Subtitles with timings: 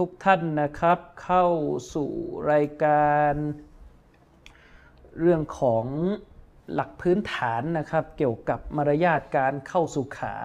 [0.00, 1.46] ทุกท่านนะครับ เข้า
[1.94, 2.10] สู่
[2.52, 3.34] รายการ
[5.20, 5.84] เรื่องของ
[6.74, 10.36] หลักพื้นฐานนะครับ เกี่ยวกับมารยาทการเข้าสู่ขา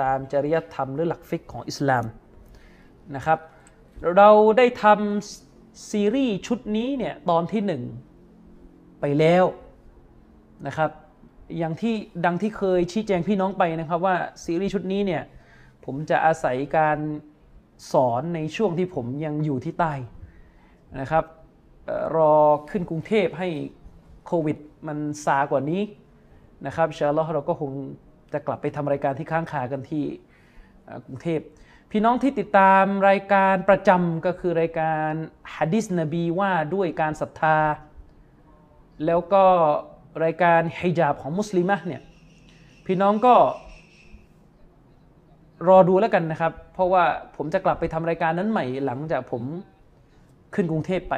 [0.00, 2.04] ตามจริยธรรมหรือหลักฟิกของอิสลาม
[3.16, 3.38] นะครับ
[4.16, 7.82] เราได้ทำซีรีส์ชุดนี้เนี่ยตอนที่หนึ่ง
[9.00, 9.44] ไปแล้ว
[10.66, 10.90] นะครับ
[11.58, 15.22] อย่างที่ดังที่เคยชี้แจงพี่น้องไปนะครับว่าซีรีส์ชุดนี้เนี่ย
[15.84, 16.98] ผมจะอาศัยการ
[17.92, 19.92] สอนในช่วงที่ผมยังอยู่ที่ใต้
[21.00, 21.24] นะครับ
[22.16, 22.34] รอ
[22.70, 23.48] ขึ้นกรุงเทพให้
[24.26, 25.82] โควิดมันซากว่านี้
[26.66, 27.72] นะครับอินชาอัลลอฮ์เราก็คง
[28.32, 30.04] จะกลับไปทำรายการที่ค้างคากันที่
[31.06, 31.40] กรุงเทพ
[31.90, 35.10] พี่น้องที่ติดตามรายการประจำก็คือรายการ
[35.54, 37.58] ฮะดิษนบีว่าด้วยการศรัทธา
[39.06, 39.44] แล้วก็
[40.24, 42.02] รายการฮิญาบของมุสลิมะเนี่ย
[42.86, 43.34] พี่น้องก็
[45.68, 47.04] รอดูแล้วกันนะครับ เพราะว่า
[47.36, 49.42] ผมจะกลับไปทำรายการนั้นใหม่หลังจากผม
[50.54, 51.14] ขึ้นกรุงเทพไป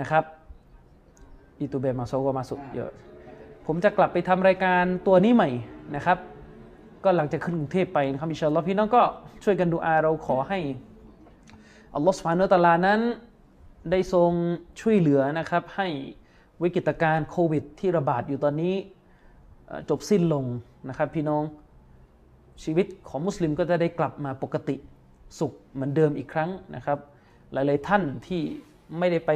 [0.00, 0.24] นะครับ
[1.58, 2.90] อิตูเบมาโซก็มาสุเยอะ
[3.66, 5.50] ผมจะกลับไปทำรายการตัวนี้ใหม่
[5.96, 6.18] นะครับ
[7.04, 9.02] ก็หลังจากขึ้นกรุงเทพไปนะครับอินชาอัลลอฮ์พี่น้องก็
[9.44, 10.58] ช่วยกันดูอาเราขอให้
[11.94, 13.00] อัลลอฮ์สุบฮานุวะตะอาลานั้น
[13.90, 14.32] ได้ทรง
[14.80, 15.88] ช่วยเหลือนะครับ ให้
[16.62, 18.74] วิกฤตการณ์โควิดที่ระบาดอยู่ตอนนี้
[19.66, 20.44] เอ่อจบสิ้นลง
[20.88, 21.42] นะครับพี่น้อง
[22.62, 24.76] ชีวิตของมุสลิมก็จะได้กลับมาปกติ
[25.38, 26.98] สุขเหมือนเดิมอีกครั้งนะครับ
[27.52, 28.42] หลาย ๆ ท่านที่
[28.98, 29.30] ไม่ได้ไป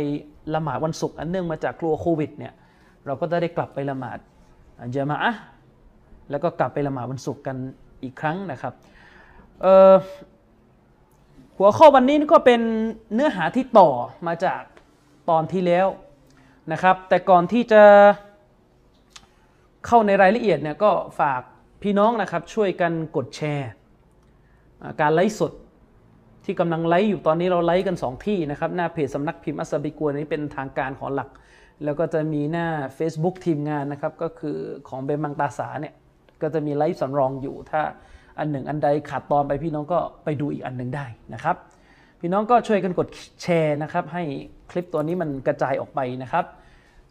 [0.54, 2.52] ละหมาดวันศุกร์อันเนื่องมาจากกลัวโควิดเนี่ย
[3.06, 4.18] เราก็จะได้กลับไปละหมาด
[4.94, 5.32] จามะอะ
[6.30, 7.56] แล้วก็กลับไปละหมาดวันศุกร์กัน
[8.02, 8.74] อีกครั้งนะครับ
[11.58, 12.60] หัวข้อวันนี้ก็เป็น
[13.14, 13.90] เนื้อหาที่ต่อ
[14.26, 14.62] มาจาก
[15.30, 15.86] ตอนที่แล้ว
[16.72, 17.82] นะครับ แต่ก่อนที่จะ
[19.86, 20.90] เข้าในรายละเอียดเนี่ยก็
[21.20, 21.42] ฝาก
[21.88, 23.70] พี่น้องนะครับช่วยกันกดแชร์
[25.00, 25.52] การไลฟ์สด
[26.44, 31.28] ที่กำลังไลฟ์อยู่ตอนนี้เราไลฟ์กัน 2 ที่นะครับ หน้าเพจสำนักพิมพ์อัสบิกัวนี้เป็นทางการของหลัก
[31.84, 32.66] แล้วก็จะมีหน้า
[32.98, 34.56] Facebook ทีมงานนะครับ ก็คือ
[34.88, 35.94] ของเบมังตาสาเนี่ย
[36.42, 37.80] ก็จะมีไลฟ์สำรองอยู่ถ้า
[38.38, 41.56] อันหนึ่งอันใดขาดตอนไปพี่น้องก็ไปดูอีกอันหนึ่งได้นะครับ
[42.20, 43.08] พี่น้องก็ช่วยกันกด
[43.42, 44.22] แชร์นะครับ ให้
[44.70, 46.44] คลิปตัวนี้มันกระจายออกไปนะครับ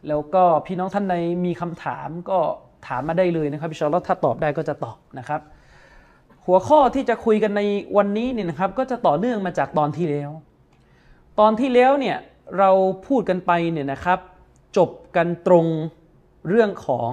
[0.08, 2.40] แล้วก็พี่น้องท่านใดมีคำถามก็
[2.88, 5.42] ถามมาได้เลยนะครับอินชาอัลถ้าตอบได้ก็จะตอบนะครับ
[6.46, 7.62] หัวข้อที่จะคุยกันใน
[7.98, 10.30] วันนี้เนี่ยนะครับ ก็จะต่อเนื่องมาจากตอนที่แล้ว
[11.40, 12.18] ตอนที่แล้วเนี่ย
[12.58, 12.70] เรา
[13.08, 14.20] พูดกันไปเนี่ยนะครับ
[14.78, 15.66] จบกันตรง
[16.50, 17.12] เรื่องของ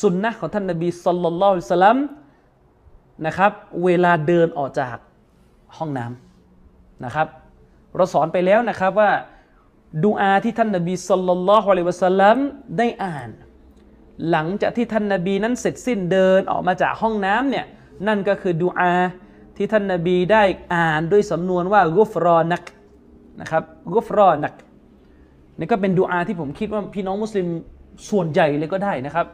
[0.00, 1.48] สุนนะของท่านนบีสุลต่านละ
[1.78, 1.98] สลัม
[3.26, 3.52] นะครับ
[3.84, 4.96] เวลาเดินออกจาก
[5.76, 7.26] ห้องน้ำนะครับ
[7.96, 9.10] เราสอนไปแล้วนะครับว่า
[10.04, 12.36] ดูอาที่ท่านนบีสุลต่านละฮ์อะลัยวะสัลลัม
[12.78, 13.28] ได้อ่าน
[14.30, 17.66] หลังจากที่ท่านนบีนั้นเสร็จสิ้นเดินออกมาจากห้องน้ำเนี่ย
[18.06, 18.92] นั่นก็คือดูอา
[19.56, 20.42] ที่ท่านนบีได้
[20.74, 22.62] อ่านด้วยสำนวนว่ากุฟรอนัก
[23.40, 23.62] นะครับ
[23.94, 24.54] กุฟรอนัก
[25.58, 27.48] นี่ก็เป็นดูอาที่ผมคิดว่าพี่น้องมุสลิม
[28.10, 29.26] ส่วนใหญ่เลยก็ได้นะครับ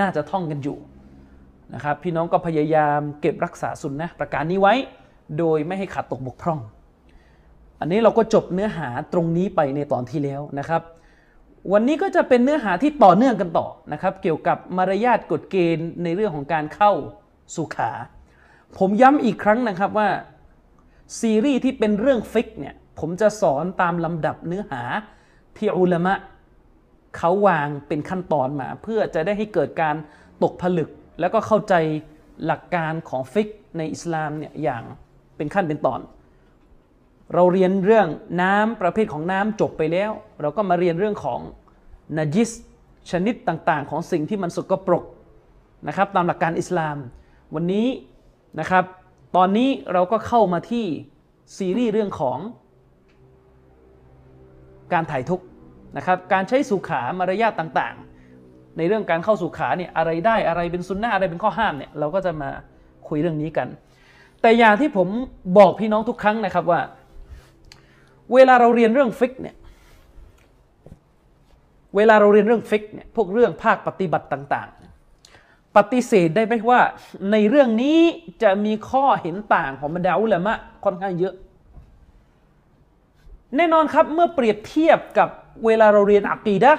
[0.00, 0.76] น่าจะท่องกันอยู่
[1.74, 4.74] นะครับพี่น้องก็พยายามเก็บรักษาสุนนะประการนี้ไว้
[5.38, 6.60] โดยไม่ให้ขาดตกบกพร่อง
[7.80, 10.82] อันนี้เราก็จบเนื้อหาตรงนี้ไปในตอนที่แล้วนะครับ
[11.72, 16.92] วันนี้ก็จะเป็นเนื้อหาที่ต่อเนื่องกันต่อนะครับเกี่ยวกับมารยาทกฎเกณฑ์ในเรื่องของการเข้า
[17.56, 17.92] สุขา
[18.78, 20.08] ผมย้ำอีกครั้งนะครับว่า
[21.20, 24.82] ซีรีส์ที่เป็นเรื่องฟิกเนี่ยผมจะสอนตามลำดับเนื้อหา
[25.56, 26.14] ที่อุลามะ
[27.16, 29.96] เขาวางเป็นขั้นตอนมา เพื่อจะได้ให้เกิดการ
[30.42, 30.90] ตกผลึก
[31.20, 31.74] แล้วก็เข้าใจ
[32.46, 33.48] หลักการของฟิก
[33.78, 34.82] ในอิสลามเนี่ยอย่าง
[35.36, 36.00] เป็นขั้นเป็นตอน
[37.34, 38.08] เราเรียนเรื่อง
[38.42, 41.40] น้ำประเภทของน้ำจบไปแล้ว เราก็มาเรียนเรื่องของ
[42.16, 42.50] นาจิส
[43.10, 45.04] ชนิดต่างๆ ของสิ่งที่มันสกปรก
[45.88, 46.96] นะครับ ตามหลักการอิสลาม
[47.54, 47.86] วันนี้
[48.60, 48.84] นะครับ
[49.36, 50.86] ตอนนี้เราก็เข้ามาที่
[51.56, 52.38] ซีรีส์เรื่องของ
[54.92, 55.42] การถ่ายทุก
[55.96, 62.50] นะครับ การใช้สุขามารยาทต่างๆ ในเรื่องการเข้าสุขาเนี่ยอะไรได้อะไรเป็นสุนนะอะไรเป็นข้อห้ามเนี่ยเราก็จะมา
[63.08, 63.68] คุยเรื่องนี้กัน
[64.42, 65.08] แต่อย่างที่ผม
[65.58, 66.80] บอกพี่น้องทุกครั้งนะครับว่า
[68.34, 69.56] เวลาเราเรียนเรื่องฟิกเนี่ย
[71.96, 74.68] เวลาเราเรียนเรื่องฟิกเนี่ยพวกเรื่องภาคปฏิบัติต่าง
[75.18, 76.80] ๆ ปฏิเสธได้ไหมว่า
[77.32, 78.00] ในเรื่องนี้
[78.42, 81.34] จะมีข้อเห็นต่างของบรรดาอุลามะค่อนข้างเยอะ
[83.56, 85.28] แน่นอนครับเมื่อเปรียบเทียบกับ
[85.66, 86.72] เวลาเราเรียนอักีดะ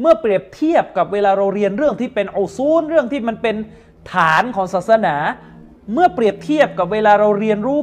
[0.00, 3.56] เมื่อเปรียบเทียบกับเวลาเราเรียนเรื่องที่เป็นอุซูลเรื่องที่มันเป็น
[4.12, 5.16] ฐานของศาสนา
[5.92, 7.78] เมื่อเปรียบเทียบกับเวลาเราเรียนรู้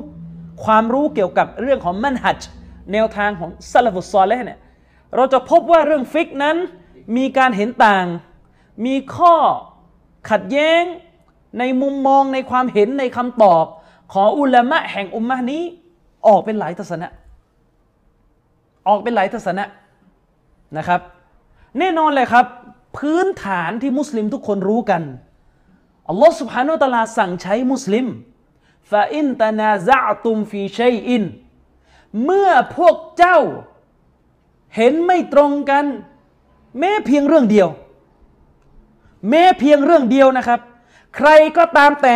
[0.65, 2.41] ความรู้เกี่ยวกับเรื่องของมันฮัจ
[2.93, 4.59] แนวทางของสะละฟุศศอลิห์เนี่ย
[5.15, 6.57] เราจะพบว่าเรื่องฟิกนั้น
[7.17, 8.05] มีการเห็นต่าง
[8.85, 9.35] มีข้อ
[10.29, 10.83] ขัดแย้ง
[11.59, 13.65] ในมุมมองในความเห็นในคำตอบ
[14.13, 15.63] ของอุลามะแห่งอุมมานี้
[16.27, 17.09] ออกเป็นหลายทัศนะ
[18.87, 19.65] ออกเป็นหลายทัศนะ
[20.77, 21.01] นะครับ
[21.79, 22.45] แน่นอนเลยครับ
[22.97, 25.01] พื้นฐานที่มุสลิมทุกคนรู้กัน
[26.09, 28.07] อัลลอฮ์สุบฮานุตะลาสั่งใช้มุสลิม
[28.91, 31.23] ฟาอินตานาซาตุมฟีชัยอิน
[32.23, 33.37] เมื่อพวกเจ้า
[34.75, 35.85] เห็นไม่ตรงกัน
[36.79, 37.67] แม้เพียงเรื่องเดียว
[39.29, 40.59] แม้เพียงเรื่องเดียวนะครับ
[41.15, 42.15] ใครก็ตามแต่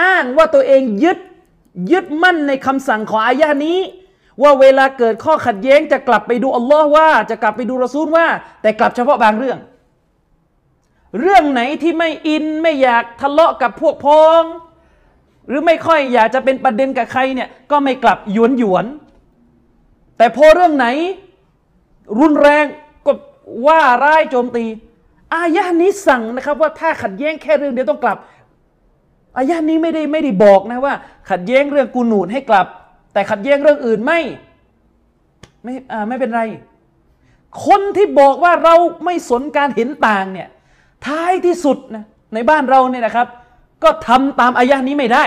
[0.00, 1.18] อ้างว่าตัวเองยึด
[1.92, 3.78] ยึดมั่นในคำสั่งของอายะนี้
[4.42, 8.26] ว่าเวลาเกิดข้อขัดแย้งจะกลับไปดูอัลลอฮ์ว่า จะกลับไปดูรอซูลว่า
[8.62, 9.58] แต่กลับเฉพาะบางเรื่อง
[11.20, 14.42] เรื่องไหนที่ไม่อินไม่อยากทะเลาะกับพวกพ้อง
[15.48, 18.84] หรือไม่ค่อยอยากจะเป็นประเด็นกับใครเนี่ยก็ไม่กลับหยวนหยวน
[20.20, 20.86] แต่พอเรื่องไหน
[22.20, 22.64] รุนแรง
[23.06, 23.12] ก็
[23.66, 24.64] ว่าร้ายโจมตี
[25.34, 28.18] อายะนี้สั่งนะครับ ว่าถ้าขัดแย้งแค่เรื่องเดียวต้องกลับ
[29.36, 30.94] อายะนี้ไม่ได้ไม่ได้บอกนะว่า
[31.30, 32.66] ขัดแย้งเรื่องกูนูดให้กลับ
[33.12, 34.20] แต่ขัดแย้งเรื่องอื่นไม่
[35.62, 36.42] ไม่อ่าไม่เป็นไร
[37.66, 38.74] คนที่บอกว่าเรา
[39.04, 40.48] ไม่สนการเห็นต่างเนี่ย
[41.06, 43.26] ท้ายที่สุดนะในบ้านเราเนี่ยนะครับ
[43.82, 45.24] ก็ทำตามอายะนี้ไม่ได้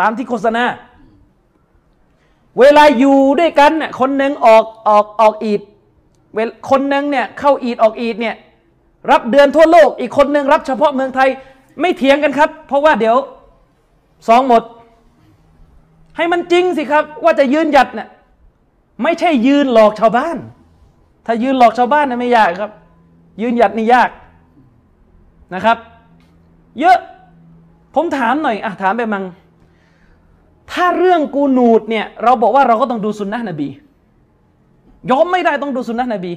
[0.00, 0.64] ตามที่โฆษณา
[2.58, 5.60] เวลาอยู่ด้วยกันเนี่ยคนหนึ่งออกออกออกอีด
[6.70, 8.36] คนหนึ่งเนี่ยเข้าอีดออกอีดเนี่ย
[9.10, 11.28] รับเดือนทั่วโลก อีกคนหนึ่งรับเฉพาะเมืองไทย
[11.80, 13.16] ไม่เถียงกันครับ เพราะว่าเดี๋ยว
[14.28, 14.62] สองหมด
[16.16, 18.08] ให้มันจริงสิครับ ว่าจะยืนหยัดเนี่ย
[19.02, 20.36] ไม่ใช่ยืนหลอกชาวบ้าน
[21.26, 22.70] ถ้ายืนหลอกชาวบ้านนะไม่ยากครับ
[23.40, 24.10] ยืนหยัดนี่ยาก
[25.54, 25.78] นะครับ
[26.80, 26.98] เยอะ
[27.94, 29.24] ผมถามหน่อยอะถามไปมัง
[30.72, 33.68] ถ้าเรื่องกูนูดเนี่ยเราบอกว่าเราก็ต้องดูสุนนะนบี
[35.10, 36.32] ยอมไม่ได้ต้องดูสุนนะนบี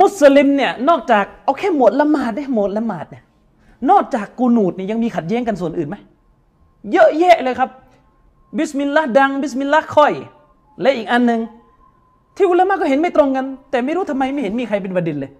[0.00, 3.22] มุสลิมเนี่ยนอกจากเอาแค่หมดละหมาดได้หมดละหมาดเนี่ย
[3.90, 5.96] นอกจากกูนูตเนี่ยยังมีขัดแย้งกันส่วนอื่นไหม
[6.92, 7.70] เยอะแยะเลยครับ
[8.58, 10.12] บิสมิลลาห์ดังบิสมิลลาห์ค่อย
[10.80, 11.40] และอีกอันหนึ่ง
[12.36, 15.32] ที่อุลามะก็เห็นไม่ตรงกัน แต่ไม่รู้ทำไมไม่เห็นมีใครเป็นประเด็นเลย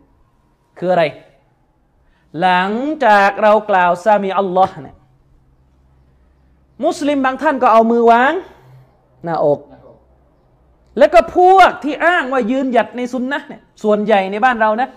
[0.79, 1.05] คืออะไร
[2.41, 2.70] หลัง
[3.05, 4.97] จากเรากล่าวسمع الله เนี่ย
[6.85, 8.32] มุสลิมบางท่านก็เอามือวาง
[9.25, 9.61] หน้าอก
[10.99, 14.88] แล้วก็พวกที่อ้างว่ายืนหยัดในซุนนะห์เนี่ยส่วนใหญ่ในบ้านเรานะ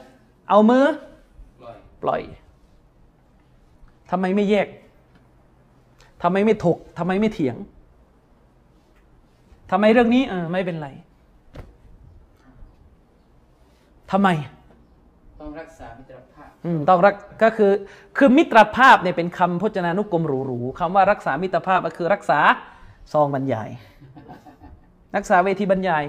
[0.50, 0.85] เอามือ
[2.03, 2.21] ปล่อย
[4.12, 4.68] ทำไมไม่แยก
[6.24, 7.56] ทำไมไม่ถกทำไมไม่เถียง
[9.71, 10.89] ทำไมเรื่องนี้เออไม่เป็นไร
[14.12, 14.29] ทำไม
[15.39, 16.12] ต้องรักษามิตร
[16.89, 17.13] ต้องรัก
[17.44, 17.71] ก็คือ
[18.18, 22.39] คือมิตรภาพเนี่ยเป็นคำพจนานุกรมหรูๆคำว่ารักษามิตรภาพก็คือรักษา
[23.13, 23.69] ซองบรรยาย
[25.15, 26.04] รักษาเวทีบรรยาย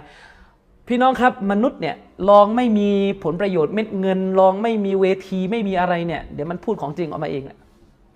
[0.88, 1.96] พี่น้องครับมนุษย์เนี่ย
[2.30, 2.90] ลองไม่มี
[3.24, 7.42] ผลประโยชน์เม็ดเงิน ลองไม่มีเวทีไม่มีอะไรเนี่ยเดี๋ยวมันพูดของจริงออกมาเอง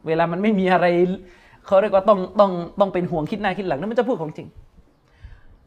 [0.06, 0.86] เวลามันไม่มีอะไร
[1.66, 4.48] เขาเรียกว่าต้องต้องต้องเป็นห่วงคิดหน้าคิดหลังนั่นมันจะพูดของจริง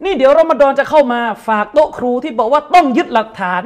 [0.04, 3.63] นี่เดี๋ยวรอมฎอนจะเข้ามาฝากโต๊ะครูที่บอกว่าต้องยึดหลักฐาน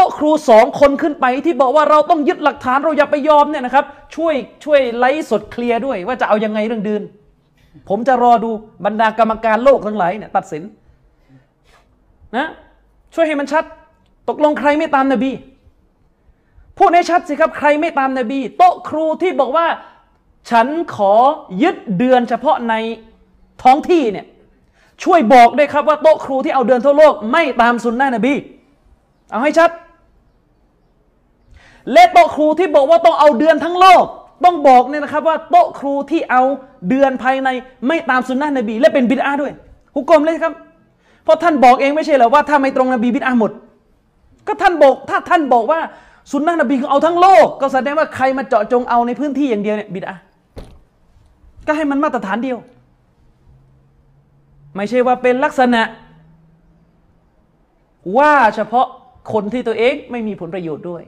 [0.00, 3.84] ต๊ะครูสองคนขึ้นไปที่บอกว่าเราต้องยึดหลักฐานเราอย่าไปยอมเนี่ยนะครับ
[4.16, 7.02] ช่วยช่วยไล่สดเคลียร์ด้วย ว่าจะเอายังไงเรื่องดืน
[7.88, 8.50] ผมจะรอดู
[8.84, 10.62] บรรดากรรมการโลกทั้งหลายเนี่ยตัดสิน
[12.36, 12.48] นะ
[13.14, 13.64] ช่วยให้มันชัด
[14.28, 15.30] ตกลงใครไม่ตามนบี
[16.78, 19.66] พูดให้ชัดสิครับใครไม่ตามนบี โต๊ะครูที่บอกว่า
[20.50, 21.14] ฉันขอ
[21.62, 22.74] ยึดเดือนเฉพาะใน
[23.62, 24.26] ท้องที่เนี่ย
[25.04, 28.34] ช่วยบอกด้วยครับว่าโต๊ะครูที่เอาเดือนทั่วโลก ไม่ตามสุนนะนบี
[29.30, 29.70] เอาให้ชัด
[31.92, 34.04] และโต๊ะครูที่บอกว่าต้องเอาเดือนทั้งโลก
[34.44, 36.42] ต้องบอกเนี่ยนะครับว่าโต๊ะครูที่เอา
[36.88, 37.48] เดือนภายใน
[37.86, 39.52] ไม่ตามสุนนะนบี และเป็นบิดาด้วย
[39.94, 40.52] หุกกลมเลยครับ
[41.24, 43.50] เพราะท่านบอกเองไม่ใช่เหรอว่าถ้าไม่ตรงนบีบิดาหมด
[44.46, 45.80] ก็ท่านบอกถ้าท่านบอกว่า
[46.32, 50.14] สุนนะนบีเอาทั้งโลก ก็แสดงว่าใครมาเจาะจงเอาในพื้นที่อย่างเดียวเนี่ยบิดา
[51.66, 52.58] ก็ให้มันมาตรฐานเดียว
[54.76, 55.82] ไม่ใช่ว่าเป็นลักษณะ
[58.18, 58.86] ว่าเฉพาะ
[59.32, 61.02] คนที่ตัวเองไม่มีผลประโยชน์ด้วย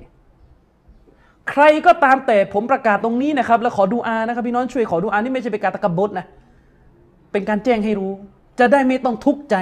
[1.50, 6.26] ใครก็ตามแต่ผมประกาศตรงนี้นะครับ แล้วขอดูอานะครับพี่น้องช่วยขอดูอานี่ไม่ใช่เป็นการตะกบดนะ
[7.32, 8.12] เป็นการแจ้งให้รู้
[8.58, 9.56] จะได้ไม่ต้องทุกข์ใจ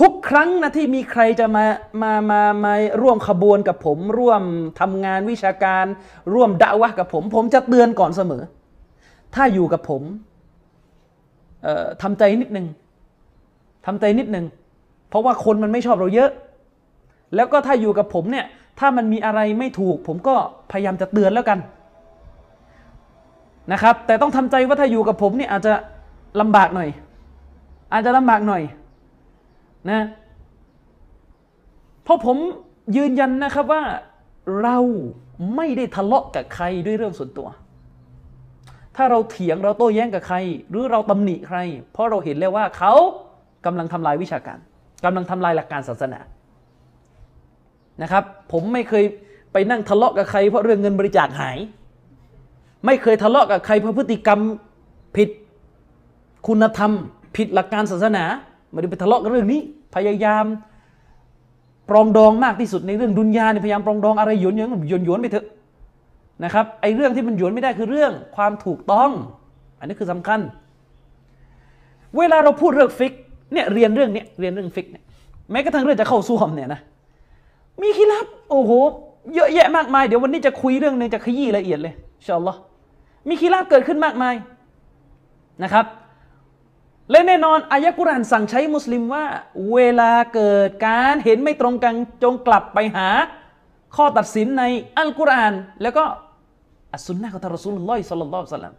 [0.00, 1.64] ทุกครั้งนะที่มีใครจะมา
[2.02, 4.42] มามามาร่วมขบวนกับผม ร่วม
[4.80, 5.84] ทำงานวิชาการ
[6.34, 8.42] ร่วมด่าวะกับผม ผมจะเตือนก่อนเสมอ
[9.34, 10.02] ถ้าอยู่กับผม
[12.02, 12.66] ทำใจนิดนึง
[13.86, 14.46] ทำใจนิดนึง
[15.08, 16.30] เพราะว่าคนมันไม่ชอบเราเยอะ
[17.34, 18.46] แล้วก็ถ้าอยู่กับผมเนี่ย
[18.78, 20.34] ถ้ามันมีอะไรไม่ถูก ผมก็
[20.70, 21.58] พยายามจะเตือนแล้วกัน
[23.72, 25.74] นะครับ แต่ต้องทำใจว่าถ้าอยู่กับผมเนี่ยอาจจะ
[26.40, 26.88] ลำบากหน่อย
[27.92, 28.62] อาจจะลำบากหน่อย
[29.90, 30.02] นะ
[32.04, 32.36] เพราะผม
[32.96, 33.82] ยืนยันนะครับว่า
[34.62, 34.78] เรา
[35.56, 37.48] ไม่ได้ทะเลาะกับใครด้วยเรื่องส่วนตัว
[38.96, 40.36] ถ้าเราเถียงเราโต้แย้งกับใคร
[40.70, 41.58] หรือเราตำหนิใคร
[41.92, 42.92] เพราะเราเห็นแล้วว่าเขา
[43.66, 44.58] กำลังทำลายวิชาการ
[45.04, 46.20] กำลังทำลายหลักการศาสนา
[48.02, 49.04] นะครับ ผมไม่เคย
[49.52, 51.58] ไปนั่งทะเลาะกับใครเพราะเรื่องเงินบริจาคหาย
[52.86, 54.40] ไม่เคยทะเลาะกับใครเพราะพฤติกรรม
[55.16, 55.28] ผิด
[56.46, 56.92] คุณธรรม
[57.36, 58.24] ผิดหลักการศาสนา
[58.70, 59.60] ไม่ได้ไปทะเลาะกันเรื่องนี้
[59.94, 60.44] พยายาม
[61.90, 65.46] ปรองดองมากที่สุดในเรื่องดุนยาเนี่ยพยายามปรองดองอะไรหยวนหยวนหยวนหยวนไปเถอะ
[66.44, 69.10] นะครับไอ้เรื่องที่มันหยวนไม่ได้คือเรื่องความถูกต้อง
[69.78, 70.40] อันนี้คือสำคัญ
[72.18, 73.12] เวลาเราพูดเรื่องฟิก
[73.52, 75.04] เนี่ยเรียนเรื่องเนี้ยเรียนเรื่องฟิกเนี่ย
[75.50, 76.80] แม้กระทั่งเรื่องจะเข้าส้วมเนี่ยนะ
[77.82, 78.70] มีคิลาฟโอ้โห
[79.34, 82.58] เยอะแยะมากมายเดี๋ยววันนี้จะคุยเรื่องนึงจะขยี้ละเอียดเลยإن شاء الله
[83.28, 84.34] มีคิลาฟเกิดขึ้นมากมาย
[85.62, 85.86] นะครับ
[87.10, 89.24] และแน่นอนอายะห์กุรอานสั่งใช้มุสลิมว่า
[89.72, 93.08] เวลาเกิดการเห็นไม่ตรงกันจงกลับไปหา
[93.96, 94.64] ข้อตัดสินใน
[94.98, 96.04] อัลกุรอาน แล้วก็
[96.94, 98.74] อัสสุนนะของทารอซูลุลลอฮิศ็อลลัลลอฮุอะลัลลัม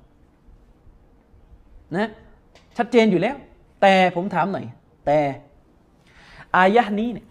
[1.96, 2.10] นะ
[2.78, 3.36] ชัดเจนอยู่แล้ว
[3.82, 4.66] แต่ผมถามหน่อย
[5.06, 5.20] แต่
[6.58, 7.26] อายะนี้เนี่ย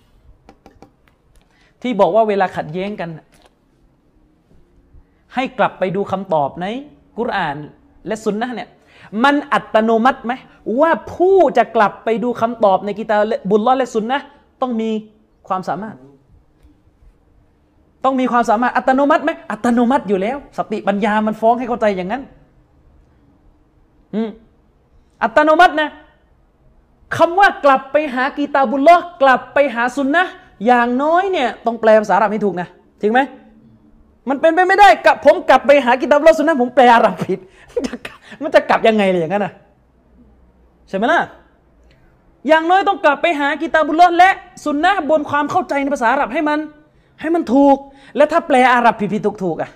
[1.84, 3.10] ที่บอกว่าเวลาขัดแย้งกัน
[5.34, 6.66] ให้กลับไปดูคำตอบใน
[7.18, 7.56] กุรอาน
[8.06, 8.68] และสุนนะเนี่ย
[9.24, 10.32] มันอัตโนมัติไหม
[10.80, 14.18] ว่าผู้จะกลับไปดูคำตอบในกิตาบบุลลอและสุนนะ
[14.62, 14.90] ต้องมี
[15.48, 15.96] ความสามารถ
[18.04, 22.22] ต้องมีความสามารถอัตโนมัติไหมอัตโนมัติอยู่แล้ว สติปัญญามันฟ้องให้เข้าใจอย่างนั้น
[25.22, 25.90] อัตโนมัตินะ
[27.16, 30.24] คำว่ากลับไปหากีตาบุลลอกลับไปหาสุนนะ
[30.66, 32.68] อย่างน้อยเนี่ยต้องแปลภาษาอาหรับให้ถูกนะ
[33.00, 33.20] จริงไหม
[34.28, 37.38] มันเป็นไปไม่ได้กับผมกลับไปหากีตาบลลอสุนนะห์ผมแปลอาหรับผิด
[37.74, 37.82] มัน
[38.54, 39.52] จะกลับยังไงเลยอย่างนั้นนะ
[40.88, 41.20] ใช่ไหมล่ะ
[42.48, 44.30] อย่างน้อยต้องกลับไปหากีตาบุลลอฮ์และ
[44.64, 46.58] สุนนะบนความเข้าใจในภาษาอาหรับให้มัน
[47.20, 47.76] ให้มันถูก
[48.16, 49.70] และถ้าแปลอาหรับผิดผิดถูกถูกๆอะ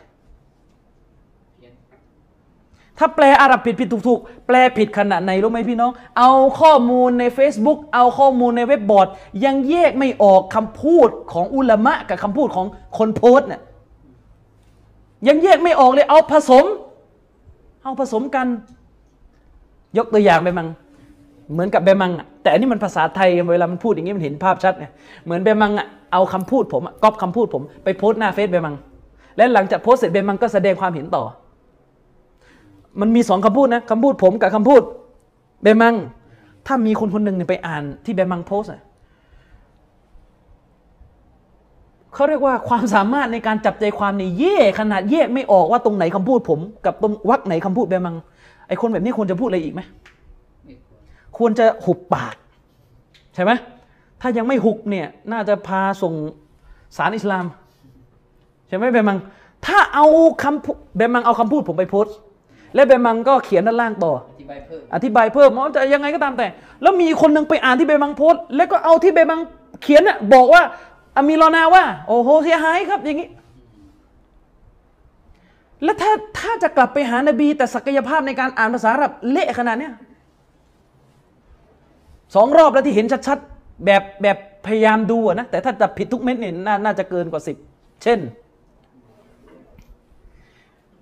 [2.99, 9.09] ถ้าแปลอาหรับผิดผิดถูกถูกแปลผิดขนาดไหนรู้ไหมพี่น้อง เอาข้อมูลใน Facebook เอาข้อมูลในเว็บบอร์ด
[9.45, 12.67] ยังแยกไม่ออกคำพูดของอุลามะกับคำพูดของ
[12.99, 13.61] คนโพส์เนี่ย
[15.29, 16.65] ยังแยกไม่ออกเลยเอาผสม
[17.83, 18.47] เอาผสมกัน
[19.99, 20.69] ยกตัวอย่างไปมัง
[21.53, 24.87] เหมือนกับเบมังอะแต่อันนี้มันภาษาไทยเวลามันพูดอย่างนี้มันเห็นภาพชัดไง
[25.25, 28.75] เหมือนเบมังอะเอาคำพูดผมก๊อปคำพูดผมไปโพสต์หน้าเฟซเบมัง
[29.37, 31.25] และหลังจากโพสต์เสร็จเบมังก็แสดงความเห็นต่อ
[33.01, 34.83] มันมีสองคำพูดนะคำพูดผมกับคำพูด
[35.63, 35.95] เบมัง
[36.67, 38.83] ถ้ามีคนคนหนึ่งไปอ่านที่เบมังโพสต์อะ
[42.15, 48.17] เขาเรียกว่าความสามารถในการจับใจความในเย่ขนาดแยกไม่ออกว่าตรงไหนคำพูดผม กับตรงวรรคไหนคำพูดเบมัง
[48.69, 49.81] ไอคนแบบนี้ควรจะพูดอะไรอีกไหม
[51.39, 52.35] ควรจะหุบปาก
[53.35, 53.53] ใช่ไหม
[54.21, 56.15] ถ้ายังไม่หุบเนี่ย น่าจะพาส่ง
[56.97, 57.47] สารอิสลาม
[58.69, 59.19] ใช่ไหมเบมัง
[59.67, 60.07] ถ้าเอา
[60.43, 62.17] คำพูเบมังเอาคำพูดผมไปโพสต์
[62.75, 66.47] และเบมังก็เขียนด้านล่างต่อ อธิบายเพิ่มอธิบายเพิ่มว่าจะยังไงก็ตามแต่
[66.83, 69.41] แล้วมีคนหนึ่งไปอ่านที่เบมังโพสต์แล้วก็เอาที่เบมัง
[69.83, 70.63] เขียนน่ะบอกว่า
[71.17, 73.29] อามีรอนาว่า โอ้โหเสียหายครับอย่างนี้
[75.85, 79.93] แล้วถ้าถ้าจะกลับไปหานบี แต่ศักยภาพในการอ่านภาษาอาหรับเละขนาดเนี้ย
[82.35, 87.57] สองรอบแล้วที่เห็นชัดๆแบบแบบพยายามดูอะนะแต่ถ้าจะผิดทุกเม็ดเนี่ยนาน่าจะเกินกว่าสิบ
[88.03, 88.19] เช่น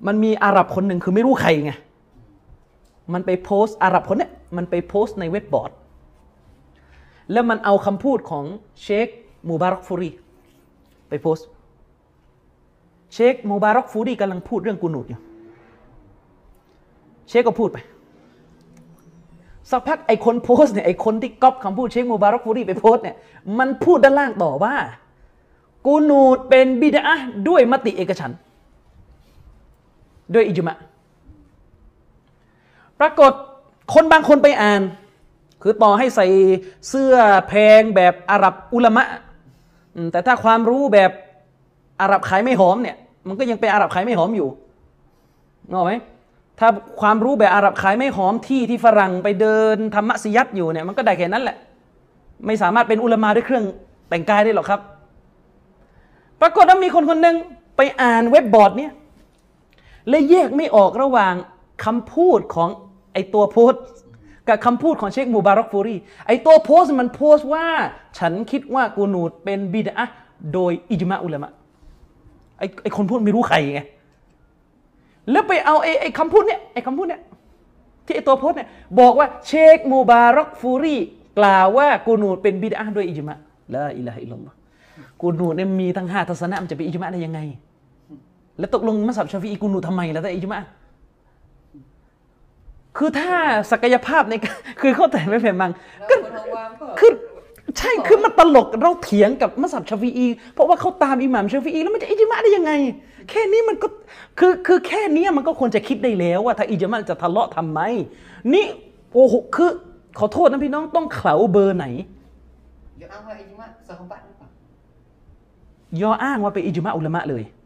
[0.06, 1.72] มันมีอาหรับคนหนึ่งคือไม่รู้ใครไง
[3.12, 5.70] มันไปโพสต์อาหรับคนเนี้ยมันไปโพสต์ในเว็บบอร์ด
[7.32, 8.44] แล้วมันเอาคำพูดของ
[8.82, 9.08] เชค
[9.48, 10.10] มูบารักฟูรี
[11.08, 11.46] ไปโพสต์
[13.14, 15.20] เชคมูบารักฟูรีกำลังพูดเรื่องกูนูดอยู่
[17.28, 17.78] เชคก็พูดไป
[19.70, 23.16] สักพักไอคนโพสต์เนี่ยไอคนที่ก๊อปคำพูดเชคมูบารักฟูรีไปโพสต์เนี่ย
[23.58, 24.74] มันพูดด้านล่างต่อว่า
[25.86, 27.02] กูนูดเป็นบิดา
[27.48, 28.38] ด้วยมติเอกฉันท์
[30.34, 30.76] ด้วยอิจมะ
[33.00, 33.32] ปรากฏ
[33.94, 34.82] คนบางคนไปอ่าน
[35.62, 36.26] คือต่อให้ใส่
[36.88, 37.14] เสื้อ
[37.48, 39.04] แพงแบบอาหรับอุลามะ
[40.12, 41.10] แต่ถ้าความรู้แบบ
[42.00, 42.96] อาหรับขายไม่หอมเนี่ย
[43.28, 44.48] มันก็ยังเป็นอาหรับขายไม่หอมอยู่
[45.72, 45.92] งอไหม
[46.58, 46.68] ถ้า
[47.00, 51.56] ความรู้แบบอาหรับขายไม่หอมที่ที่ฝรั่งไปเดินธรรมะสิยัตอยู่เนี่ยมันก็ได้แค่นั้นแหละ
[52.46, 53.64] ไม่สามารถเป็นอุลามาด้วยเครื่อง
[54.08, 54.80] แต่งกายได้หรอกครับ
[56.40, 57.36] ปรากฏว่ามีคนคนหนึ่ง
[57.76, 58.92] ไปอ่านเว็บบอร์ดเนี่ย
[60.08, 61.34] เลยแยกไม่ออกระหว่าง
[61.84, 62.68] คำพูดของ
[63.12, 63.72] ไอตัวโพสต์
[64.48, 65.96] กับคำพูดของเชคมูบารักฟูรี
[66.26, 67.66] ไอตัวโพสต์มันโพสต์ว่า
[68.18, 70.06] ฉันคิดว่ากูนูตเป็นบิดอะห์
[70.52, 71.50] โดยอิจมาอุลามะ
[72.58, 73.80] ไอไอคนพูดไม่รู้ใครไง
[75.30, 77.22] แล้วไปเอาไอไอคำพูดเนี้ยไอคำพูดเนี้ย
[78.06, 78.68] ที่ไอตัวโพสต์เนี่ย
[79.00, 80.96] บอกว่าเชคมูบารักฟูรี
[81.38, 83.34] กล่าวว่ากูนูตเป็นบิดอะห์โดยอิจมา
[83.74, 84.54] لا إله إلا الله
[85.22, 87.40] กูนูตเนี่ยมีทั้งห้าทัศนะมันจะเป็นอิจมาได้ยังไง
[88.58, 90.60] แล้วตกลงมัสยิดชาฟีอีกูนูดทำไมล่ะแต่อิจมา
[92.96, 93.34] คือถ้า
[93.70, 95.72] ศักยภาพในการคือเข้าใจไม่เป็นมัง
[96.06, 97.12] แล้วคนเอาวางก็คือ
[97.78, 102.72] ใช่คือมันตลกเราเถียงกับมัสยิดชาฟีอีเพราะว่าเขาตามอิหม่ามชาฟีอีแล้วมันจะอิจมาได้ยังไง
[103.30, 103.88] แค่นี้มันก็
[104.38, 107.80] คือคือแค่นี้มันก็ควรจะคิดได้แล้วว่าถ้าอิจมาจะทะเลาะทำไม
[108.52, 108.64] นี่
[109.14, 109.70] โอ้โหคือ
[110.18, 111.86] ขอโทษนะพี่น้องต้องเขลาเบอร์ไหน
[112.96, 114.48] เดี๋ยวอ้างว่าอิจมาสหบัตหรือเปล่า
[116.00, 117.65] ยออ้างว่าเป็นอิจมาอุลามะเลยอ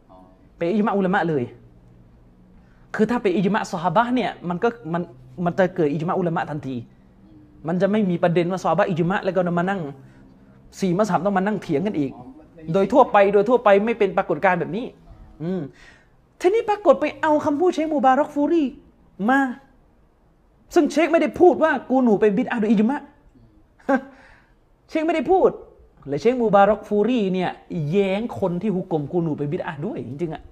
[0.61, 1.43] เป็นอิจมาอุลามะเลย
[2.95, 5.01] คือถ้าเป็นอิจมาซอฮาบะเนี่ยมันก็มัน
[5.45, 6.75] มันจะเกิดอิจมาอุลามะทันที
[7.67, 9.81] มันจะไม่มีประเด็นว่าซอฮาบะอิจมาแล้วก็มานั่ง
[10.79, 12.11] สี่มัสยิดต้องมานั่งเถียงกันอีก
[12.73, 14.85] โดยทั่วไปโดยทั่วไปไม่เป็นปรากฏการณ์แบบนี้
[15.43, 15.61] อืม
[16.41, 18.63] ทีนี้ปรากฏไปเอาคำพูดเชคมูบารักฟูรี
[19.29, 19.39] มา
[20.73, 23.01] ซึ่งเชคไม่ได้พูดว่ากูหนูเป็นบิดอาดยอิจมะ
[24.89, 25.49] เชคไม่ได้พูด
[26.07, 27.51] และเชคมูบารักฟูรีเนี่ย
[27.91, 30.43] แย้งคนที่ฮุกกลมกูหนูเป็นบิดอาด้วยจริงๆอะ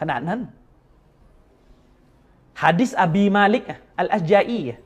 [0.00, 0.40] ขนาดนั้น
[2.62, 4.78] ฮะดิษอบีมาลิกอะอัลอัจยาอีอะ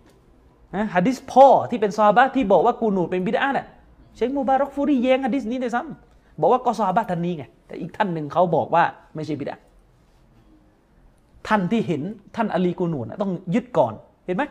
[0.77, 3.67] นะฮะดิษพ่อที่เป็นซอฮาบะที่บอกว่ากูหนูเป็นบิดาน่ะ
[4.17, 8.85] เชคมูบารักฟูรีแย้งฮะดิษนี้ด้วยซ้ำบอกว่าก็ซอฮาบะท่านนี้ไงแต่อีกท่านหนึ่งเขาบอกว่า
[9.15, 9.57] ไม่ใช่บิดา
[11.49, 12.03] ท่านที่เห็น
[12.37, 13.93] ท่านอลีกูนูนต้องยึดก่อน
[14.27, 14.43] เห็นไหม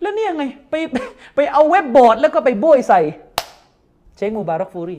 [0.00, 0.96] แล้วเนี่ยไงไปไป
[1.34, 3.00] ไปเอาเว็บบอร์ดแล้วก็ไปโบยใส่
[4.16, 4.96] เชคมูบารักฟูรี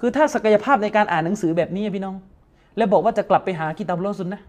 [0.00, 2.16] คือถ้าศักยภาพในการอ่านหนังสือแบบนี้พี่น้อง
[2.76, 4.42] แล้วบอกว่าจะกลับไปหากิตาบุลซุนนะ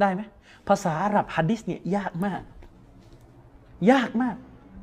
[0.00, 0.22] ได้ไหม
[0.68, 2.42] ภาษาอาหรับฮัดดิษเนี่ยยากมาก
[3.92, 4.36] ยากมาก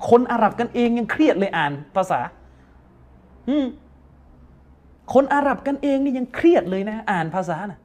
[0.10, 2.20] คนอาหรับกันเองยังเครียดเลยอ่านภาษา
[3.50, 3.66] อืม
[5.14, 7.79] คนอาหรับกันเองนี่ยังเครียดเลยนะ อ่านภาษานะ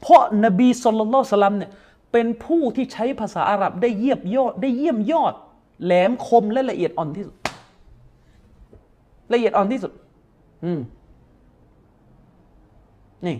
[0.00, 1.70] เพราะนบีสุลต่านสลัมเนี่ย
[2.12, 5.34] เป็นผู้ที่ใช้ภาษาอาหรับได้เยี่ยมยอด ได้เยี่ยมยอด
[5.84, 7.36] แหลมคมและละเอียดอ่อนที่สุด
[9.32, 9.92] ละเอียดอ่อนที่สุด
[10.64, 10.80] อืม
[13.26, 13.36] นี่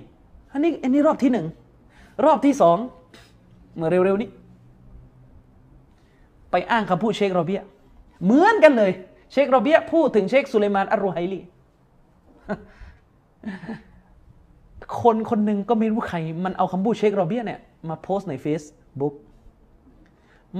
[0.53, 1.47] อันนี้อันนี้รอบที่หนึ่ง
[2.25, 2.79] รอบที่สอง
[3.77, 4.31] เมื่อเร็วๆนี้
[6.51, 7.61] ไปอ้างคำพูดเชคโรเบีย
[8.25, 8.93] เหมือนกันเลย
[9.33, 11.41] เชคโรเบียพูดถึงเชคสุเลมานอัลรูไฮลี
[15.03, 19.15] คนคนหนึ่งก็ไม่รู้ใคร มันเอาคำพูดเชคโรเบียเนี่ยมาโพสใน Facebook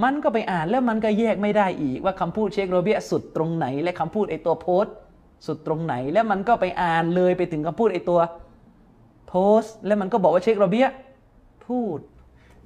[0.03, 4.95] มันก็ไปอ่านแล้วมันก็แยกไม่ได้อีกว่าคำพูดเชคโรเบียสุดตรงไหน และคำพูดไอตัวโพสต์
[5.47, 8.19] สุดตรงไหน แล้วมันก็ไปอ่านเลยไปถึงคำพูดไอตัว
[9.29, 10.87] โพสต์ แล้วมันก็บอกว่าเชคโรเบีย
[11.67, 11.99] พูด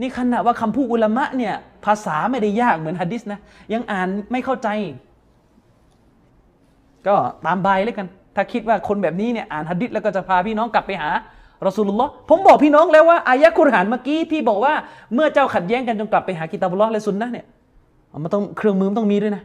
[0.01, 1.53] นี่ขณะว่าคำพูดอุลามะเนี่ย
[1.85, 3.39] ภาษาไม่ได้ยากเหมือนฮะดิษนะ
[3.73, 4.67] ยังอ่านไม่เข้าใจ
[7.07, 11.09] ก็ตามใบเลยกัน ถ้าคิดว่าคนแบบนี้เนี่ยอ่านฮะดิษแล้วก็จะพาพี่น้องกลับไปหา
[11.65, 14.73] รอสูลุลลอฮ์ผมบอกพี่น้องแล้วว่าอายะคุรอานเมื่อกี้ที่บอกว่า
[15.13, 17.45] เมื่อเจ้าขัดแย้งกันจงกลับไปหากิตาบุลลอฮ์และซุนนะเนี่ย
[18.23, 19.43] มันต้องเครื่องมือมันต้องมีด้วยนะ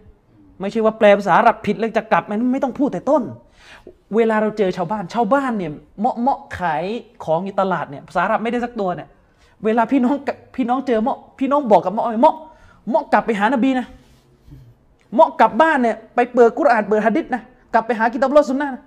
[0.60, 3.22] ไม่ใช่ว่าแปลภาษาอาหรับผิดแล้วจะกลับมันไม่ต้องพูดแต่ต้น
[4.16, 6.84] เวลาเราเจอชาวบ้าน ชาวบ้านเนี่ยเมาะเมาะขาย
[7.24, 9.08] ของอยู่ตลาดเนี่ยภาหรับไม่ได้สักตัวเนี่ย
[9.64, 10.16] เวลาพี่น้อง
[10.56, 12.36] พี่น้องเจอเมาะพี่น้องบอกกับเมาะเมาะ
[12.90, 13.86] เมาะกลับไปหานบีนะ
[15.14, 17.42] เมาะกลับบ้านเนี่ยไปเปิดกุรอานเปิดฮะดิษนะ
[17.74, 18.82] กลับไปหากิตาบุลอฮ์ซุนนะห์นะ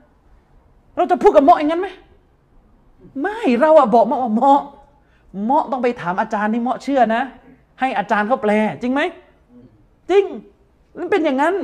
[0.96, 1.88] เราจะพูดกับเมาะอย่างนั้นไหม
[3.22, 4.62] ไม่เราอะบอกเมาะว่าเมาะ
[5.46, 7.22] เมาะต้องไปถามอาจารย์ที่เมาะเชื่อนะ
[7.80, 9.02] ให้อาจารย์เขาแปล จริงไหม
[10.10, 10.24] จริง
[10.98, 11.56] มันเป็นอย่างนั้น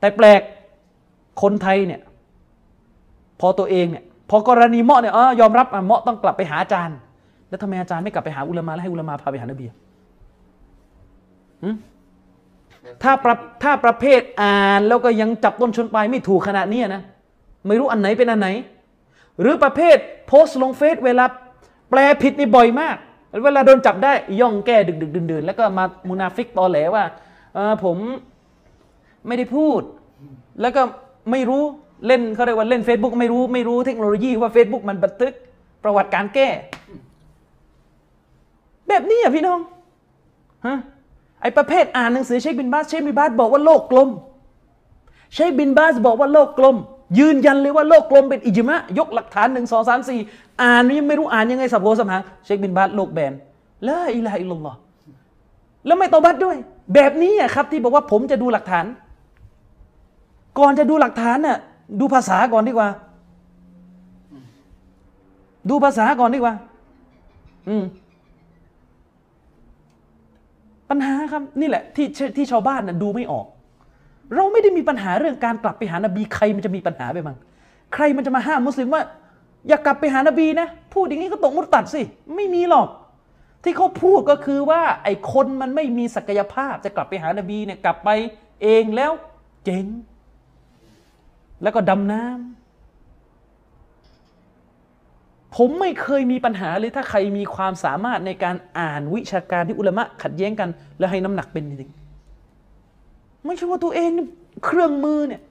[0.00, 0.40] แต่แปลก
[1.42, 2.00] คนไทยเนี่ย
[3.42, 6.96] พอตัวเองเนี่ยพอกรณีเมาะเนี่ยอยอมรับอะเมาะต้องกลับไปหาอาจารย์
[7.48, 9.76] แล้วทำไมอาจารย์ไม่กลับไปหาอุลามะแล้วให้อุลามะพาไปหานบีอะ
[13.02, 17.02] ถ้าประถ้าประเภทอ่านแล้วก็ยังจับต้นชนปลายไม่ถูกขนาดนี้นะ
[17.66, 18.48] ไม่รู้อันไหนเป็นอันไหน
[19.40, 21.24] หรือประเภทโพสต์ลงเฟซเวลา
[21.90, 22.96] แปลผิดนี่บ่อยมาก
[23.44, 27.04] เวลาโดนจับได้ย่องแก้ดึกดึกดื่นๆแล้วก็มามุนาฟิกตอแหลว่า
[27.84, 27.96] ผม
[29.26, 29.80] ไม่ได้พูด
[30.60, 30.82] แล้วก็
[31.30, 31.64] ไม่รู้
[32.06, 35.32] เล่นเขาเรียกว่าเล่น Facebook ไม่รู้ไม่รู้เทคโนโลยีว่า Facebook มันบันทึก
[35.82, 36.48] ประวัติการแก้
[38.88, 39.60] แบบนี้อะพี่น้อง
[40.66, 40.78] ฮะ
[41.40, 44.08] ไอประเภทอ่านหนังสือเชคบินบาสเชคบินบาสบอกว่าโลกกลม
[45.34, 46.76] เชคบินบาสบอกว่าโลกกลม
[47.18, 50.20] ยืนยันเลยว่าโลกกลมเป็นอิจมะยกหลักฐานหนึ่งสองสามสี่
[50.62, 53.32] อ่านยังไม่รู้อ่านยังไงสับหัวสับหางเชคบินบาสโลกแบน
[53.88, 54.78] لا إله إلا الله
[55.86, 56.56] แล้วไม่เตาบัตด้วย
[56.94, 58.86] แบบนี้อะครับที่บอกว่าผมจะดูหลักฐาน
[60.58, 61.58] ก่อนจะดูหลักฐานน่ะ
[62.00, 62.88] ดูภาษาก่อนดีกว่า
[65.70, 66.54] ดูภาษาก่อนดีกว่า
[67.68, 67.84] อืม
[70.90, 73.46] ปัญหาครับ นี่แหละ ที่ที่ชาวบ้านน่ะดูไม่ออก
[74.34, 77.36] เราไม่ได้มีปัญหาเรื่องการกลับไปหานบีใครมันจะมีปัญหาไปบ้ง
[77.94, 79.02] ใครมันจะมาห้ามมุสลิมว่า
[79.68, 82.02] อย่ากลับไปหานบีนะ พูดอย่างนี้ก็ตกมุตตัดสิ
[82.36, 82.88] ไม่มีหรอก
[83.64, 88.10] ที่เขาพูดก็คือว่า ไอ้คนมันไม่มีศักยภาพจะกลับไปหานบีเนี่ย กลับไป
[88.62, 89.12] เองแล้ว
[89.64, 89.84] เจ๊ง
[91.62, 92.36] แล้วก็ดำน้ำ
[95.56, 101.90] ผมไม่เคยมีปัญหาเลยถ้าใครมีความสามารถในการอ่านวิชาการที่อุลามะขัดแย้งกัน แล้วให้น้ำหนักเป็นจริง
[103.46, 104.10] ไม่ใช่ว่าตัวเอง
[104.64, 105.42] เครื่องมือเนี่ย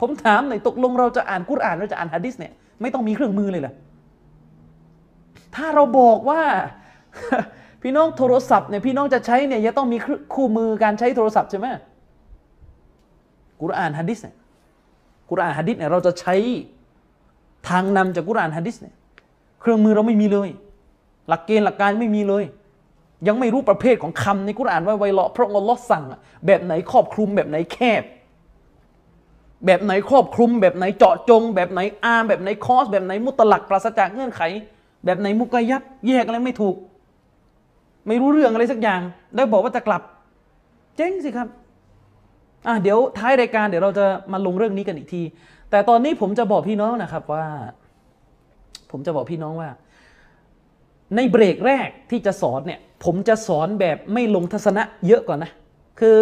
[0.00, 3.74] ผมถามหน่อยตกลงเราจะอ่านกุรอานเราจะอ่านฮะดิษเนี่ยไม่ต้องมีเครื่องมือเลยเหรอ
[5.54, 6.42] ถ้าเราบอกว่า
[7.82, 9.98] พี่น้องโทรศัพท์เนี่ยพี่น้องจะใช้เนี่ยจะต้องมี
[10.34, 11.66] คู่มือการใช้โทรศัพท์ใช่ไหม
[13.60, 14.34] กุรอานฮะดิษเนี่ย
[15.30, 16.34] กุรอานฮะดิษเนี่ยเราจะใช้
[17.68, 18.94] ทางนำจากกุรอานฮะดิษเนี่ย
[19.60, 20.48] เครื่องมือเราไม่มีเลย
[21.28, 22.44] หลักเกณฑ์หลักการไม่มีเลย
[23.28, 26.04] ยังไม่รู้ประเภทของคำในกุรอานว่าไวเลาะพระองค์อัลลอฮ์สั่ง
[26.46, 28.02] แบบไหนครอบคลุมแบบไหนแคบ
[29.66, 34.42] แบบไหนครอบคลุม แบบไหนเจาะจง แบบไหนอามแบบไหนคอส แบบไหนมุตลักปราศจากเงื่อนไข
[35.04, 36.76] แบบไหนมุกยัดแยกอะไรไม่ถูก
[38.06, 39.00] ไม่รู้เรื่องอะไรสักอย่าง
[39.34, 40.02] แล้บอกว่าจะกลับ
[40.96, 41.48] เจ๊งสิครับ
[42.66, 45.22] อะเดี๋ยวท้ายรายการเดี๋ยวเราจะมาลงเรื่องนี้กันอีกที
[45.70, 47.46] แต่ตอนนี้ผมจะบอกพี่น้องนะครับว่า
[48.90, 49.70] ผมจะบอกพี่น้องว่า
[51.16, 55.50] ในเบรกแรกที่จะสอนเนี่ย ผมจะสอนแบบไม่ลงทัศนะเยอะก่อนนะ
[56.00, 56.16] คือ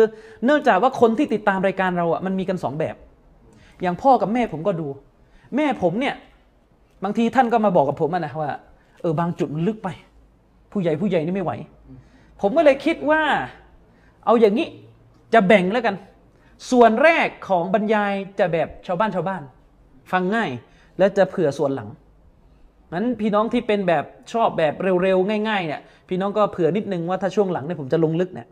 [0.45, 2.97] เนื่องจากว่าคนที่ติดตามรายการเราอะมันมีกันสองแบบ
[3.83, 4.87] อย่างพ่อกับแม่ผมก็ดู
[5.57, 6.15] แม่ผมเนี่ย
[7.05, 8.51] บางทีท่านก็มาบอกกับผมนะว่า
[9.03, 9.89] เออบางจุดมันลึกไป
[10.73, 11.53] ผู้ใหญ่ผู้ใหญ่นี่ไม่ไหว
[12.41, 13.23] ผมก็เลยคิดว่า
[14.25, 14.69] เอาอย่างนี้
[15.35, 15.95] จะแบ่งแล้วกัน
[16.71, 19.43] ส่วนแรกของบรรยายจะแบบชาวบ้านชาวบ้าน
[20.13, 20.51] ฟังง่าย
[20.99, 21.89] และจะเผื่อส่วนหลัง
[22.95, 28.49] นั้นพี่น้องที่เป็นแบบชอบแบบเร็วๆง่ายๆเนี่ยพี่น้องก็เผื่อนิดนึงว่าถ้าช่วงหลังเนี่ยผมจะลงลึกเนี่ย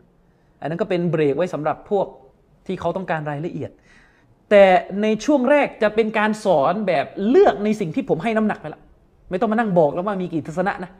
[0.61, 2.05] อันนั้นก็เป็นเบรกไว้สำหรับพวก
[2.67, 3.71] ที่เขาต้องการรายละเอียด
[4.49, 4.65] แต่
[5.01, 8.81] ในช่วงแรกจะเป็นการสอนแบบเลือกในสิ่งที่ผมให้น้ำหนักไปแล้ว
[9.29, 10.91] ไม่ต้องมานั่งบอกแล้วว่ามีกี่ทัศนะนะ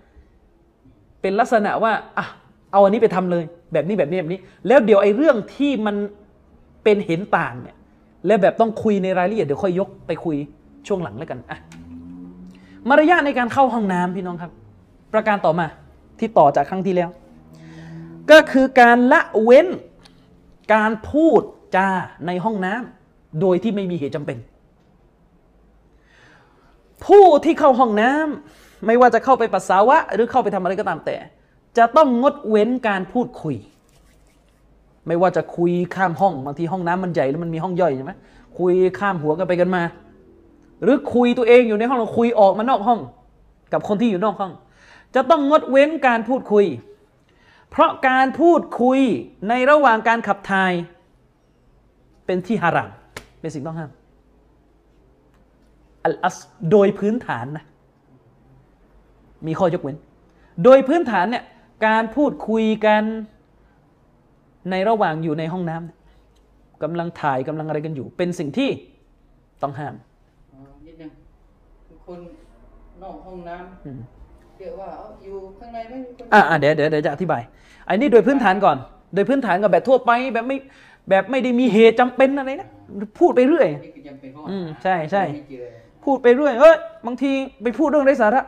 [1.22, 2.26] เป็นลักษณะว่าอะ
[2.72, 3.43] เอาอันนี้ไปทำเลย
[3.74, 5.95] แบบนี้แบบนี้แบบนี้ แล้วเดี๋ยวไอ้เรื่องที่มัน
[6.84, 7.76] เป็นเห็นต่างเนี่ย
[8.26, 10.36] แล้วแบบต้องคุยในรายละเอียดเดี๋ยวค่อยยกไปคุย
[10.88, 11.60] ช่วงหลังแล้วกันอะ
[12.89, 14.52] มารยาทในการเข้าห้องน้ำพี่น้องครับ
[15.13, 15.65] ประการต่อมา
[16.20, 17.10] ที่ต่อจากครั้งที่แล้ว
[18.32, 19.68] ก็คือการละเว้น
[20.74, 21.42] การพูด
[21.76, 21.89] จา
[22.28, 24.38] ในห้องน้ำโดยที่ไม่มีเหตุจำเป็น
[27.06, 31.15] ผู้ที่เข้าห้องน้ำไม่ว่าจะเข้าไปปัสสาวะ หรือเข้าไปทำอะไรก็ตามแต่
[31.78, 33.56] จะต้องงดเว้นการพูดคุย
[35.10, 38.12] ไม่ว่าจะคุยข้ามห้องบางทีห้องน้ำมันใหญ่แล้วมันมีห้องย่อยใช่ไหม
[38.58, 39.84] คุยข้ามหัวกันไปกันมา
[40.84, 43.00] หรือคุยตัวเองอยู่ในห้องเราคุยออกมานอกห้อง
[43.74, 44.52] กับคนที่อยู่นอกห้อง
[45.15, 46.65] จะต้องงดเว้นการพูดคุย
[47.69, 49.00] เพราะการพูดคุย
[49.50, 50.74] ในระหว่างการขับถ่าย
[52.26, 52.89] เป็นที่ฮาราม
[53.39, 53.91] เป็นสิ่งต้องห้าม
[56.04, 56.38] อัลอัส
[56.72, 57.65] โดยพื้นฐานนะ
[59.48, 59.98] มีข้อยกเว้น
[60.63, 61.43] โดยพื้นฐานเนี่ย
[61.88, 63.04] การพูดคุยกัน
[64.72, 68.69] ในระหว่างอยู่ในห้องน้ำกำลังถ่ายกำลังอะไรกันอยู่ เป็นสิ่งที่
[69.62, 69.93] ต้องห้าม
[70.54, 71.12] อ๋อนิดนึง
[71.89, 72.19] ทุกคน
[73.02, 77.41] นอกห้องน้ำเรียกว่าเอาอยู่ข้างในไม่มีคนอ่าเดี๋ยวเดี๋ยวเดี๋ยวจะอธิบาย
[77.89, 78.78] อันนี้โดยพื้นฐานก่อน
[79.13, 80.58] โดยพื้นฐานกับแบบทั่วไปแบบไม่
[81.10, 82.69] แบบไม่ได้มีเหตุจำเป็นอะไรนะ
[83.19, 85.65] พูดไปเรื่อยนี่คือจำเป็นเพราะว่าอืมใช่ใช่ไม่เจอ
[86.06, 88.41] พูดไปเรื่อยเอ้ยบางทีไปพูดเรื่องไร้สาระ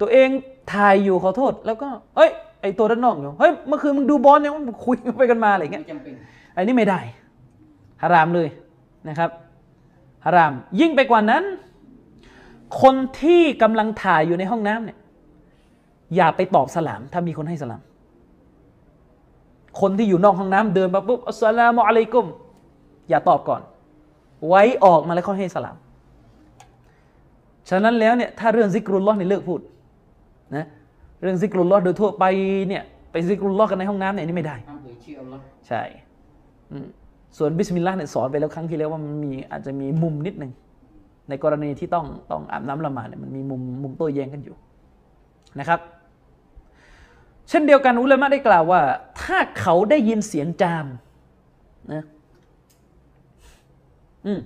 [0.00, 0.28] ตัวเอง
[0.72, 4.52] ถ่ายอยู่ขอโทษ แล้วก็ เอ้ยไอตัวด้านนอกอยู่เฮ้ยเมื่อคืนมึงดูบอลยัง
[4.84, 6.14] คุยไปกันมาอะไรอย่างเงี้ยไม่จำเป็น
[6.56, 7.00] อันนี้ไม่ได้
[8.02, 8.48] ฮารามเลย
[9.08, 9.30] นะครับ
[10.24, 11.44] ฮาราม ยิ่งไปกว่านั้น
[12.82, 14.98] คนที่กำลังถ่ายอยู่ในห้องน้ำเนี่ย
[16.16, 17.82] อย่าไปตอบสลาม ถ้ามีคนให้สลาม
[19.80, 22.26] คนที่อยู่นอกห้องน้ำเดินมาปุ๊บอัสสลามุอะลัยกุม
[23.08, 23.62] อย่าตอบก่อน
[24.48, 25.76] ไว้ออกมาแล้วค่อยให้สลาม
[27.70, 29.60] ฉะนั้นแล้วเนี่ยถ้าเรื่องซิกรุลลอฮ์เนี่ยเลิกพูด
[30.56, 30.66] นะ
[31.20, 32.24] เรื่องซิกรุลลอฮ์โดยทั่วไป
[32.68, 35.82] เนี่ยไปซิกรุลลอฮ์กันในห้องน้ำเนี่ยอันนี่ไม่ได้ห้ามเอ่ยชื่ออัลลอฮ์ใช่
[36.70, 36.86] อืม
[37.36, 40.52] ส่วนบิสมิลลาห์เนี่ยสอนไปแล้วครั้งที่แล้วว่ามันมีอาจจะมีมุมนิดหนึ่ง
[41.28, 44.56] ในกรณีที่ต้องต้องอาบน้ำละหมาดเนี่ยมันมีมุมมุมโต้แย้งกันอยู่
[45.58, 45.80] นะครับ
[47.48, 48.80] เช่นเดียวกันอุลามะได้กล่าวว่า
[49.22, 50.86] ถ้าเขาได้ยินเสียงจาม
[51.92, 52.04] นะ
[54.26, 54.40] อืม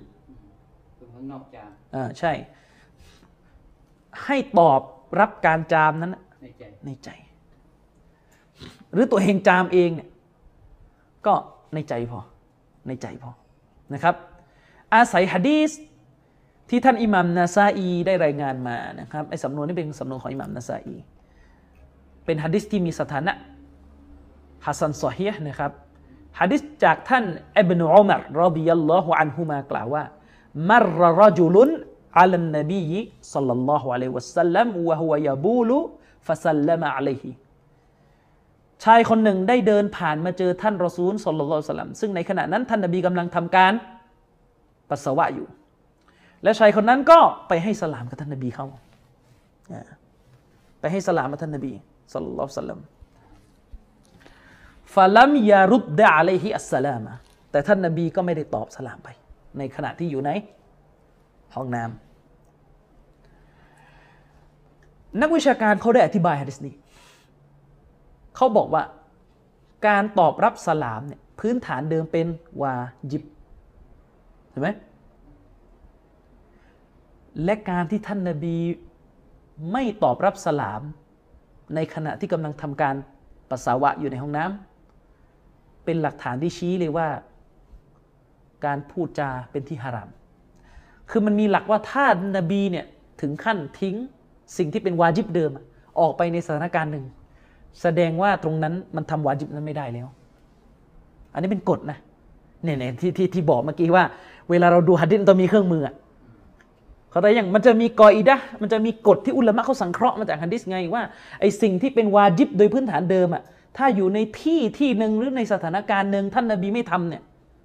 [0.97, 2.31] คือข้างนอกจามอ่าใช่
[4.23, 4.81] ให้ตอบ
[5.19, 7.09] รับการจามนั้นน่ะ ในใจ
[8.93, 10.09] หรือตัวเองจามเองเนี่ย
[11.25, 11.33] ก็
[11.73, 12.19] ในใจพอ
[12.87, 13.31] ในใจพอ
[13.93, 14.15] นะครับ
[14.93, 15.71] อาศัยฮะดีส
[16.69, 20.97] ที่ท่านอิหมัมนาซาอีได้รายงานมานะครับไอ้สำนวนนี้เป็นสำนวนของอิหมัมนาซาอี
[22.25, 23.33] เป็นฮะดิษที่มีสถานะ
[24.65, 25.71] ฮัสซันซอฮีนะครับ
[26.39, 27.25] ฮะดิษจากท่าน
[27.59, 30.03] อิบนุอุมัรรดิยัลลอฮุอันฮุมากล่าวว่า
[30.69, 30.79] มร
[31.19, 31.69] รจุลุน
[32.19, 32.81] อัลนบี
[33.33, 35.77] สัลลัลลอฮุอะลัยฮิวะสัลลัมวะฮุวะยะบูลุ
[36.27, 37.31] ฟะสัลลัมอะลัยฮิ
[38.83, 43.73] ชายคนหนึ่งได้เดินผ่านมาเจอท่านรอซูลสลลัลลอฮุสัลลัมซึ่งในขณะนั้นท่านนบีกำลังทำการ
[44.89, 45.47] ปัสสาวะอยู่
[46.43, 48.65] และชายคนนั้นก็ไปให้สลามกับท่านนบีเขา
[49.73, 49.83] อ่า
[50.79, 51.73] ไปให้สลามกับท่านนบี
[52.13, 52.79] สลลัลลอฮุสัลลัม
[54.93, 57.13] ฟาลัมยารุดดะอะลัยฮิอัสสลามะ
[57.51, 59.09] แต่ท่านนบีก็ไม่ได้ตอบสลามไป
[59.57, 60.31] ในขณะที่อยู่ใน
[61.55, 62.10] ห้องน้ำ
[65.19, 66.73] นักวิชาการเขาได้อธิบายฮะดิษนี้
[68.35, 68.83] เขาบอกว่า
[69.87, 72.27] การตอบรับสลามเนี่ยพื้นฐานเดิมเป็น
[72.61, 72.73] วา
[73.11, 73.23] จิบ
[74.49, 74.69] เห็นไหม
[77.43, 78.57] และการที่ท่านนาบี
[79.71, 80.81] ไม่ตอบรับสลาม
[81.75, 82.95] ในขณะที่กำลังทำการ
[83.49, 87.07] ปัสสาวะอยู่ในห้องน้ำเป็นหลักฐานที่ชี้เลยว่า
[88.65, 90.09] การพูดจาเป็นที่ฮาราม
[91.09, 92.05] คือมันมีหลักว่าถ้า
[92.37, 92.85] นบีเนี่ย
[93.21, 93.97] ถึงขั้นทิ้ง
[94.57, 95.51] สิ่งที่เป็นวาจิบเดิม
[95.99, 97.05] ออกไปในสถานการณ์หนึ่ง
[97.81, 100.07] แสดงว่าตรงนั้นมันทำวาจิบนั้นไม่ได้แล้ว
[101.33, 101.97] อันนี้เป็นกฎนะ
[102.63, 104.03] เนี่ยเนี่ยที่ที่ที่บอกเมื่อกี้ว่า
[104.49, 105.95] เวลาเราดูฮัดดิษต้องมีเครื่องมืออะ
[107.09, 111.03] เขาแต่อย่างมันจะมีกออิดะมันจะมีกฎที่อุลามะเขาสังเคราะห์มาจากฮัดดิษไงว่า
[111.39, 113.43] ไอสิ่งที่เป็นวาจิบโดยพื้นฐานเดิมอะ
[113.77, 117.21] ถ้าอยู่ในที่ที่หนึ่งหรือในสถานการณ์หนึ่งท่านนบีไม่ทำเนี่ย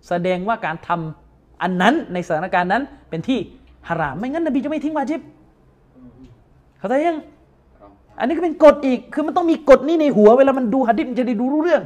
[0.09, 3.39] แสดงว่าการทำอันนั้นในสถานการณ์นั้นเป็นที่
[3.89, 5.21] ฮารามไม่งั้นนบีจะไม่ทิ้งวาจิบ
[6.87, 7.19] เขาใจยัง
[7.79, 11.83] ครับอันนี้ก็เป็นกฎอีกคือมันต้องมีกฎนี้ในหัว เวลามันดูหะดิษมันจะได้ดูรู้เรื่อง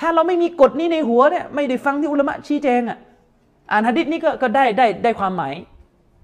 [0.00, 2.98] ถ้าเราไม่มีกฎนี้ในหัวเนี่ยไม่ได้ฟังที่อุลามะชี้แจงอะ
[3.70, 5.54] อ่านหะดิษนี้ก็ก็ได้ได้ได้ความหมาย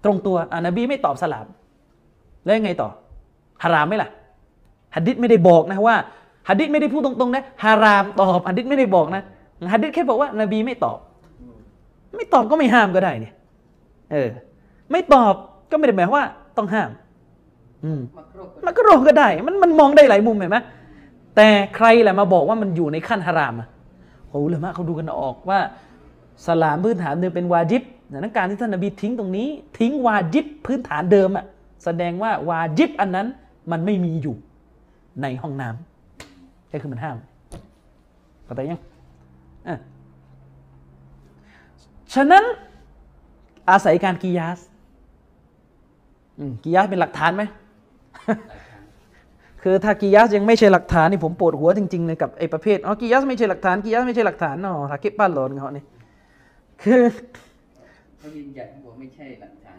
[0.05, 1.47] ตรงตัวอ่านนบีไม่ตอบสลาม
[2.45, 2.89] แล้วยังไงต่อ
[3.63, 4.09] ฮารามไหมล่ะ
[4.97, 5.97] หะดิษไม่ได้บอกนะว่า
[6.49, 9.23] หะดิษไม่ได้พูดตรงๆนะฮารามตอบหะดิษไม่ได้บอกนะ
[9.73, 10.99] หะดิษแค่บอกว่านบีไม่ตอบ
[12.17, 13.35] ไม่ตอบก็ไม่ห้ามก็ได้เนี่ย
[14.13, 14.31] เออ
[14.93, 15.35] ไม่ตอบ
[15.71, 16.27] ก็ไม่ได้หมายความว่า
[16.57, 17.12] ต้องห้ามอื
[18.17, 20.59] มักรุกมันก็โรก็ได้ มันมันมองได้หลายมุมเห็นไหม
[21.37, 23.69] แต่ใครแหละมาบอกว่ามันอยู่ในขั้นฮารามอะ
[24.29, 25.59] โอ้เลยมะเขาดูกันออกว่า
[26.47, 31.45] สลามพื้นฐานเดิมเป็นวาจิบดังนั้นการที่ท่านนบีทิ้งตรงนี้ ทิ้งวาจิบพื้นฐานเดิมอะ
[31.85, 33.27] แสดงว่าวาจิบอันนั้น
[33.71, 34.37] มันไม่มีอยู่
[35.23, 37.17] ในห้องน้ำก็คือมันห้าม
[38.45, 38.81] เข้าใจยัง
[39.69, 39.79] อะ
[42.15, 42.45] ฉะนั้น
[43.71, 44.59] อาศัยการกิยาส
[46.65, 47.43] กิยาสเป็นหลักฐานไหม
[49.63, 55.85] คือถ้ากิยาสยังไม่ใช่หลักฐานนี่ผมปวดหัวจริงๆเลยกับไอ้ประเภทอ๋อกิยาสไม่ใช่หลักฐานกิยาสไม่ใช่หลักฐานเนาะถ้าเก็บป้านหลอนเขานี่
[56.83, 57.03] คือ
[58.19, 59.79] เขายืนยันบอกไม่ใช่หลักฐาน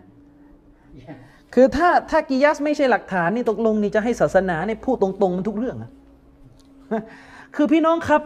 [1.53, 5.91] คือถ้าถ้ากิยาสไม่ใช่หลักฐานนี่ตกลงนี่จะให้ศาสนาเนี่ยพูดตรงๆมันทุกเรื่องอะ
[7.55, 8.21] คือพี่น้องครับ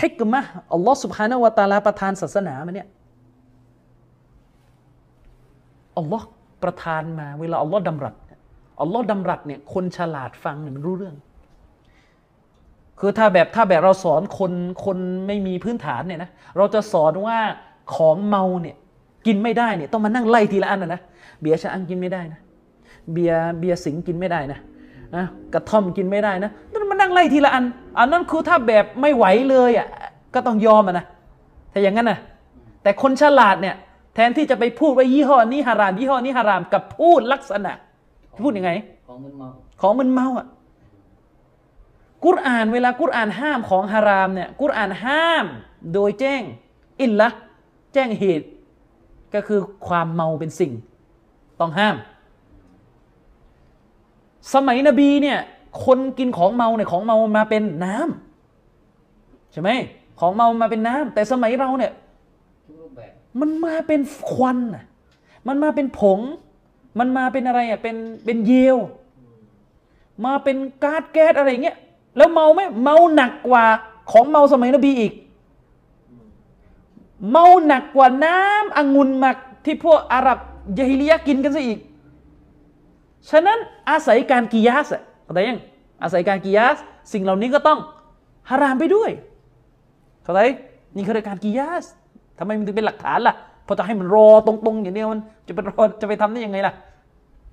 [0.00, 2.88] ฮิกมะห์อัลลอฮ์สุบฮานาวะตะอาลาประทานศาสนามาเนี่ย
[5.98, 6.26] อัลลอฮ์
[6.62, 8.27] ประทานมาเวลาอัลลอฮ์ดำรัสเนี่ย
[8.80, 11.16] อัลลอฮ์ดำรัสเนี่ยคนฉลาดฟังเนี่ยมันรู้เรื่อง
[13.00, 14.52] คือถ้าแบบถ้าแบบเราสอนคน
[14.84, 17.38] คนไม่มีพื้นฐานเนี่ยนะเราจะสอนว่า
[17.94, 18.76] ของเมาเนี่ย
[19.26, 21.00] กินไม่ได้เนี่ยต้องมานั่งไล่ทีละอันนะนะ
[21.40, 22.40] เบียร์ชะอังกินไม่ได้นะ
[23.12, 24.58] เบียร์เบียร์สิงกินไม่ได้นะ
[25.16, 27.64] นะกระท่อมกินไม่ได้นะต้องมานั่งไล่ทีละอัน
[27.98, 29.88] อันนั้นคือถ้าแบบไม่ไหวเลยอะ
[30.34, 31.04] ก็ต้องยอมอะนะ
[31.72, 32.18] ถ้าอย่างนั้นนะ
[32.82, 33.74] แต่คนฉลาดเนี่ย
[34.14, 37.72] แทนที่จะไปพูดว่ายี่ห้อนี้ฮารามยี่ห้อนี้ฮารามกับพูดลักษณะ
[38.44, 38.72] พูดยังไง
[39.08, 39.48] ของมันเมา
[39.80, 40.46] ของมึนเมาอะ
[42.24, 45.46] กุรอานเวลากุรอานห้ามของฮารามเนี่ยกุรอานห้าม
[45.94, 46.42] โดยแจ้ง
[47.00, 47.28] อินละ
[47.94, 48.46] แจ้งเหตุ
[49.34, 50.72] ก็คือความเมาเป็นสิ่ง
[51.60, 51.96] ต้องห้าม
[54.54, 55.38] สมัยนบีเนี่ย
[55.84, 59.70] คนกินของเมาเนี่ยของเมามาเป็นน้ำใช่ไหม
[60.20, 61.92] ของเมามาเป็นน้ำแต่สมัยเราเนี่ย
[62.66, 64.00] ทุกรูปแบบมันมาเป็น
[64.32, 64.84] ควันน่ะ
[65.48, 66.20] มันมาเป็นผง
[66.98, 68.76] มันมาเป็นอะไรอะเป็นเป็นเยล
[70.24, 71.76] มาเป็นก๊าซแก๊สอะไรเงี้ย
[72.16, 73.64] แล้วเมาไหมเมาหนักกว่า
[74.10, 75.12] ของเมาสมัยนบีอีก
[77.30, 80.38] เมาหนักกว่าน้ำองุ่นหมักที่พวกอาหรับ
[80.78, 81.78] ยะฮิลียะกินกันซะอีก
[83.30, 83.58] ฉะนั้น
[83.90, 85.58] อาศัยการกิยาสอะเข้าใจยัง
[86.02, 86.76] อาศัยการกิยาส
[87.12, 87.78] สิ่งเหล่านี้ก็ต้อง
[88.50, 89.10] ฮารามไปด้วย
[90.22, 90.40] เข้าใจ
[90.96, 91.84] นี่คือการกิยาส
[92.38, 93.34] ทำไมมันถึงเป็นหลักฐานล่ะ
[93.68, 96.74] พราะจะให้มันรอตรงๆอย่างเดียวมันจะไปรอจะไปทำได้ยังไงล่ะ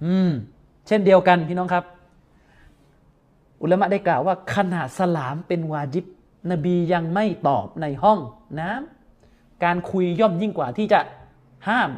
[0.03, 0.31] อืม
[0.87, 1.83] เช่นเดียวกันพี่น้องครับ
[3.61, 6.05] อุลามะได้กล่าวว่าขณะสลามเป็นวาจิบ
[6.51, 8.19] นบียังไม่ตอบในห้อง
[8.59, 10.99] น้ำการคุยย่อมยิ่งกว่าที่จะ
[11.67, 11.89] ห้าม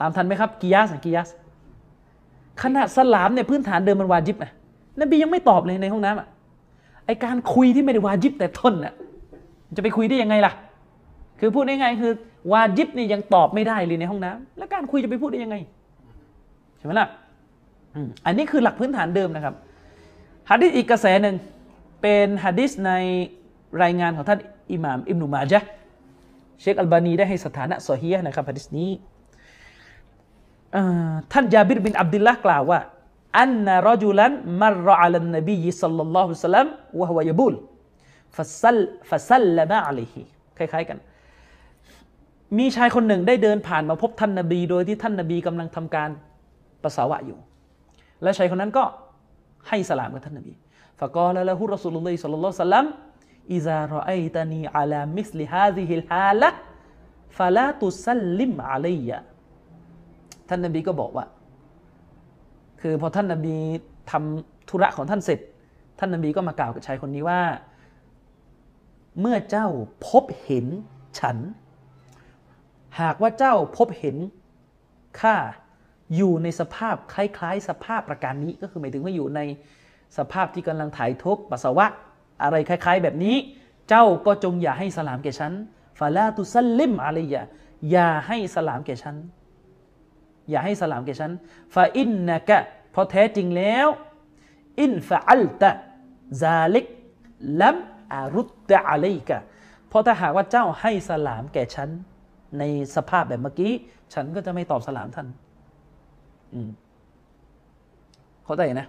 [0.00, 1.28] ตามทันไหมครับกิยาสกิยาส
[2.62, 4.52] ขณะสลามเนี่ยพื้นฐานเดิมมันวาจิบนะ
[5.00, 6.28] นบียังไม่ตอบเลยในห้องน้ำอะ
[7.06, 8.94] ไอการคุยที่ไม่ได้วาจิบแต่ต้นน่ะ
[9.76, 10.52] จะไปคุยได้ยังไงล่ะ
[11.40, 12.12] คือพูดง่ายๆคือ
[12.52, 15.56] วาจิบนี่ยังตอบไม่ได้เลยในห้องน้ำแล้วการคุยจะไปพูดได้ยังไง
[16.84, 17.08] ช่ไหมล่ะ
[18.26, 19.54] อันนี้คือหลักพื้นฐานเดิมนะครับ
[20.50, 21.36] ฮะดิษอีกกระแสหนึ่ง
[22.02, 22.92] เป็นฮะดิษใน
[23.82, 24.40] รายงานของท่าน
[24.72, 25.68] อิหม่ามอิบนุมาจะห์
[26.60, 28.90] เชคอัลบานีได้ให้สถานะซอฮียะนะครับฮะดิษนี้
[31.32, 32.80] ท่านยาบิรบินอับดุลละกล่าวว่า
[33.38, 36.66] อันนะรจุลันมัรอัลนบีสัลลัลลอฮุสลัม
[37.00, 37.54] วะฮวะยบุล
[38.36, 38.78] ฟัสล
[39.10, 40.20] ฟัสลละมะอะลัยฮิ
[40.58, 40.98] คล้ายๆกัน
[42.58, 46.10] มีชายคนหนึ่งได้เดินผ่านมาพบท่านนบี โดยที่ท่านนบีกำลังทำการ
[46.84, 47.38] ปัสสาวะอยู่
[48.22, 48.84] และชายคนนั้นก็
[49.68, 50.54] ให้สลามกับท่านนบี
[51.00, 52.86] فقال له رسول الله صلى الله عليه وسلم
[53.54, 59.18] إذا رأيتني على مثل هذه الحالة فلا تسلم علي
[60.48, 61.24] ท่านนบีก็บอกว่า
[62.80, 63.56] คือพอท่านนบี
[64.10, 65.40] ทำธุระของท่านเสร็จ
[65.98, 67.40] ท่านนบีก็มากล่าวกับชายคนนี้ว่า
[69.20, 69.68] เมื่อเจ้า
[70.08, 70.66] พบเห็น
[71.18, 71.36] ฉัน
[73.00, 74.16] หากว่าเจ้าพบเห็น
[75.20, 75.36] ข้า
[76.16, 79.40] อยู่ในสภาพคล้ายๆ สภาพประการนี้ก็คือหมายถึงว่าอยู่ใน
[80.18, 81.86] สภาพที่กำลังถ่ายทบปัสสาวะ
[82.42, 83.36] อะไรคล้าย ๆ แบบนี้
[83.88, 85.52] เจ้าก็จงอย่าให้สลามแก่ฉัน
[85.98, 87.42] ฟาลาตุซัลลิมอะไรอย่า
[87.90, 89.16] อย่าให้สลามแก่ฉัน
[90.50, 91.32] อย่าให้สลามแก่ฉัน
[91.74, 92.58] ฟาอินนะกะ
[92.92, 93.88] เพราะแท้จริงแล้ว
[94.80, 95.70] อินฟะอัลตะ
[96.42, 96.86] ซาลิก
[97.60, 97.76] ลัม
[98.12, 99.38] อารุตตะอะลัยกะ
[99.88, 101.88] เพราะถ้าหากว่าเจ้าให้สลามแก่ฉัน
[102.58, 102.62] ใน
[102.96, 103.72] สภาพแบบเมื่อกี้
[104.14, 105.28] ฉันก็จะไม่ตอบสลามท่าน
[108.44, 108.86] เข้าใจนะ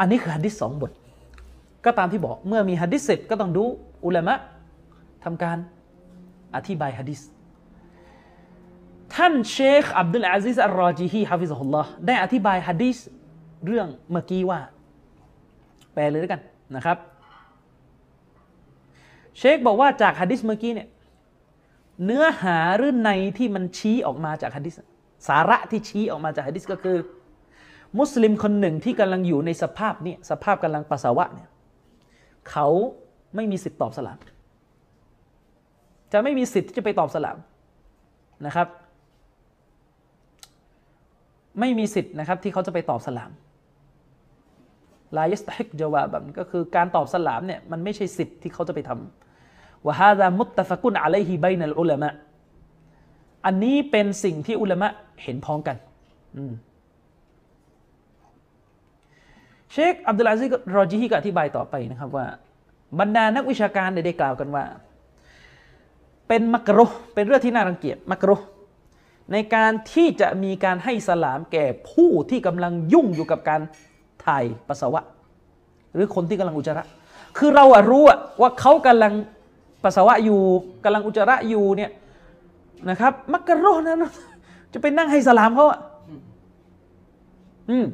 [0.00, 0.90] อันนี้คือฮัดดิษสองบท
[1.84, 3.64] ก็ตามที่บอกเมื่อมีฮัดดิษเสร็จก็ต้องดู
[4.04, 4.34] อุลามะ
[5.24, 5.56] ทำการ
[6.56, 7.20] อธิบายฮัดดิษ
[9.14, 12.98] ท่านเชคอับดุลอาซิซอัลรอจีฮีฮะฟิซฮุลลอฮ์ได้อธิบายฮัดดิษ
[13.66, 14.60] เรื่องเมื่อกี้ว่า
[15.92, 16.40] แปลเลยด้วยกัน
[16.76, 16.98] นะครับ
[19.38, 20.88] เชคบอกว่าจากฮัดดิษเมื่อกี้เนี่ย
[22.04, 24.74] เนื้อหาหรือในที่มันชี้ออกมาจากฮัดดิษ
[25.28, 26.98] สาระที่ชี้ออกมาจากฮัดดิษก็คือ
[27.98, 31.48] มุสลิมคนหนึ่งที่กำลังอยู่ในสภาพเนี่ยสภาพกำลังปัสสาวะเนี่ย
[32.50, 32.66] เขา
[33.34, 34.18] ไม่มีสิทธิ์ตอบสลาม
[36.12, 37.36] จะไม่มีสิทธิ์ที่จะไปตอบสลาม
[38.46, 38.68] นะครับ
[41.60, 43.30] ไม่มีสิทธิ์นะครับที่เขาจะไปตอบสลาม
[45.16, 52.10] ลายัสตฮิกจาวาบันก็คือการตอบสลามเนี่ยมันไม่ใช่สิทธิ์ที่เขาจะไปทำวะฮาดามุตตะฟะกุนอะลัยฮิบัยนัลอุลามะ
[53.46, 54.88] อันนี้เป็นสิ่งที่อุลามะ
[55.22, 55.76] เห็นพ้องกัน
[59.72, 62.26] เชคอับดุลอาซิกรอจีฮีก็อธิบายต่อไปนะครับว่า
[63.00, 64.64] บรรดานักวิชาการได้กล่าวกันว่า
[66.28, 68.36] เป็นมักรุเป็นเรื่องที่น่ารังเกียจมักรุ
[69.32, 73.60] ในการที่จะมีการให้สลามแก่ผู้ที่กำลังยุ่งอยู่กับการ
[74.24, 75.00] ถ่ายปัสสาวะ
[75.94, 76.84] หรือคนที่กำลังอุจจาระ
[77.38, 79.12] คือเราอะรู้อะว่าเขากำลัง
[79.84, 80.40] ปัสสาวะอยู่
[80.84, 81.90] กำลังอุจจาระอยู่เนี่ย
[82.90, 84.04] นะครับ มักรุฮ์นั้น
[84.72, 85.80] จะไปนั่งให้สลามเขาอะ
[87.70, 87.86] อืม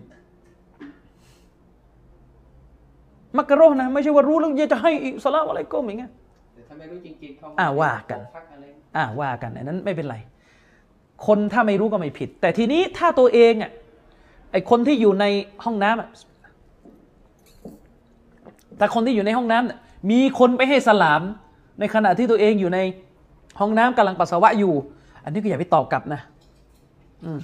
[3.36, 6.10] มักกะโรห์นะไม่ใช่ว่ารู้แล้วจะให้อีกสลามอะไรก็อย่างเงี้ย
[6.54, 8.64] แต่ถ้าไม่รู้จริงๆเขาอ่าว่ากันพักอะไร
[8.96, 10.16] อ่าว่ากันอันนั้นไม่เป็นไร
[11.26, 13.70] คนถ้าไม่รู้ก็ไม่ผิด แต่ทีนี้ถ้าตัวเองอะ
[14.52, 15.24] ไอคนที่อยู่ใน
[15.64, 16.08] ห้องน้ำอะ
[18.78, 19.78] แต่คนที่อยู่ในห้องน้ำเนี่ย
[20.10, 21.22] มีคนไปให้สลาม
[21.80, 22.78] ในขณะที่ตัวเองอยู่ใน
[23.60, 24.74] ห้องน้ำกำลังปัสสาวะอยู่
[25.24, 26.33] อันนี้ก็อย่าไปตอบกลับนะอื
[27.36, 27.38] ม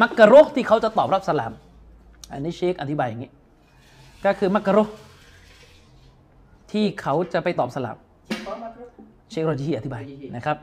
[0.00, 1.52] มักกะโรห์ที่เขาจะตอบรับสลาม
[2.32, 3.32] อันนี้เชคอธิบายอย่างนี้
[4.24, 4.94] ก็คือมักกะโรห์
[6.72, 8.88] ที่เขาจะไปตอบสลาม เช็คพร้อมมาครับ
[9.30, 10.56] เชคโรจีฮีอธิบายรอจีฮีนะครับ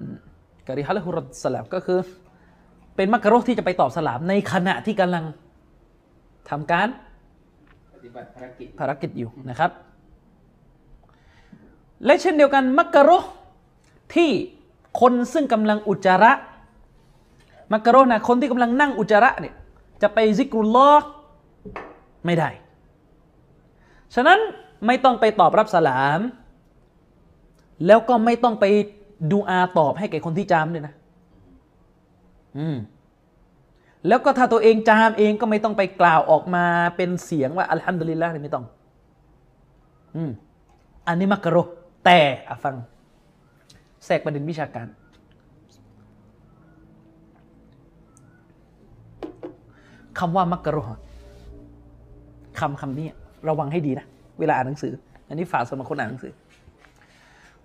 [0.00, 0.16] อืม
[0.66, 1.98] กะริฮัลฮุรสลามก็คือ
[2.96, 5.24] เป็นมักกะโรห์ที่จะไปตอบสลาม ในขณะที่กำลัง
[6.50, 6.88] ทำการ
[7.94, 9.70] ปฏิบัติภารกิจภารกิจอยู่นะครับ
[12.04, 13.30] และเช่นเดียวกันมักกะโรห์
[14.14, 14.30] ที่
[15.00, 16.32] คนซึ่งกำลังอุจจาระ
[17.72, 19.54] มักกะโรนะคนที่กำลังนั่งอุจจาระเนี่ย
[20.02, 21.06] จะไปซิกรุลลอฮ์
[22.26, 22.48] ไม่ได้
[24.14, 24.38] ฉะนั้น
[24.86, 26.20] ไม่ต้องไปตอบรับสลาม
[27.86, 28.64] แล้วก็ไม่ต้องไป
[29.32, 30.94] ดูอาตอบให้แก่คนที่จามด้วยนะ
[32.58, 32.76] อืม
[34.08, 36.64] แล้วก็ถ้าตัวเองจามเองก็ไม่ต้องไปกล่าวออกมา
[36.96, 38.64] เป็นเสียงว่าอัลฮัมดุลิลละนี่ไม่ต้อง
[40.16, 40.30] อืม
[41.06, 41.56] อันนี้มักกะโร
[42.04, 42.74] แต่อฟัง
[44.04, 44.86] แทรกประเด็นวิชาการ
[50.18, 51.02] คำว่ามักกะรห์
[52.60, 53.06] คำคำนี้
[53.48, 54.06] ระวังให้ดีนะ
[54.38, 54.92] เวลาอ่านหนังสือ
[55.28, 56.32] อันนี้ฝากสำหรับคนอ่านหนังสือ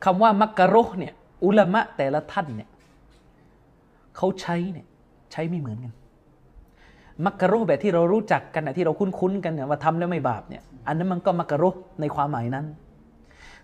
[0.06, 1.14] คำว่ามักกะรห์เนี่ย
[1.46, 2.70] อุลามะแต่ละท่านเนี่ย
[4.18, 4.86] เขาใช้เนี่ย
[5.32, 5.94] ใช้ไม่เหมือนกัน
[7.26, 12.66] มักกะโรห์แบบที่เรารู้จักกันนะที่เราคุ้นๆกันเนี่ยว่าทำแล้วไม่บาปเนี่ยอันนั้นมันก็มักกะโรห์ในความหมายนั้น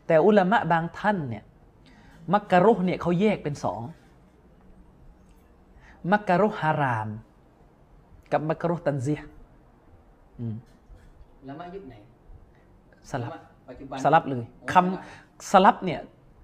[0.07, 1.43] แต่อุลามะบางท่านเนี่ย
[2.33, 3.81] มักกะโรห์เนี่ยเขาแยกเป็นสอง
[6.11, 7.09] มักกะโรห์ฮาราม
[8.31, 9.27] กับมักกะโรห์ตันเซียห์
[10.39, 10.55] อืม
[11.45, 11.95] แล้วมายุคไหน
[13.11, 15.99] สลับละมาปัจจุบันสลับเลยโอ้คำสลับเนี่ย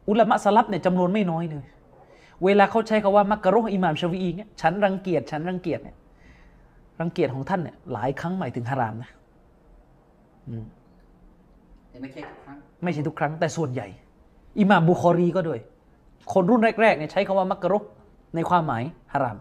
[0.09, 1.65] อุลามะสลับเนี่ยจำนวนไม่น้อยเลย
[2.45, 5.95] เวลาเขาใช้คาว่ามักกะโรห์อิหม่ามชาวีอีเนี่ยฉันรังเกียจฉันรังเกียจเนี่ย
[6.99, 9.11] รังเกียจของท่านเนี่ยหลายครั้งหมายถึงฮารามนะ
[10.47, 10.65] อืม
[11.89, 13.87] แต่ไม่ใช่ทุกครั้ง ไม่ใช่ทุกครั้งแต่ส่วนใหญ่
[14.59, 15.59] อิหม่ามบุคอรีก็ด้วย
[16.33, 17.89] คนรุ่นแรกๆเนี่ยใช้คาว่ามักกะรห์
[18.35, 18.83] ในความหมาย
[19.13, 19.37] ฮาราม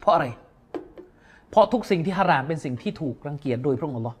[0.00, 0.26] เพราะอะไร
[1.50, 4.16] เพราะทุกสิ่งที่ฮารามเป็นสิ่งที่ถูกรังเกียจโดยพระองค์อัลลอฮ์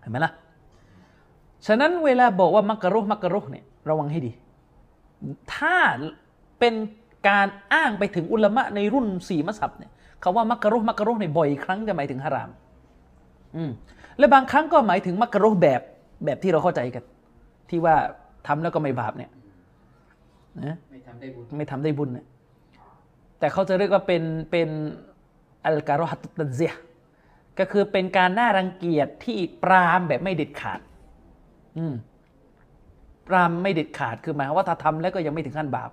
[0.00, 0.32] เห็นไหมล่ะ
[1.66, 4.32] ฉะนั้นเวลาบอกว่ามักกะรห์มักกะรห์เนี่ยระวังให้ดี
[5.54, 5.76] ถ้า
[6.58, 6.74] เป็น
[7.28, 9.90] การอ้างไปถึงอุลามะในรุ่นสี่มัสฮับเนี่ย
[10.22, 12.50] คาว่ามักกะรห์มักกะรห์ในบ่อยครั้งจะหมายถึงฮาราม
[13.56, 13.70] อืม
[14.18, 15.80] และบางครั้งก็หมายถึงมักกะรห์แบบ
[16.24, 17.02] แบบที่เราเข้าใจกัน
[17.72, 17.96] ที่ว่า
[18.46, 19.30] ทำแล้วก็ไม่บาปเนี่ย
[20.62, 22.26] นะไม่ทำได้บุญไม่ทำได้บุญเนี่ย
[23.38, 24.68] แต่เขาจะเรียกว่าเป็นเป็น
[25.64, 26.82] อัลการอฮัตตุตันเซียห์
[27.58, 30.80] ก็คือเป็นการน่ารังเกียจที่ปรามแบบไม่เด็ดขาด
[31.78, 31.94] อืม
[33.28, 35.90] ปรามไม่เด็ดขาดคือหมายความว่าถ้าทำแล้วก็ยังไม่ถึงขั้นบาป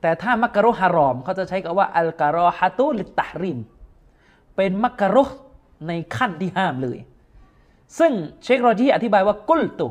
[0.00, 3.58] แต่ถ้ามักกะโรฮารอมเขาจะใช้คำว่าอัลการอฮัตุลิตตะฮริม
[4.56, 5.16] เป็นมักกะโร
[5.88, 6.98] ในขั้นที่ห้ามเลย
[7.98, 9.86] ซึ่งเชคโรจีอธิบายว่ากุลตุ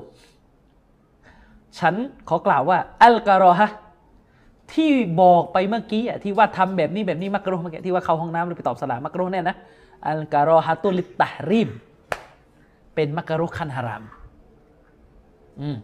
[1.80, 1.94] ฉัน
[2.30, 3.68] ขอกล่าวว่าอัลการอฮะ
[4.74, 4.92] ที่
[5.22, 9.56] บอกไปเมื่อกี้ที่ว่าทำแบบนี้แบบนี้มักรุเมื่อกี้ที่ว่าเข้าห้องน้ำหรือไปตอบสลามมักรุเนี่ยนะ
[10.10, 11.70] อัลการอฮะตุลิตตะฮริม
[12.96, 14.04] เป็นมักรุขันฮาราม
[15.62, 15.78] อืม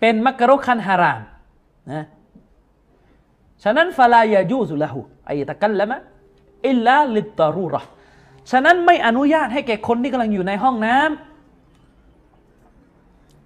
[0.00, 1.22] เป็นมักรุขันฮาราม
[1.92, 2.04] นะ
[3.64, 5.96] ฉะนั้นฟลายาจูซุลหูไอตะกัลละมะ
[6.68, 7.88] อิลลาลิตตารูร์
[8.50, 11.33] ฉะนั้นไม่อนุญาตให้แก่คนที่กำลังอยู่ในห้องน้ำ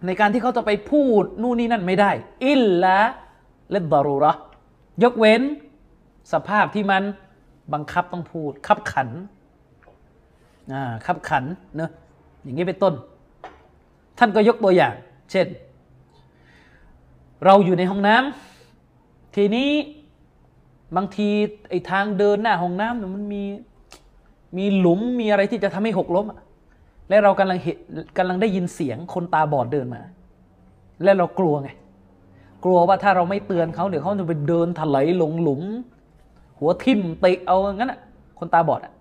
[0.07, 2.11] ในการที่เขาจะไปพูดนู่นนี่นั่นไม่ได้
[2.45, 2.99] อิลละ
[3.71, 4.33] เลดดารูระ
[5.03, 5.43] ยกเว้น
[6.33, 7.03] สภาพที่มัน
[7.73, 9.09] บังคับต้องพูด ขับขัน
[10.73, 11.45] อ่าขับขัน
[11.77, 11.91] เนอะ
[12.43, 12.95] อย่างนี้เป็นต้น
[14.19, 14.95] ท่านก็ยกตัวอย่าง
[15.31, 15.47] เช่น
[17.45, 19.71] เราอยู่ในห้องน้ำทีนี้
[20.97, 21.29] บางที
[21.69, 23.43] ไอ้ทางเดินหน้าห้องน้ำเนี่ยมันมี
[24.59, 26.39] มีหลุมมีอะไรที่จะทำให้หกล้มอะ
[27.09, 27.77] และเรากำลังเห็น
[28.19, 30.03] กำลังได้ยินเสียงคนตาบอดเดินมา
[31.05, 31.71] และเรากลัวไง
[32.65, 35.63] กลัวว่าถ้าเราไม่เตือนเขาเดี๋ยวเขาจะไปเดินถลายลงหลุม
[36.59, 38.01] หัวทิ่มเตะเอางั้นอะ
[38.39, 38.93] คนตาบอดอะ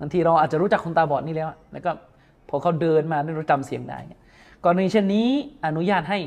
[0.00, 1.90] บางทีเราอาจจะรู้จักคนตาบอดนี่แล้วแล้วก็
[2.48, 4.20] พอเขาเดินมาเราจำเสียงได้เนี่ย
[4.64, 5.28] กรณีเช่นนี้
[5.66, 6.18] อนุญาตให้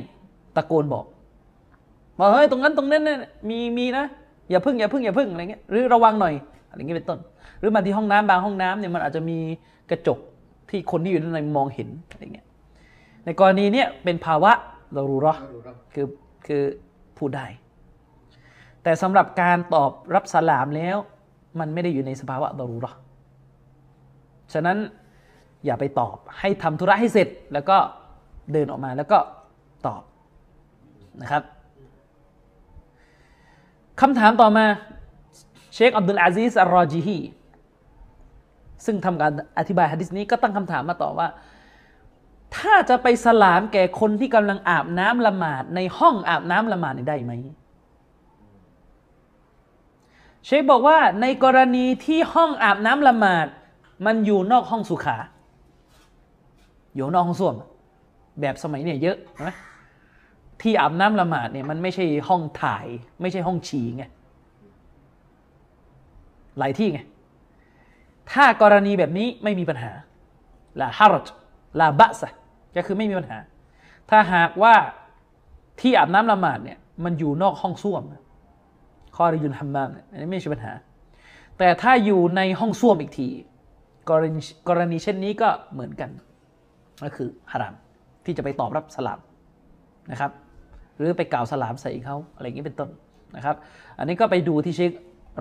[0.56, 1.06] ตะโกนบอก
[2.20, 3.18] บอกเฮ้ยตรงนั้นตรงนั้นเนี่ย
[3.50, 4.06] มีมีนะ
[4.50, 6.34] อย่าพึ่งอย่าพึ่งอย่าพึ่งอะไรเงี้ยหรือระวังหน่อย
[6.70, 7.20] อะไรเงี้ยเป็นต้น
[7.60, 9.38] หรือบาที่ห้องน้ำบางห้องน้ำเนี่ยมันอาจจะมี
[9.90, 10.20] กระจก
[10.70, 12.48] ที่คนที่อยู่ด้านในมองเห็นอะไรเงี้ย
[13.26, 14.52] ในกรณีเนี้ยเป็นภาวะ
[14.94, 15.36] เรารู้หรอ
[15.94, 16.06] คือ
[16.48, 16.64] คือ
[17.18, 17.46] พูดได้
[18.84, 20.98] แต่สำหรับการตอบรับสลามแล้ว
[21.60, 23.00] มันไม่ได้อยู่ในสภาวะดารูเราะห์
[24.54, 24.78] ฉะนั้น
[25.66, 27.78] อย่าไปตอบให้ทำธุระให้เสร็จ แล้วก็
[28.52, 29.20] เดินออกมาแล้วก็
[29.88, 30.02] ตอบ
[31.22, 31.44] นะครับ
[34.02, 34.66] คำถามต่อมา
[35.74, 37.18] เชคอับดุลอาซีสอัลรอจีฮี
[38.86, 41.28] ซึ่งทำการอธิบายฮะดิษนี้ก็ตั้งคำถามมาต่อว่า
[42.58, 47.34] ถ้าจะไปสลามแก่คนที่กำลังอาบน้ำละหมาดในห้องอาบน้ำละหมาดได้ไหม
[50.46, 53.48] เชคบอกว่าในกรณีที่ห้องอาบน้ำละหมาด
[54.06, 55.18] มันอยู่นอกห้องสุขา
[56.96, 57.56] อยู่นอกห้องส้วม
[58.42, 59.52] แบบสมัยเนี่ยเยอะนไหม
[60.62, 62.86] ที่อาบน้ำละหมาดเนี่ยมันไม่ใช่ห้องถ่าย
[63.22, 64.04] ไม่ใช่ห้องฉี่ไง
[66.60, 67.00] หลายที่ไง
[68.34, 69.92] ถ้ากรณีแบบนี้ไม่มีปัญหา
[70.82, 71.28] ลาฮารจ
[71.80, 72.30] ลาบะสะ
[72.76, 73.38] ก็คือไม่มีปัญหา
[74.10, 74.74] ถ้าหากว่า
[75.82, 78.04] ที่อาบน้ำละหมาดเนี่ยมันอยู่นอกห้องส้วม
[79.16, 80.74] ข้อริยุนฮัมมามเนี่ยอันนี้ไม่ใช่ปัญหา
[81.58, 83.28] แต่ถ้าอยู่ในห้องส้วมอีกที
[84.10, 86.10] กรณีกรณีเช่นนี้ก็เหมือนกัน
[87.04, 87.76] ก็คือฮาราม
[88.26, 89.20] ที่จะไปตอบรับสลาม
[90.12, 90.32] นะครับ
[90.98, 92.90] หรือไปกล่าวสลามใส่เขาอะไรอย่างนี้เป็นต้น
[93.36, 93.56] นะครับ
[94.00, 94.92] อันนี้ก็ไปดูที่เชค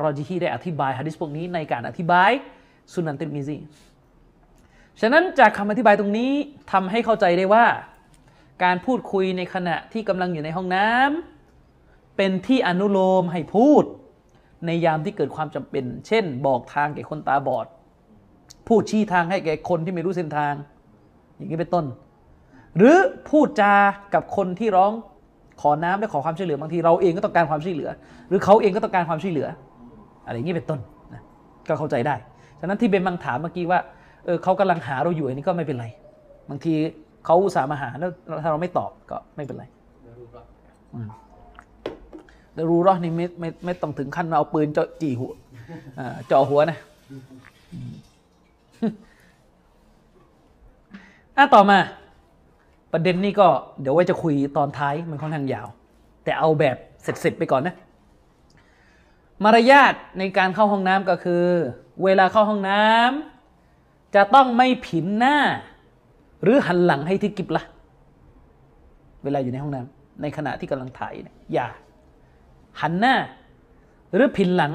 [0.03, 2.31] รอจิฮีได้อธิบายฮะดิษพวกนี้ในการอธิบาย
[2.93, 3.57] สุนันติมิซี
[5.01, 6.31] ฉะนั้นจากคำอธิบายตรงนี้
[6.73, 7.67] ทำให้เข้าใจได้ว่า
[8.65, 13.85] การพูดคุยในขณะที่กำลังอยู่ในห้องน้ำเป็นที่อนุโลมให้พูด
[14.67, 17.67] ในยามที่เกิดความจำเป็น เช่น บอกทางแก่คนตาบอด
[18.69, 20.55] พูดชี้ทางให้แก่คนที่ไม่รู้เส้นทาง
[21.37, 21.85] อย่างนี้เป็นต้น
[22.77, 22.97] หรือ
[23.29, 23.75] พูดจา
[24.15, 24.93] กับคนที่ร้อง
[25.61, 27.91] ขอน้ำและขอความช่วยเหลือบางทีเราเองก็ต้องการความช่วยเหลือ
[28.29, 29.49] หรือเขาเองก็ต้องการความช่วยเหลือ
[30.25, 30.81] อะไรอย่างนี้เป็นต้น
[31.13, 31.23] นะ
[31.69, 32.15] ก็เข้าใจได้
[32.61, 33.81] ฉะนั้นที่เป็นบางถามเมื่อกี้ว่า
[34.25, 35.87] เออเขากำลังหาเราอยู่อันนี้ก็ไม่เป็นไร
[36.51, 36.73] บางที
[37.25, 38.11] เขาอุตส่าห์มาหาแล้ว
[38.43, 39.65] ถ้าเราไม่ตอบก็ไม่เป็นไร
[42.55, 45.33] แล้วรู้รอดนี่ไม่ไม่ไม่ต้องถึงขั้นเอาปืนเจาะจีหัว
[45.99, 46.79] อ่าเจาะหัวนะ
[47.11, 47.93] อืม
[51.37, 51.79] อะต่อมา
[52.93, 53.49] ประเด็นนี้ก็
[53.81, 55.69] เดี๋ยวไว้จะคุยตอนท้ายมันค่อนข้างยาว
[56.25, 57.75] แต่เอาแบบเสร็จๆไปก่อนนะ
[59.45, 61.43] มารยาทในการเข้าห้องน้ำก็คือ
[62.05, 65.37] เวลาเข้าห้องน้ำจะต้องไม่ผินหน้า
[66.43, 67.63] หรือหันหลังให้ทิศกิบละ
[69.25, 71.67] เวลาอยู่ในห้องน้ำในขณะที่กำลังถ่ายเนี่ยอย่า
[72.81, 73.15] หันหน้า
[74.15, 74.73] หรือผินหลัง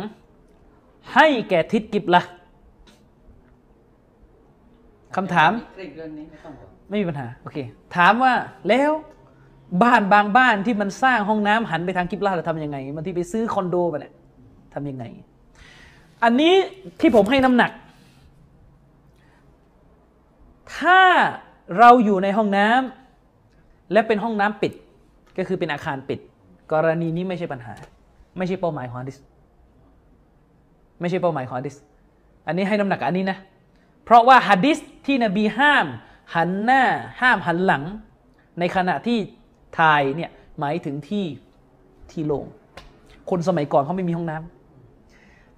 [1.13, 2.21] ให้แก่ทิศกิบละ
[5.15, 7.57] คำถาม ไม่มีปัญหา โอเค
[7.95, 8.33] ถามว่า
[8.67, 8.91] แล้ว
[9.83, 14.13] บ้านบางบ้านที่มันสร้างห้องน้ำหันไปทางกิบลาเราทำยังไงบางทีไปซื้อคอนโดมาเนี่ย
[14.73, 15.05] ทำยังไง
[16.23, 16.53] อันนี้
[16.99, 17.71] ที่ผมให้น้ำหนัก
[20.77, 20.99] ถ้า
[21.77, 24.73] เราอยู่ในห้องน้ำและเป็นห้องน้ำปิด
[25.37, 26.19] ก็คือเป็นอาคารปิด
[26.73, 27.73] กรณีนี้ไม่ใช่ปัญหา
[28.37, 29.17] ไม่ใช่เป้าหมายของฮะดิษ
[30.99, 31.75] ไม่ใช่เป้าหมายของฮะดิษ
[32.47, 33.37] อันนี้ให้น้ำหนักอันนี้นะ
[34.03, 35.85] เพราะว่าฮัดดิสที่นบีห้าม
[36.35, 36.83] หันหน้า
[37.21, 37.83] ห้ามหันหลัง
[38.59, 39.17] ในขณะที่
[39.79, 41.25] ถ่ายเนี่ยหมายถึงที่
[42.11, 42.45] ที่โล่ง
[43.29, 44.62] คนสมัยก่อนเขาไม่มีห้องน้ำ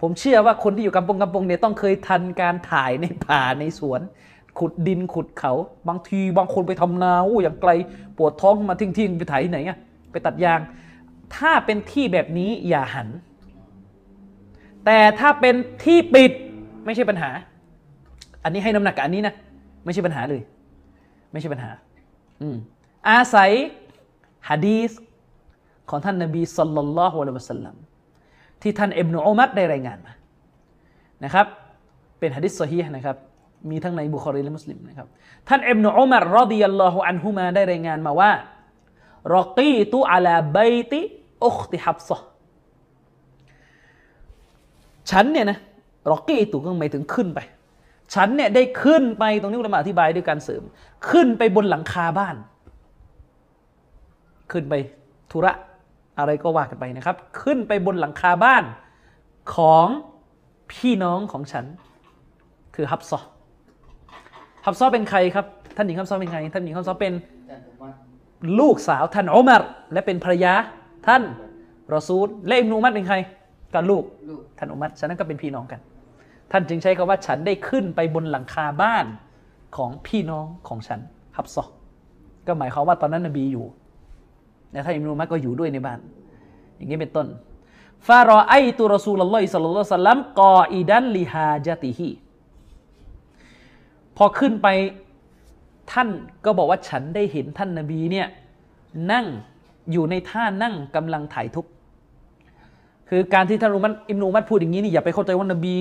[0.02, 4.02] ผมเชื่อว่าคนที่อยู่กำปงกำปงเนี่ยต้องเคยทันการถ่ายในป่าในสวน
[4.60, 5.54] ขุดดินขุดเขา
[5.88, 7.72] บางทีบางคนไปทำนาโอ้อย่างไกล
[8.18, 9.78] ปวดท้องมาทิ้งทิ้งๆไปถ่ายที่ไหนอะ
[10.12, 10.60] ไปตัดยาง
[11.36, 13.10] ถ้าเป็นที่แบบนี้อย่าหัน
[14.86, 16.32] แต่ถ้าเป็นที่ปิด
[16.86, 17.30] ไม่ใช่ปัญหา
[18.44, 19.34] อันนี้ให้น้ำหนักกับอันนี้นะ
[19.86, 20.42] ไม่ใช่ปัญหาเลย
[21.32, 21.72] ไม่ใช่ปัญหา
[22.42, 22.58] อืม
[23.10, 23.52] อาศัย
[24.50, 24.92] ฮะดีษ
[25.90, 27.76] ของท่านนบีสัลลัลลอฮุอะลัยฮิวะสัลลัม
[28.66, 30.14] ที่ท่านเอิบนุอุมัรได้รายงานมา
[31.24, 31.46] นะครับ
[32.20, 33.18] เป็นฮะดิษซอฮีนะครับ
[33.70, 35.08] มีทั้งในบุคอรีและมุสลิมนะครับ
[35.48, 38.32] ท่านเอิบนุอุมัรรอดิยัลลอฮุอันฮุมาได้รายงานมาว่า
[39.36, 41.02] รอกีตุอะลาบัยติ
[41.46, 42.22] อุคติฮับซะ
[45.12, 45.58] ฉันเนี่ยนะ
[46.12, 47.40] รอกีตุก็หมายถึงขึ้นไป
[48.16, 50.64] ฉันเนี่ยได้ขึ้นไปตรงนี้อุลามะอธิบายด้วยการเสริม
[51.10, 52.36] ขึ้นไปบนหลังคาบ้าน
[54.52, 54.74] ขึ้นไป
[55.32, 55.54] ธุระ
[56.20, 58.64] อะไรก็ว่ากันไปนะครับ ขึ้นไปบนหลังคาบ้าน
[59.56, 59.88] ของ
[60.72, 61.66] พี่น้องของฉัน
[62.76, 63.20] คือฮับซอ
[64.66, 65.46] ฮับซอเป็นใครครับ
[65.76, 67.92] ท่านหญิงฮับซอเป็นใครท่านหญิงฮับซอเป็นอาจารย์ผมว่า
[68.60, 69.64] ลูกสาวท่านอุมัร
[69.94, 70.54] และเป็นภรรยา
[71.08, 71.22] ท่าน
[71.94, 73.16] รอซูลและอิบนุอุมัรเป็นใคร
[73.74, 75.80] ก็ลูกลูกท่านอุมัรฉะนั้นก็เป็นพี่น้องกัน
[76.52, 79.06] ท่านจึงใช้คำว่าฉันได้ขึ้นไปบนหลังคาบ้าน
[79.78, 81.00] ของพี่น้องของฉัน
[81.38, 81.64] ฮับซอ
[82.48, 83.66] ก็หมายความว่าตอนนั้นนบีอยู่
[84.76, 86.00] และท่านอิบนุมัรก็อยู่ด้วยในบ้าน
[86.78, 87.28] อย่างนี้เป็นต้น
[88.08, 92.10] ฟารอไอตุรอซูลลอฮิสัลลัลลอฮุอะลัยฮิวะสัลลัมกออิดันลิฮาจติฮี
[94.18, 94.68] พอขึ้นไป
[95.92, 96.10] ท่าน
[96.46, 98.28] ก็บอกว่าฉันได้เห็นท่านนบีเนี่ย
[99.12, 99.26] นั่ง
[99.92, 101.70] อยู่ในท่านั่งกำลังถ่ายทุกข์
[103.10, 105.76] คือการที่ท่านอุมัรอิมนุมัรพูดอย่างนี้นี่อย่าไปเข้าใจว่านบี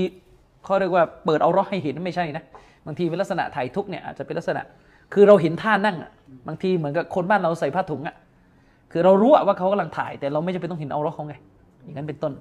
[0.64, 2.44] เขาเรียกว่าเปิดเอาร้อให้เห็นไม่ใช่นะ
[2.86, 4.62] บางทีเป็นลักษณะถ่ายทุกข์เนี่ยอาจจะเป็นลักษณะ
[5.12, 6.10] คือเราเห็นท่านั่งอะ
[6.46, 8.14] บางทีเหมือนกับคนบ้านเราใส่ผ้าถุงอะ
[8.96, 11.34] คือเรารู้ว่าเขากำลังถ่าย แต่เราไม่จำเป็นต้องเห็นเอาเร้อเขาไง
[11.82, 12.32] อย่างนั้นเป็นต้น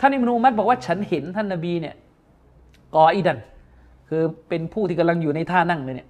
[0.00, 1.94] ท่านอิมนุอุมัรบอกว่าฉันเห็นท่านนบีเนี่ย
[2.94, 3.38] กออีดัน
[4.08, 6.08] คือเป็นผู้ที่กำลังอยู่ในท่านั่งเลยเนี่ย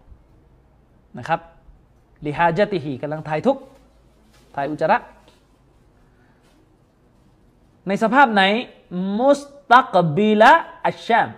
[1.19, 1.41] นะครับ
[2.25, 3.59] ลิฮาจติฮีกำลังถ่ายทุก
[4.55, 4.99] ถ่ายอุจจาระ
[7.89, 8.43] ในสภาพไหน
[9.19, 9.41] มุส
[9.73, 10.53] ตักบิละ
[10.87, 11.29] อัชชาม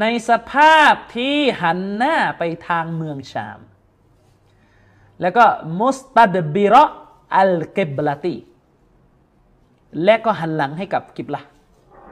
[0.00, 3.58] ในสภาพที่หันหน้าไปทางเมืองชาม
[5.20, 5.44] แล้วก็
[5.80, 6.84] มุสตัดบิระ
[7.36, 8.34] อัลกิบลาตี
[10.04, 11.40] และก็หันหลังให้กับกิบละ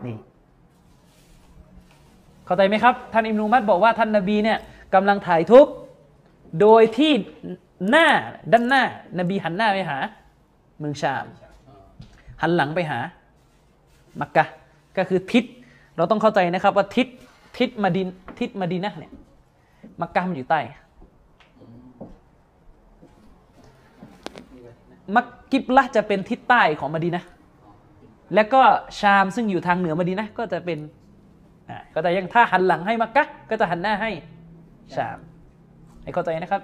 [0.06, 0.16] นี่
[2.44, 4.58] เข้าใจไหมครับ ท่านอิมนุมัดบอกว่าท่านนบีเนี่ย
[4.94, 5.66] กำลังถ่ายทุก
[6.60, 7.12] โดยที่
[7.90, 8.06] หน้า
[8.52, 8.82] ด้านหน้า
[9.18, 9.98] นบีหันหน้าไปหา
[10.78, 11.26] เมืองชาม
[12.42, 12.98] หันหลังไปหา
[14.20, 14.44] มักกะ
[14.96, 15.44] ก็คือทิศ
[15.96, 17.06] เราต้องเข้าใจนะครับว่าทิศ
[17.58, 19.12] ทิศมาดินทิศมาดีนะเนี่ย
[20.00, 20.60] มักกะมันอยู่ใต้
[25.16, 27.28] มักกิบละจะเป็นทิศใต้ของมาดีนะห์
[28.34, 28.62] และก็
[29.00, 30.78] ชามซึ่งอยู่ทางเหนือมาดีนะห์ก็จะเป็น
[31.68, 34.10] อ่าก็แต่ยังถ้าหันหลังให้มักกะก็จะหันหน้าให้
[34.94, 35.18] ชาม
[36.02, 36.62] ให้เข้าใจนะครับ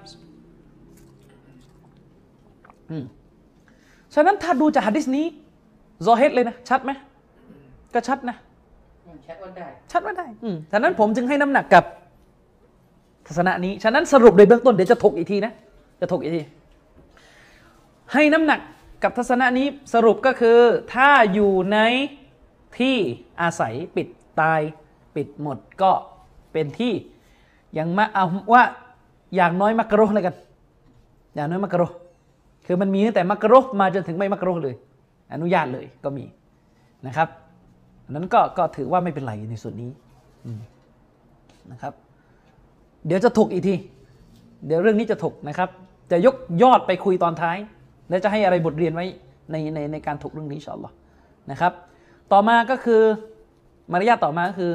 [2.90, 3.04] อืม
[4.14, 5.26] ฉะนั้นถ้าดูจากหะดิษนี้
[6.06, 6.90] ซอเฮดเลยนะชัดไหม
[7.94, 8.36] ก็ชัดนะ
[9.08, 11.84] มันแชทว่าได้ชัดว่าได้อืมฉะนั้นผมจึงให้น้ำหนักกับ
[13.26, 15.52] ทัศนะนี้ ฉะนั้นสรุปโดยเบื้องต้นเดี๋ยวจะถกอีกทีนะ
[16.00, 16.42] จะถกอีกที
[18.12, 18.60] ให้น้ำหนัก
[19.02, 20.58] กับทัศนะนี้สรุปก็คือ
[20.94, 21.78] ถ้าอยู่ใน
[22.78, 22.96] ที่
[23.40, 24.08] อาศัยปิด
[24.40, 24.60] ตาย
[25.16, 25.92] ปิดหมดก็
[26.52, 26.92] เป็นที่
[27.74, 28.62] อยังมาเอาว่า
[29.36, 30.34] อย่างน้อยมักกะโรเลยกัน
[31.34, 31.82] อย่างน้อยมักกะโร
[32.66, 34.74] คือมันมีตั้งแต่มักกะโรมาจนถึงไม่มักกะโรเลย
[35.32, 36.24] อนุญาตเลยก็มี
[37.06, 37.28] นะครับ
[38.10, 39.90] นั้นก็ก็ถือว่าไม่เป็นไรในส่วนนี้
[41.72, 41.92] นะครับ
[43.06, 43.74] เดี๋ยวจะถกอีกที
[44.66, 45.68] เดี๋ยวเรื่องนี้จะถกนะครับ
[46.10, 47.56] จะยกยอดไปคุยตอนท้าย
[48.08, 49.06] และจะให้อะไรบทเรียนไว้
[49.50, 50.94] ในในในการถกเรื่องนี้อินชาอัลลอฮ์
[51.50, 51.72] นะครับ
[52.32, 53.02] ต่อมาก็คือ
[53.92, 54.72] มารยาทต่อมาก็คือ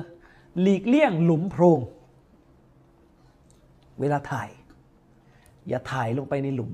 [0.61, 1.79] หลีกเลี่ยงหลุมโพรง
[3.99, 4.49] เวลาถ่าย
[5.67, 6.71] อย่าถ่ายลงไปในหลุม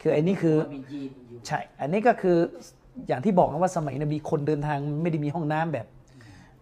[0.00, 2.36] คือไอ้นี่คือมียีนอยู่ใช่อันนี้ก็คือ
[3.08, 5.86] อย่างที่บอกนะว่าสมัยนบีคนเดินทางไม่ได้มีห้องน้ำแบบ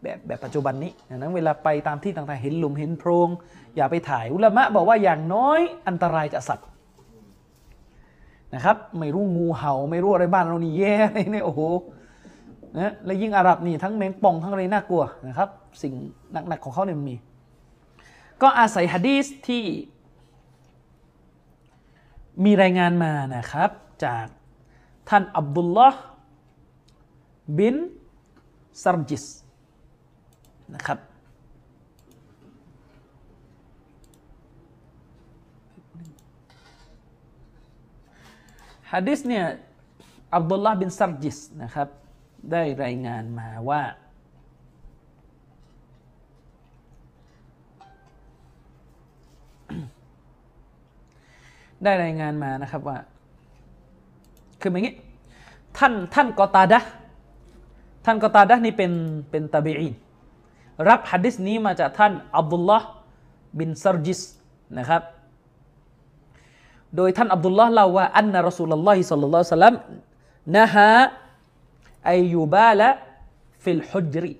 [0.02, 3.28] แบบแบบปัจจุบันนี้ดังนั้นเวลาไปตามที่ต่างๆ เห็นหลุมเห็นโพรง
[3.76, 6.66] อย่าไปถ่ายอุลามะบอกว่าอย่างน้อยอันตรายจากสัตว์
[8.54, 11.60] นะครับ ไม่รู้งูเห่า ไม่รู้อะไรบ้านเรานี่แย่เลยเนี่ยโอ้โห
[12.78, 15.48] นะและยิ่งอาหรับนี่ทั้งแมงป่องทั้งอะไรน่ากลัวนะครับ
[15.82, 15.94] สิ่ง
[16.48, 17.16] หนักๆของเขาเนี่ยมันมี
[18.42, 19.64] ก็อาศัยฮะดีสที่
[22.44, 23.70] มีรายงานมานะครับ
[24.04, 24.26] จาก
[25.08, 26.00] ท่านอับดุลลอฮ์
[27.58, 27.76] บิน
[28.82, 29.24] ซารจิส
[30.74, 30.98] นะครับ
[38.92, 39.44] ฮะดิษเนี่ย
[40.36, 41.88] อับดุลลาห์บินซารจิสนะครับ
[42.52, 43.82] ได้รายงานมาว่า
[51.84, 52.98] ได้รายงานมานะครับว่า
[54.60, 54.94] คืออย่างนี้
[55.78, 56.80] ท่านท่านกอตาดะ
[58.04, 58.92] ท่านกอตาดะนี่เป็น
[59.30, 59.94] เป็นตาบีอีน
[60.88, 62.86] รับฮะดิษนี้มาจากท่านอับดุลลอฮ์
[63.58, 64.20] บินซารจิส
[64.78, 65.02] นะครับ
[66.96, 69.74] โดยท่านอับดุลลอฮ์เล่าว่าอันนะรอสูลุลลอฮิสัลลัลลอฮุอะลัยฮิวะสัลลัม
[70.56, 70.90] นะฮะ
[72.10, 72.88] อายุบาละ
[73.62, 74.34] ฟิลฮุจรี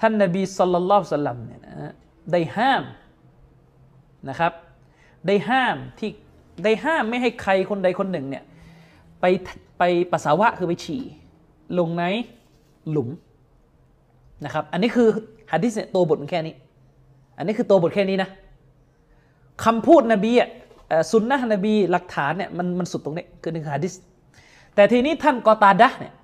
[0.00, 1.92] ท่านนบีสัลลัลลอฮุอะลัยฮิวะสัลลัมเนี่ยนะ
[2.32, 2.82] ได้ห้าม
[4.28, 4.52] นะครับ
[5.26, 6.10] ได้ห้ามที่
[6.64, 8.44] ได้ห้ามไม่ให้ใครคนใดคนหนึ่งเนี่ย
[9.20, 9.24] ไป
[9.78, 9.82] ไป
[10.12, 11.02] ปัสสาวะคือไปฉี่
[11.78, 12.04] ลงใน
[12.90, 13.08] หลุม
[14.44, 15.08] นะครับ อันนี้คือ
[15.52, 16.54] ฮะดิษเนี่ยตัวบทมันแค่นี้
[17.38, 18.30] อันนี้คือตัวบทแค่นี้นะ
[19.64, 20.48] คำพูดนบีอะ
[21.10, 23.94] สุนนะห์นบีหลักฐานเนี่ยมันมันสุดตรงนี้คือหนึ่งฮะดิษ
[24.74, 26.14] แต่ทีนี้ท่านกอตาดะเนี่ย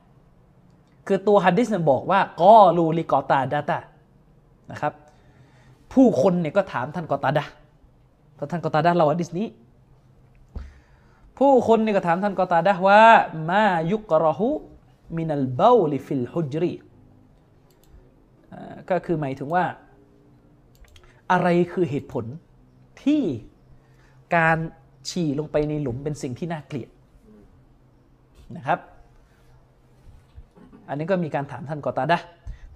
[1.06, 3.78] คือตัวฮะดิษเนี่ยบอกว่ากอลูลิกอตาดะตา
[4.70, 4.92] นะครับ
[5.92, 7.52] ผู้คนเนี่ยก็ถามท่านกอตาดะห์
[8.34, 9.46] เพราะท่านกอตาดะเล่าฮะดิษนี้
[11.38, 13.00] ผู้คนเนี่ยก็ถามท่านกอตาดะว่า
[13.50, 16.72] ما يكره من البول في الجحر
[18.90, 19.64] ก็คือหมายถึงว่า
[21.32, 22.24] อะไรคือเหตุผล
[23.04, 23.22] ที่
[24.36, 24.58] การ
[25.08, 26.90] ฉี่ลงไปในหลุมเป็นสิ่งที่น่าเกลียด
[28.56, 28.78] นะครับ
[30.88, 32.18] อันนี้ก็มีการถามท่านกอตาดะ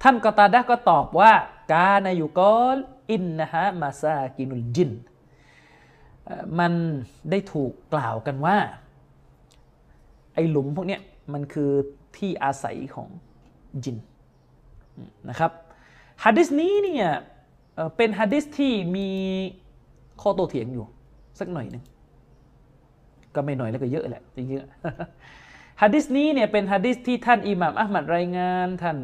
[0.03, 1.33] ท่านกอตาดะก็ตอบว่า
[1.73, 2.79] กานายุกอล
[3.11, 4.93] อินนะฮะมาซากินุลจิน
[6.59, 6.73] มัน
[7.31, 8.57] ได้ถูกกล่าวกันว่า
[10.35, 11.01] ไอหลุมพวกเนี้ย
[11.33, 11.71] มันคือ
[12.17, 13.09] ที่อาศัยของ
[13.85, 13.97] จิน
[15.29, 15.53] นะครับ
[16.25, 17.09] ฮะดิษนี้เนี่ย
[17.75, 19.09] เอ่อเป็นฮะดิษที่มี
[20.21, 20.87] ข้อโต้เถียงอยู่
[21.41, 21.83] สักหน่อยหนึ่ง
[23.35, 28.99] ก็ไม่หน่อยแล้วก็เยอะแหละจริงๆฮะดิษนี้เนี่ยเป็นฮะดิษที่ท่านอิหม่ามอัลมัดรายงานท่าน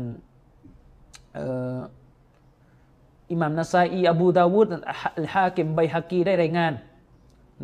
[3.31, 4.69] อิหม่ามนาซาอีอบูดาวูด
[5.17, 6.73] อัลฮาเกมไบฮากีได้รายงาน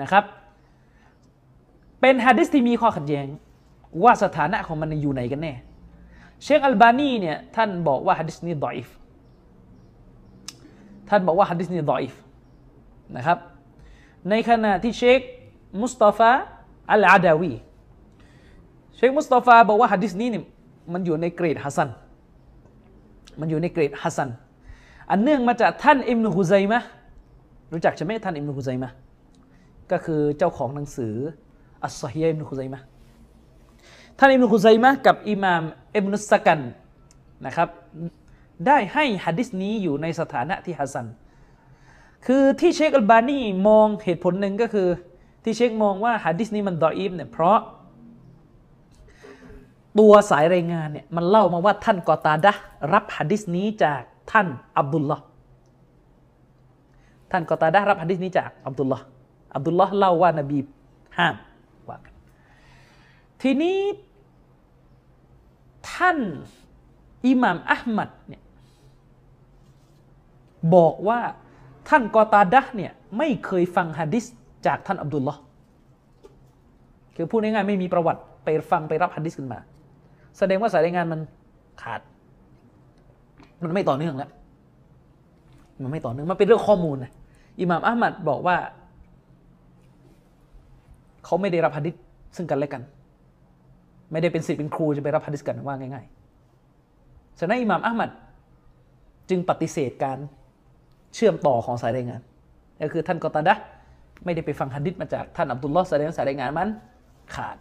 [0.01, 0.25] นะครับ
[2.01, 3.27] เป็นฮะดิษที่มีข้อขัดแย้ง
[4.03, 5.53] ว่าสถานะของมันอยู่ไหนกันแน่
[6.43, 8.89] เชคอัลบานีเนี่ยท่านบอกว่าฮะดิษนี้ดออิฟ
[11.09, 12.15] ท่านบอกว่าฮะดิษนี้ดออิฟ
[13.17, 13.39] นะครับ
[14.29, 15.21] ในขณะที่เชค
[15.83, 16.31] มุสตาฟา
[16.93, 17.53] อัลอาดาวี
[18.97, 20.45] เชคมุสตาฟาบอกว่าฮะดิษนี้เนี่ย
[20.93, 21.89] มันอยู่ในเกรดฮัสซัน
[23.41, 24.31] มันอยู่ในเกรดฮัสซัน
[25.11, 26.81] อันเนื่องมาจากท่านอิบนุคุซัยมะ
[27.73, 28.91] รู้จักใช่ไหมท่านอิบนุคุซัยมะ
[29.93, 31.15] ก็คือเจ้าของหนังสือ
[31.85, 32.81] อัซซอฮียอิบนุคุซัยมะ
[34.19, 35.63] ท่านอิบนุคุซัยมะกับอิหม่าม
[35.97, 36.61] อิบนุสสะกัน
[37.47, 37.69] นะครับ
[38.67, 41.07] ได้ให้ฮะดิษนี้อยู่ในสถานะที่ฮัสซัน
[42.27, 44.89] คือที่เชคอัลบานีมองเหตุผลหนึ่งก็คือ
[45.45, 47.59] ที่เชคมองว่าฮะดิษนี้มันดออีฟเนี่ยเพราะ
[49.99, 52.53] ตัวสายรายงานเนี่ยมันเล่ามาว่าท่านกอตาดะ
[52.93, 54.03] รับฮะดิษนี้จาก
[54.33, 54.47] ท่าน
[54.79, 55.25] อับดุลลอฮ์
[57.31, 59.05] ท่านกอตาดะรับฮะดิษนี้จากอับดุลลอฮ์
[59.55, 60.59] อับดุลลอฮ์เล่าว่านบี
[61.19, 61.35] ห้าม
[61.89, 62.15] ว่ากัน
[63.43, 63.79] ทีนี้
[65.93, 66.19] ท่าน
[67.27, 68.43] อิหม่ามอัลมัดเนี่ย
[70.75, 71.21] บอกว่า
[71.89, 74.25] ท่านกอตาดะเนี่ยไม่เคยฟังฮะดิษ
[74.67, 75.41] จากท่านอับดุลลอฮ์
[77.17, 79.61] คือพูดง่ายๆไม่มีประวัติไปฟังไปรับฮะดิษกันมา
[80.39, 81.21] แสดงว่าสายรายงานมัน
[81.83, 82.01] ขาด
[83.63, 84.31] มันไม่ต่อเนื่องแล้ว
[85.83, 87.13] มันไม่ต่อเนื่องมันเป็นเรื่องข้อมูลนะ
[87.61, 88.57] อิหม่ามอัลมัดบอกว่า
[91.25, 91.95] เขาไม่ได้รับฮะดิษ
[92.37, 92.83] ซึ่งกันและกัน
[94.13, 98.11] ไม่ได้เป็นศิษย์เป็นครูจะไปรับฮะดิษกันว่าง่ายๆฉะนั้นอิหม่ามอัลมัด
[99.29, 100.19] จึงปฏิเสธการ
[101.15, 102.21] เชื่อมต่อของสายรายงาน
[102.81, 103.55] ก็คือท่านกอตาดะ
[104.25, 106.69] ไม่ได้ไปฟังฮะดิษมาจากท่านอับดุลลอฮ์แสดงสายรายงานมัน
[107.35, 107.57] ขาด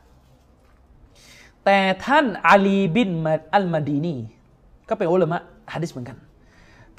[1.65, 3.09] แต่ท่านอาลีบิน
[3.55, 4.15] อัลมาดีนี
[4.89, 5.37] ก็เป็นอุลามะ
[5.73, 6.17] ฮะดิษเหมือนกัน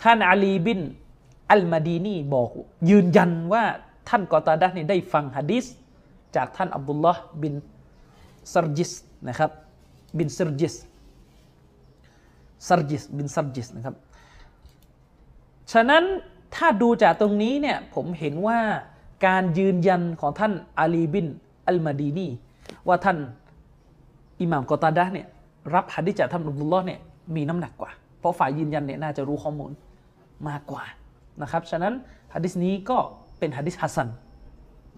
[0.02, 0.80] ท่านอาลีบิน
[1.52, 2.50] อัลมาดีนีบอก
[2.90, 3.64] ยืนยันว่า
[4.08, 5.64] ท่านกอตาดะนี่ได้ฟังฮะดิษ
[6.36, 7.54] จากท่านอับดุลลอฮ์บิน
[8.52, 8.90] ซารจิส
[9.28, 9.50] นะครับ
[10.18, 10.74] บินซารจิส
[12.68, 13.94] ซารจิสบินซารจิสนะครับ
[15.72, 16.04] ฉะนั้น
[16.54, 18.58] ถ้าดูจากตรงนี้เนี่ยผมเห็นว่า
[19.26, 21.26] การยืนยันของท่านอาลีบิน
[21.68, 22.26] อัลมาดีนี
[22.88, 23.18] ว่าท่าน
[24.40, 25.26] อิหม่ามกอตาดะเนี่ย
[25.74, 27.00] รับฮะดิษจากท่านอับดุลลอฮ์เนี่ย
[27.36, 27.90] มีน้ำหนักกว่า
[28.20, 29.70] เพราะฝ่ายยืนยันเนี่ยน่าจะรู้ข้อมูล
[30.48, 30.84] มากกว่า
[31.42, 31.94] นะครับฉะนั้น
[32.34, 32.98] ฮะดิษนี้ก็
[33.38, 34.08] เป็นฮะดิษฮัสซัน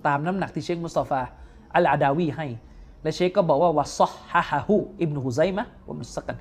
[0.07, 1.20] ตามน้ำหนักที่เชคมุสตาฟา
[1.74, 2.46] อัลอาดาวีให้
[3.03, 6.36] และเชคก็บอกว่าวะซอฮะฮะฮูอิบนุฮุไซมะวะมุสกัน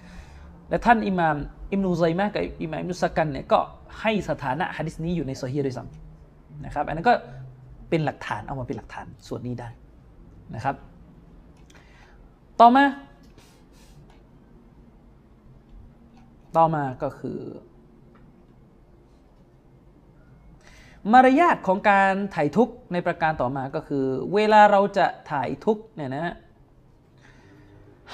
[0.72, 1.36] และท่านอิหม่าม
[1.72, 3.59] อิบนุไซมะกับอิหม่ามอิบนุสกันเนี่ยก็
[4.01, 7.13] ให้สถานะฮะดิษนี้อยู่ในโซฮีด้วยซ้ำนะครับ อันนั้นก็
[7.89, 9.69] เป็นหลักฐานเอามาเป็นหลักฐานส่วนนี้ได้
[10.55, 10.76] นะครับ
[12.59, 12.86] ต่อมา
[16.57, 17.39] ต่อมาก็คือ
[21.13, 26.36] มารยาทของการถ่ายทุกข์ในประการต่อมาก็คือ เวลาเราจะถ่ายทุกข์เนี่ยนะ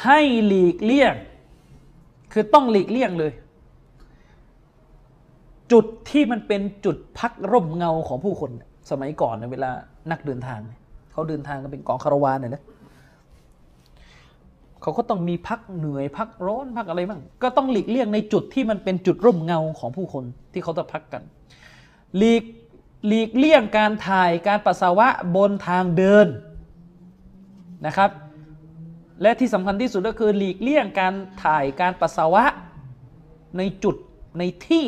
[0.03, 1.15] ให้หลีกเลี่ยง
[2.39, 3.31] คือต้องหลีกเลี่ยงเลย
[5.71, 8.51] จุดที่มันเป็นจุดพักร่มเงาของผู้คน
[8.91, 9.69] สมัยก่อนเนเวลา
[10.11, 10.79] นักเดินทางเนี่ย
[11.11, 12.63] เขาเดินทางกันเป็นกองคาราวานเนี่ยนะ
[14.81, 20.23] เขาก็ต้องมีพักเหนื่อยพักร้อนพักอะไรบ้างก็ต้องหลีกเลี่ยงในจุดที่มันเป็นจุดร่มเงาของผู้คน
[20.53, 21.23] ที่เขาจะพักกัน
[22.17, 22.43] หลีก
[23.07, 26.27] หลีกเลี่ยงการถ่ายการปัสสาวะบนทางเดิน
[27.85, 28.11] นะครับ
[29.21, 31.13] และที่สำคัญที่สุดก็คือหลีกเลี่ยงการ
[31.43, 32.43] ถ่ายการปัสสาวะ
[33.57, 33.95] ในจุด
[34.39, 34.85] ในที่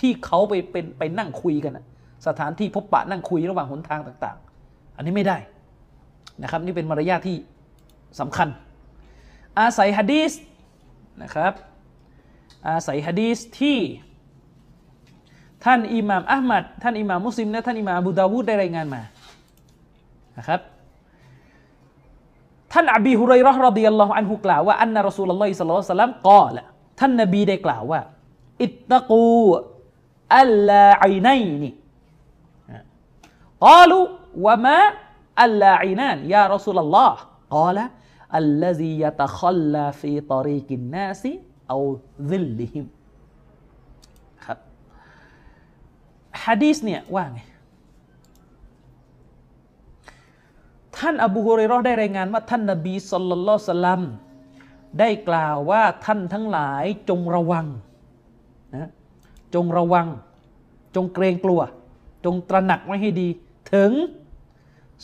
[0.00, 1.78] ที่เขาไปเป็นไปนั่งคุยกัน
[2.26, 5.38] สถานที่พบปะนั่งคุยระหว่างหนทางต่าง ๆ อันนี้ไม่ได้
[6.42, 7.36] นะครับนี่เป็นมารยาทที่
[8.20, 8.48] สำคัญ
[9.58, 10.32] อาศัยฮะดีส
[11.22, 11.52] นะครับ
[12.68, 13.78] อาศัยฮะดีสที่
[15.64, 19.02] ท่านอิหม่ามอัลมัดท่านอิหม่ามมุสลิมและท่านอิหม่ามอบูดาวูดได้รายงานมา
[20.38, 20.60] นะครับ
[22.72, 26.48] ท่านอบีฮุไรเราะห์รดิยัลลอฮุอันฮุกล่าวว่าอันนะรอซูลุลลอฮิศ็อลลัลลอฮุอะลัยฮิวะซัลลัมกล่าว
[27.00, 28.00] ท่านนบีได้กล่าวว่า
[28.62, 41.32] اتقوا اللعانين قالوا وما اللعانان يا رسول الله قال الذي يتخلى في طريق الناس أو
[41.68, 42.86] ظلهم
[44.44, 44.58] ครับ
[46.44, 47.40] ฮะดีษเนี่ยว่าไง
[50.98, 54.02] ท่านอบูฮุเรเราะห์ได้รายงานว่าท่านนบี صلى الله عليه وسلم
[55.00, 57.66] ได้กล่าวว่าท่านทั้งหลายจงระวัง
[58.76, 58.90] นะ
[59.54, 60.06] จงระวัง
[60.94, 61.60] จงเกรงกลัว
[62.24, 63.28] จงตระหนักไว้ให้ดี
[63.74, 63.92] ถึง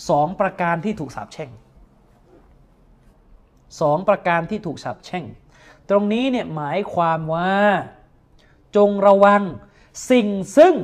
[0.09, 1.51] สองประการที่ถูกสาปแช่ง
[3.81, 5.25] สองประการที่ถูกสาปแช่ง
[5.89, 7.55] ตรงนี้เนี่ยหมายความว่า
[8.77, 9.43] จงระวัง
[10.11, 10.75] สิ่งซึ่ง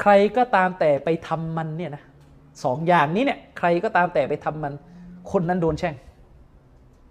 [0.00, 2.04] ใครก็ตามแต่ไปทำมันเนี่ยนะ
[2.64, 4.72] สองอย่างนี้เนี่ยใครก็ตามแต่ไปทำมัน
[5.32, 5.94] คนนั้นโดนแช่ง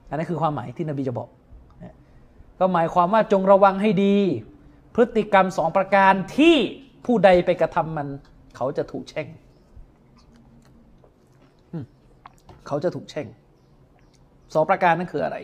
[0.10, 1.30] อันนั้นคือความหมายที่นบีจะบอก
[2.60, 4.16] ก็หมายความว่าจงระวังให้ดี
[4.96, 6.56] พฤติกรรมสองประการที่
[7.06, 8.08] ผู้ใดไปกระทำมัน
[8.56, 9.28] เขาจะถูกแช่ง
[12.68, 13.28] เขาจะถูกแช่ง
[14.54, 15.38] สองประการนั้นคืออะไร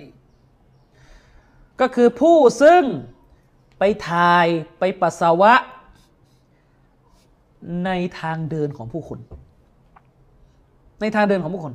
[1.81, 2.83] ก็คือผู้ซึ่ง
[3.79, 4.47] ไปถ่าย
[4.79, 5.53] ไปปัสสาวะ
[7.85, 9.19] ในทางเดินของผู้คน
[11.03, 11.73] ในทางเดินของผู้คน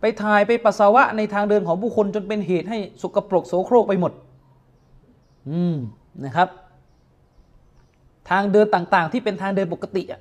[0.00, 4.12] ไปถ่ายไปปัสสาวะในทางเดินของผู้คนจนเป็นเหตุให้สกปรกโสโครกไปหมด
[5.50, 5.76] อืม
[6.24, 6.48] นะครับ
[8.30, 10.20] ทางเดินต่างๆ ที่เป็นทางเดินปกติอะ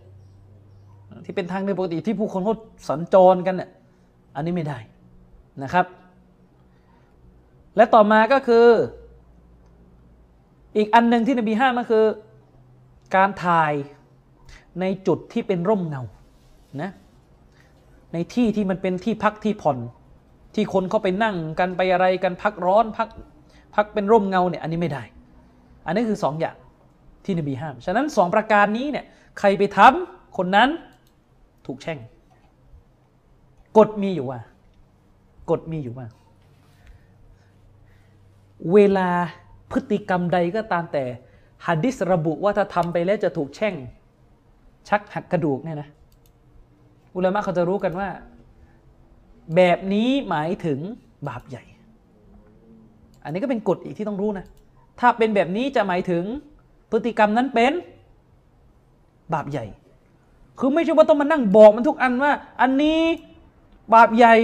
[1.26, 2.56] ที่เป็นทางเดินปกติที่ผู้คนเขา
[2.90, 3.70] สัญจรกันเนี่ย
[4.36, 4.78] อันนี้ไม่ได้
[5.64, 5.86] นะครับ
[7.76, 8.66] และต่อมาก็คือ
[10.78, 12.06] อีกอันหนึ่งที่นบีห้ามก็คือ
[13.16, 13.74] การถ่าย
[14.80, 16.04] ในจุดที่เป็นร่มเงา
[16.82, 16.92] นะ
[18.14, 19.78] ในที่ที่มันเป็นที่พักที่ผ่อน
[20.56, 23.10] ที่คนเขาไปนั่งกันไปอะไรกันพักร้อนพัก
[23.76, 25.04] พักเป็นร่มเงาเนี่ยอันนี้ไม่ได้
[25.86, 26.56] อันนี้คือสองอย่าง
[27.26, 29.06] ที่นบีห้าม ฉะนั้นสองประการนี้เนี่ย
[29.40, 30.70] ใครไปทำคนนั้น
[31.66, 32.00] ถูกแช่ง
[33.78, 34.40] กฎมีอยู่ว่า
[35.52, 36.08] กฎมีอยู่ว่า
[38.74, 39.10] เวลา
[39.72, 41.04] พฤติกรรมใดก็ตามแต่
[41.66, 43.76] ฮัดดิสระบุว่าถ้าทำไปแล้วจะถูกแช่ง
[44.90, 45.90] ชักหักกระดูกเนี่ยนะ
[47.16, 48.10] อุลามะเขาจะรู้กันว่า
[49.56, 50.80] แบบนี้หมายถึง
[51.28, 51.64] บาปใหญ่
[53.24, 54.46] อันนี้ก็เป็นกฎอีกที่ต้องรู้นะ
[55.00, 56.24] ถ้าเป็นแบบนี้จะหมายถึง
[56.92, 57.74] พฤติกรรมนั้นเป็น
[59.34, 59.66] บาปใหญ่
[60.60, 63.00] คือไม่ใช่ว่าต้องมานั่งบอกมันทุกอันว่า อันนี้
[63.94, 64.36] บาปใหญ่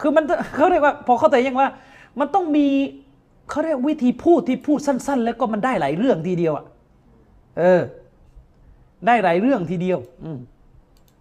[0.00, 0.24] คือมัน
[0.54, 1.68] เขาเรียกว่า พอเข้าใจยังว่า
[2.18, 2.66] มันต้องมี
[3.50, 6.64] เขาเรียกวิธีพูดที่พูดสั้น ๆ แล้วก็มันได้หลายเรื่องทีเดียวอะ
[7.58, 7.80] เออ
[9.06, 10.38] ได้หลายเรื่องทีเดียว อืม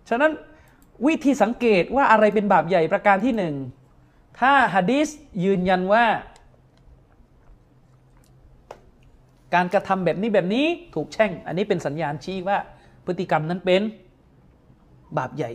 [0.09, 0.31] ฉะนั้น
[1.05, 3.55] วิธีสังเกตว่าอะไรเป็นบาปใหญ่ประการที่หนึ่ง
[4.39, 5.07] ถ้าฮะดีษ
[5.43, 6.05] ยืนยันว่า
[9.55, 10.65] การกระทำแบบนี้แบบนี้
[10.95, 12.57] ถูกแช่ง อันนี้เป็นสัญญาณชี้ว่า
[13.05, 13.81] พฤติกรรมนั้นเป็น
[15.17, 15.51] บาปใหญ่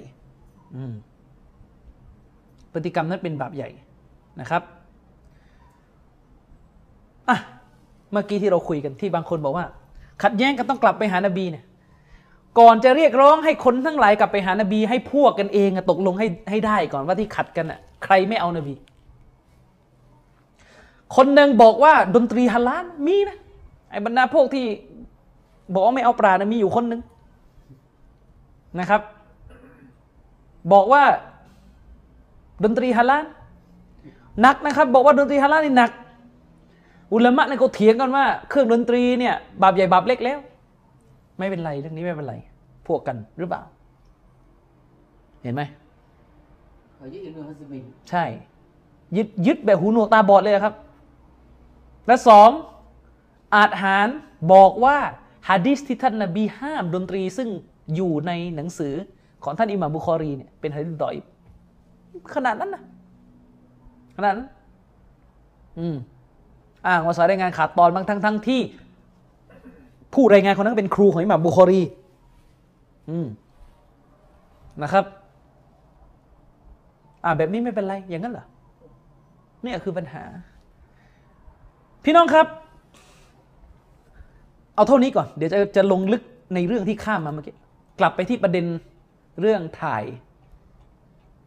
[2.72, 3.70] พฤติกรรมนั้นเป็นบาปใหญ่
[4.40, 4.62] นะครับ
[7.28, 7.38] อะ
[8.12, 9.66] เมื่อกี้ที่เราคุยกันที่บางคนบอกว่า
[10.22, 11.64] ขัดแย้งกันต้องกลับไปหานบีเนี่ย
[12.58, 18.74] ก่อนจะเรียกร้องให้คนทั้งหลายกลับไปหานบี ให้พวกกันเองอะตกลงให้ให้ได้ก่อนว่าที่ขัดกันอะใครไม่เอานบี
[21.16, 23.38] คนหนึ่งบอกว่าดนตรีฮาลาลมีนะ
[23.90, 24.66] ไอ้บรรดาพวกที่
[25.74, 27.00] บอกว่าไม่เอาปลานะมีอยู่คนหนึ่ง
[28.80, 29.00] นะครับ
[30.72, 31.02] บอกว่า
[32.64, 33.24] ดนตรีฮาลาล
[34.40, 35.90] หนักนะครับ บอกว่าดนตรีฮาลาลนี่หนัก
[37.12, 40.38] อุลามะเนี่ยเขาเถียงกันว่า เครื่องดนตรีเนี่ยบาปใหญ่บาปเล็กแล้ว
[41.40, 42.34] ไม่เป็นไรเรื่องนี้ไม่เป็นไร
[42.86, 43.62] พวกกันหรือเปล่า
[45.42, 45.62] เห็นไหม
[46.94, 48.24] เขายึดอิบนุฮัซมินใช่
[49.16, 50.74] ยึดยึดแบบหูหนวกตาบอดเลยครับ
[52.06, 52.50] และสอง
[53.54, 54.08] อาจหาร
[54.52, 54.96] บอกว่า
[55.48, 57.48] ฮะดิษที่ท่านนบีห้ามดนตรีซึ่ง
[57.94, 58.94] อยู่ในหนังสือ
[59.44, 61.22] ของท่านอิหม่ามบุคอรีเนี่ยเป็นฮะดิษดอยฟ
[62.34, 62.82] ขนาดนั้นนะ
[64.16, 64.48] ขนาดนั้น
[65.78, 65.96] อืม
[66.86, 68.60] อ้างว่าสายรายงานขาดตอนบางทั้งทั้งที่
[70.14, 71.80] ผู้รายงานคนนั้นเป็นครูของอิหม่ามบุคอรี
[73.10, 73.26] อืม
[74.82, 75.04] นะครับ
[77.24, 78.46] อ่าแบบนี้ไม่เป็นไร อย่างนั้นเหรอ
[79.64, 80.24] นี่คือปัญหา
[82.04, 82.46] พี่น้องครับ
[84.74, 86.22] เอาเท่านี้ก่อน เดี๋ยวจะจะลงลึก
[86.54, 87.56] ในเรื่องที่ข้ามมาเมื่อกี้
[87.98, 88.66] กลับไปที่ประเด็น
[89.40, 90.04] เรื่องถ่าย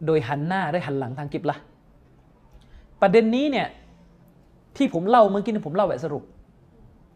[0.06, 1.58] โดยหันหน้าได้หันหลังทางกิบละ
[3.02, 3.68] ประเด็นนี้เนี่ย
[4.78, 6.24] ที่ผมเล่าเมื่อกี้นี่ผมเล่าแบบสรุป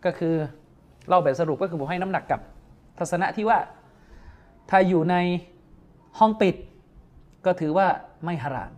[0.06, 0.34] ก็คือ
[1.08, 2.40] เล่าแบบสรุปก็คือผมให้น้ำหนักกับ
[3.00, 3.60] ทัศนะที่ว่า
[4.70, 5.16] ถ้าอยู่ใน
[6.20, 6.56] ห้องปิด
[7.46, 7.88] ก็ถือว่า
[8.24, 8.72] ไม่ฮาราม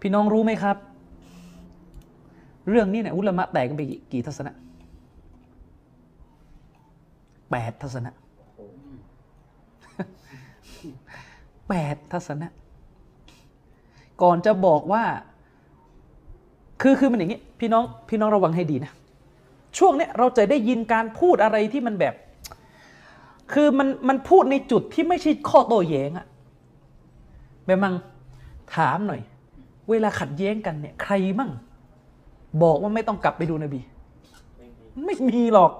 [0.00, 0.76] พี่น้องรู้ไหมครับ
[2.68, 4.52] เรื่องนี้เนี่ยอุลามะแตกกันไปกี่กี่ทัศนะ
[7.50, 8.12] แปดทัศนะ
[11.68, 12.48] แปดทัศนะ
[14.22, 15.04] ก่อนจะบอกว่า
[16.82, 18.92] คือคือมันอย่างนี้ พี่น้องพี่น้องระวังให้ดีนะ
[19.78, 22.14] ช่วงเนี้ยเราจะได้ยินการพูดอะไรที่มันแบบ
[23.52, 26.26] คือมันมันพูดในจุดที่ไม่ใช่ข้อโต้แย้งอะ
[27.66, 27.94] แบบมัง
[28.74, 29.20] ถามหน่อย
[29.90, 31.50] เวลาขัดแย้งกันเนี่ยใครมั่ง
[32.62, 33.80] บอกว่าไม่ต้องกลับไปดูนบี
[35.04, 35.72] ไม่มีหรอก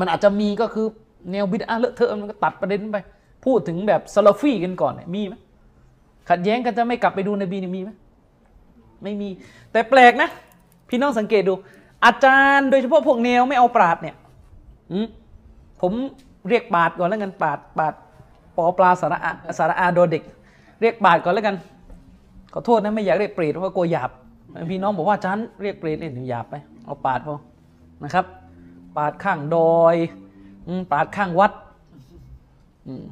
[0.00, 0.86] มันอาจจะมีก็คือ
[1.30, 2.98] แนวบิดอาเลอะเทอะมันก็ตัดประเด็นไป
[3.44, 5.34] พูดถึงแบบซาลาฟีกันก่อนเนี่ยมีไหม
[6.30, 7.90] ขัดแย้งกันจะไม่กลับไปดูนบีเนี่ยมีไหม
[9.02, 9.28] ไม่มี
[9.72, 10.28] แต่แปลกนะ
[10.88, 11.54] พี่น้องสังเกตดู
[12.04, 14.16] อาจารย์โดยเฉพาะพวกแนวไม่เอาปราดเนี่ย
[14.92, 15.06] อืม
[15.80, 15.92] ผม
[16.48, 17.94] เรียกปาดก่อนแล้วกันปาดปาด
[18.56, 20.22] ปอปลาสาระอาสาระอาโดเด็ก
[20.80, 21.56] เรียกปาดก่อนแล้วกัน
[22.52, 24.10] ขอโทษนะไม่อยากเรียกเปรตเพราะว่ากลัวหยาบ
[24.70, 26.54] พี่น้องบอกว่าอาจารย์เรียกเปรตเนี่ยหยาบไป
[26.86, 27.36] เอาปาดพอ
[28.04, 28.24] นะครับ
[28.96, 29.96] ปาดข้างดอย
[30.66, 31.52] อืมปาดข้างวัด
[32.86, 33.04] อืม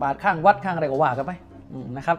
[0.00, 1.32] ปาดข้างวัดข้างอะไรก็ว่ากันไป
[1.72, 2.18] อืมนะครับ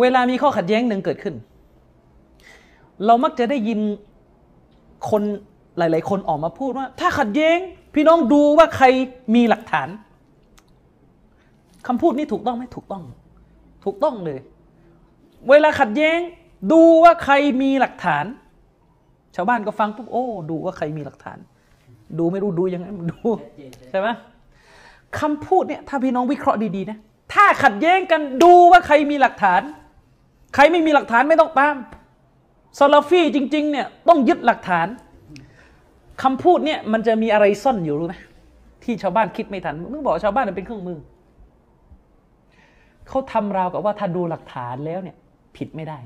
[0.00, 1.34] เวลามีข้อขัดแย้งหนึ่งเกิดขึ้น
[3.06, 3.80] เรามักจะได้ยิน
[5.10, 5.22] คน
[5.78, 7.58] หลาย ๆ คนออกมาพูดว่า ถ้าขัดแย้ง
[7.94, 8.86] พี่น้องดูว่าใคร
[9.34, 9.88] มีหลักฐาน
[11.86, 13.02] คำพูดนี้ถูกต้องไหมถูกต้อง
[13.84, 14.38] ถูกต้องเลย
[15.48, 16.18] เวลาขัดแย้ง
[16.72, 18.24] ดูว่าใครมีหลักฐาน
[19.36, 21.38] ชาวบ้านก็ฟังปุ๊บโอ้ดูว่าใครมีหลักฐาน
[22.18, 23.20] ดูไม่รู้ดูยังไงมันดู
[23.90, 24.08] ใช่ไหม
[25.20, 26.98] คำพูดเนี่ยถ้าพี่น้องวิเคราะห์ดี ๆ นะ
[27.34, 29.62] ถ้าขัดแย้งกันดูว่าใครมีหลักฐาน
[30.54, 31.76] ใครไม่มีหลักฐานไม่ต้องตาม
[32.78, 34.88] ซาลาฟีจริงๆเนี่ยต้องยึดหลักฐาน
[36.22, 38.14] คำพูดเนี่ยมันจะมีอะไรซ่อนอยู่รู้ไหม
[38.84, 40.98] ที่ชาวบ้านคิดไม่ทันมึงบอกชาวบ้านเป็นเครื่องมือ
[43.08, 45.16] เขาทำราวกับว่าถ้าดูหลักฐานแล้วเนี่ย
[45.56, 45.98] ผิดไม่ได้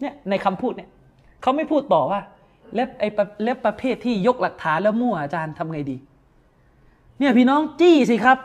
[0.00, 0.90] เนี่ยในคำพูดเนี่ย
[1.42, 2.20] เขาไม่พูดต่อว่า
[2.74, 5.96] แล้วไอ้ประแล้วประเภทที่ยกหลักฐานแล้วมั่วอาจารย์ทำไงดี
[7.18, 8.38] เนี่ยพี่น้องจี้สิครับ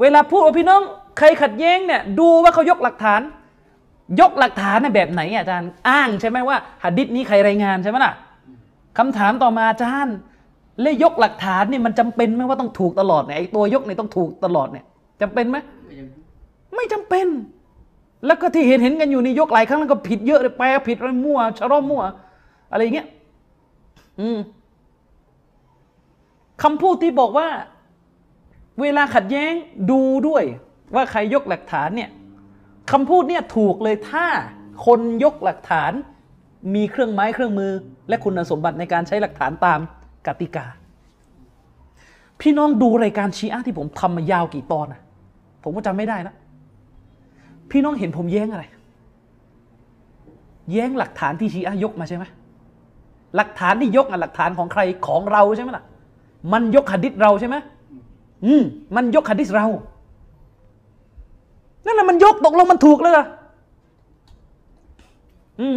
[0.00, 0.82] เวลาพูดว่าพี่น้อง
[1.18, 3.20] ใครขัดแย้งเนี่ย ดูว่าเขายกหลักฐาน
[4.20, 8.12] ยกหลักฐานในแบบไหนอะอาจารย์อ้างใช่ไหมว่าหะดิษนี้ใครรายงานใช่ไหมล่ะ
[8.98, 10.16] คำถามต่อมาอาจารย์
[10.82, 14.84] และยกหลักฐานนี่มันจำเป็นไหมว่าต้องถูกตลอดเนี่ยไอ้ตัวยกเนี่ยต้องถูกตลอดเนี่ย
[15.20, 16.08] จำเป็นไหมไม่ยัง
[16.74, 17.26] ไม่จำเป็น
[18.26, 22.02] แล้วก็ที่เห็นเห็นกันอยู่นี่ยกหลายครั้งแล้วก็ผิดเยอะเลยแปลผิดอะไรมั่วชะรอมั่ว
[22.70, 23.08] อะไรอย่างเงี้ย
[24.20, 24.38] อืม
[26.62, 27.48] คำพูดที่บอกว่า
[28.80, 29.52] เวลาขัดแย้ง
[29.90, 30.44] ดูด้วย
[30.94, 32.10] ว่าใครยกหลักฐานเนี่ย
[32.90, 34.26] คำพูดเนี่ยถูกเลยถ้า
[34.86, 35.92] คนยกหลักฐาน
[36.74, 37.72] มีเครื่องไม้เครื่องมือ
[38.08, 39.80] และคุณสมบัติในการใช้หลักฐานตาม
[40.26, 40.66] กติกา
[42.40, 45.00] พี่น้องดูรายการชีอะที่ผมทำมายาวกี่ตอนนะ
[45.62, 46.34] ผมก็จำไม่ได้นะ
[47.70, 48.64] พี่น้องเห็นผมแย้งอะไร
[50.72, 52.24] แย้งหลักฐานที่ชีอะยกมาใช่ไหม
[53.36, 55.84] หลักฐานที่ยกอะหลักฐานของใครของเราใช่ไหมล่ะ
[56.52, 57.56] มันยกหะดิษเราใช่ไหม
[58.46, 58.62] อืม
[58.96, 59.66] มันยกหะดิษเรา
[61.84, 63.24] นั่นแหละมันยกตกลงมันถูกเลยล่ะ
[65.60, 65.76] อืม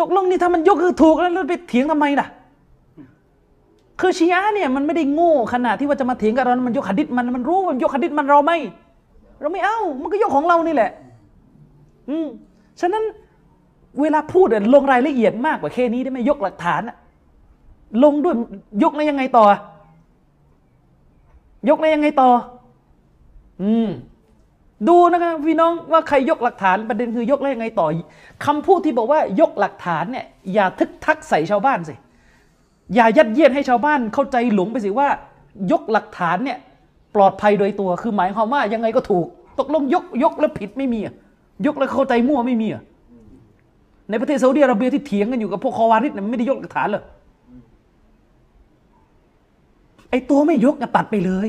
[0.00, 2.26] ตกลงนี่ถ้ามันยกคือถูกแล้วแล้วไปเถียงทำไมล่ะ
[4.00, 8.58] คือชีอะห์เนี่ยมันไม่ได้โง่ขนาดที่ว่าจะมาเถียงกับเรา มันยกหะดิษมันมันรู้มันยกหะดิษมันเราไม่
[9.40, 10.90] เราไม่เอามันก็ยกของเรานี่แหละ
[12.10, 12.26] อืม
[12.80, 13.04] ฉะนั้น
[14.00, 16.82] เวลาพูดอะลงรายละเอียดมากกว่าแค่นี้ได้ไหมยกหลักฐาน
[18.04, 18.34] ลงด้วย
[18.82, 19.44] ยกแล้วยังไงต่อ
[21.68, 22.30] ยกแล้ยังไงต่อ
[23.62, 23.88] อืม
[24.88, 27.86] ดูนะครับพี่น้องว่าใครยกหลักฐานประเด็นคือยกแล้ยังไงต่อ
[28.44, 31.94] คำพูดที่บอกว่ายกหลักฐานเนี่ย อย่าทึกทักใส่ชาวบ้านสิ
[32.94, 35.08] อย่ายัดเยียดให้ชาวบ้านเข้าใจหลงไปสิว่า
[35.72, 36.58] ยกหลักฐานเนี่ย
[37.14, 39.26] ปลอดภัยโดยตัวคือหมายความว่ายังไงก็ถูก
[39.58, 41.14] ตกลงยกยกแล้วผิดไม่มีอะ
[41.66, 42.82] ยกแล้วเข้าใจมั่วไม่มีอะ
[44.10, 47.02] ในประเทศซาอุดิอาระเบียที่เถียงกันอยู่กับพวกคอวาริดเนี่ยไม่ได้ยกหลักฐานเลย
[50.10, 51.48] ไอตัวไม่ยกตัดไปเลย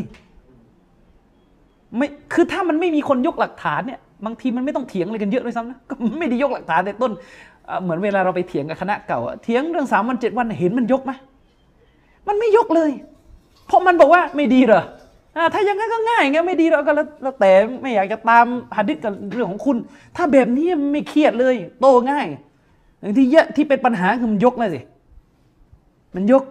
[1.97, 7.11] ไม่คือถ้ามันไม่มีคนยกหลักฐานเนี่ยบางทีมันไม่ต้องเถียงอะไรกันเยอะด้วยซ้ำนะก็ไม่ได้ยกหลักฐานในต้น
[7.83, 11.11] เหมือนเวลาเราไปเถียงกับคณะเก่าเถียงเรื่องสามวันเจ็ดวันเห็นมันยกไหม
[12.27, 12.91] มันไม่ยกเลย
[13.67, 14.83] เพราะมันบอกว่าไม่ดีเหรอ
[15.53, 17.51] ถ้าอย่างนั้นก็ง่ายไงไม่ดีเราก็แล้วแต่
[17.81, 18.45] ไม่อยากจะตาม
[18.75, 19.77] หัดดิษกับเรื่องของคุณ
[20.15, 22.25] ถ้าแบบนี้ไม่เครียดเลย โตง่าย
[22.99, 24.81] อย่างที่เยอะที่เป็นปัญหาคือมันยกเลยสิ
[26.15, 26.43] มันยก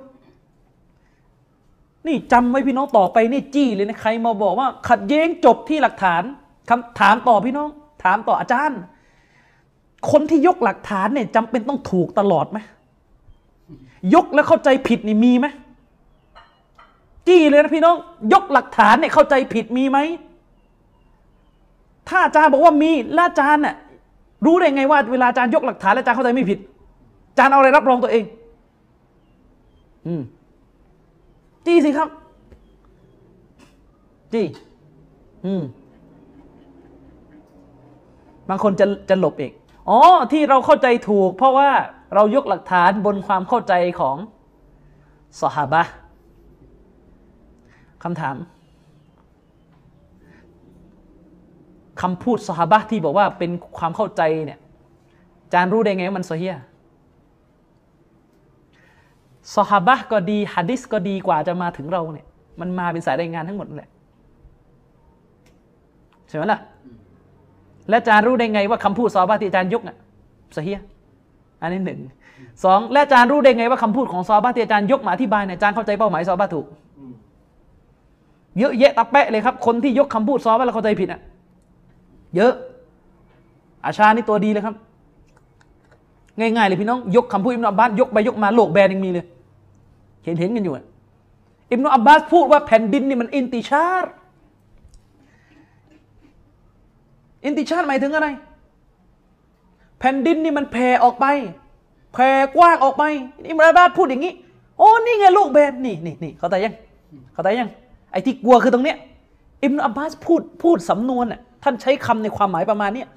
[2.06, 6.22] นี่จำไว้พี่น้องต่อไปนี่จี้เลยนะใครมาบอกว่า ขัดแย้งจบที่หลักฐาน
[6.70, 7.68] คำถามต่อพี่น้อง
[8.04, 8.80] ถามต่ออาจารย์
[10.10, 12.58] คนที่ยกหลักฐานเนี่ยจำเป็นต้องถูกตลอดไหม
[14.14, 15.46] ยกแล้วเข้าใจผิดนี่มีไหม
[17.28, 17.96] จี้เลยนะพี่น้อง
[18.32, 19.98] ยกหลักฐานเนี่ยเข้าใจผิดมีไหม
[22.08, 23.74] ถ้าอาจารย์บอกว่ามีแล้วอาจารย์น่ะ
[24.46, 26.58] รู้ได้ไงว่าเวลาอาจารย์ยกหลักฐานแล้วอาจารย์เข้าใจไม่ผิด
[27.30, 28.24] อาจารย์เอาอะไรรับรองตัวเอง
[30.06, 30.22] อืม
[31.66, 32.08] จี้สิครับ
[34.32, 34.46] จี้
[35.46, 35.62] อืม
[38.48, 39.52] บางคนจะจะหลบอีก
[39.88, 39.98] อ๋อ
[40.32, 41.70] ที่เราเข้าใจถูก เพราะว่า
[42.14, 44.16] เรายกหลักฐานบนความเข้าใจของ
[45.40, 45.82] สหาบะ
[48.02, 48.36] คำถาม
[52.02, 54.60] คำพูดสหาบะที่บอกว่าเป็นความเข้าใจเนี่ย
[55.42, 56.56] อาจารย์รู้ได้ไงว่ามันโซเฮีย
[59.54, 62.26] สหาบะก็ดีฮะดิษก็ดีกว่าจะมาถึงเราเนี่ย
[62.60, 63.90] มันมาเป็นสายรายงานทั้งหมดแหละ
[66.28, 66.60] ใช่ไหมล่ะ
[67.88, 69.96] และอาจารย์รู้ได้ไงว่าคำพูดซอฮาบะที่อาจารย์ยกน่ะ
[70.56, 70.80] สเฮีย
[71.62, 71.98] อันนี้หนึ่ง
[72.64, 76.66] สองและอาจารย์รู้ได้ไงว่าคำพูดของซอฮาบะที่อาจารย์ยกมาอธิบายเนี่ยอาจารย์เข้าใจเป้าหมายซอฮาบะถูก
[78.58, 81.20] เยอะแยะตะแปะเลยครับ คนที่ยกคำพูดซอฮาบะแล้วเข้าใจผิดอะ
[82.36, 82.52] เยอะ
[83.84, 84.74] อาชานี่ตัวดีเลยครับ
[86.38, 89.24] ง่ายๆเลยพี่น้อง ยกคำพูดอิมนุอับบาสยกไปยกมาโลกแบนยังมีเลย
[90.26, 90.84] เห็นเห็นกันอยู่อะ
[91.72, 94.12] อิมนุอับบาสพูดว่าแผ่นดินนี่มันอินติชาร์
[97.44, 98.28] อินติชาร์หมายถึงอะไร
[99.98, 101.26] แผ่นดินนี่มันแผ่ออกไป
[102.14, 103.04] แผ่กว้างออกไป
[103.48, 104.32] อิมนุอับบาสพูดอย่างนี้
[104.78, 106.74] โอ้นี่ไงโลกแบนนี่นี่นี่เข้าใจยัง
[107.32, 107.70] เข้าใจยัง
[108.12, 108.96] ไอ้ที่กลัวคือตรงเนี้ย
[109.64, 113.08] อิมนุอับบาสพูดพูดสำนวนอะท่านใช้คำในความหมายประมาณเนี้ย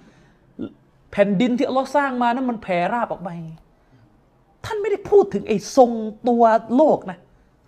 [1.11, 3.29] แผ่นดินที่อัลลอฮ์สร้างมานั้นมันแผ่ราบออกไป
[4.65, 5.91] ท่านไม่ได้พูดถึงไอ้ทรง
[6.27, 6.43] ตัว
[6.75, 7.17] โลกนะ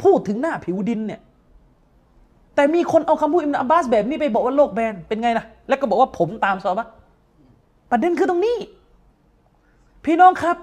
[0.04, 1.22] พูดถึงหน้าผิวดินเนี่ย
[2.56, 6.88] แต่มีคนเอาคำพูดอิมนอับบาสแบบนี้ไปบอกว่าโลกแบนเป็นไงนะแล้วก็บอกว่าผมตามซอบะ
[7.92, 8.58] ประเด็นคือตรงนี้
[10.06, 10.58] พี่น้องครับ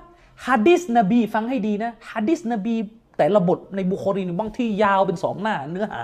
[0.47, 2.75] ฮะดิษนบีฟังให้ดีนะฮะดิษนบี
[3.17, 6.03] แต่ละบทในบุคอรีนบางที่ยาวเป็นสองหน้าเนื้อหา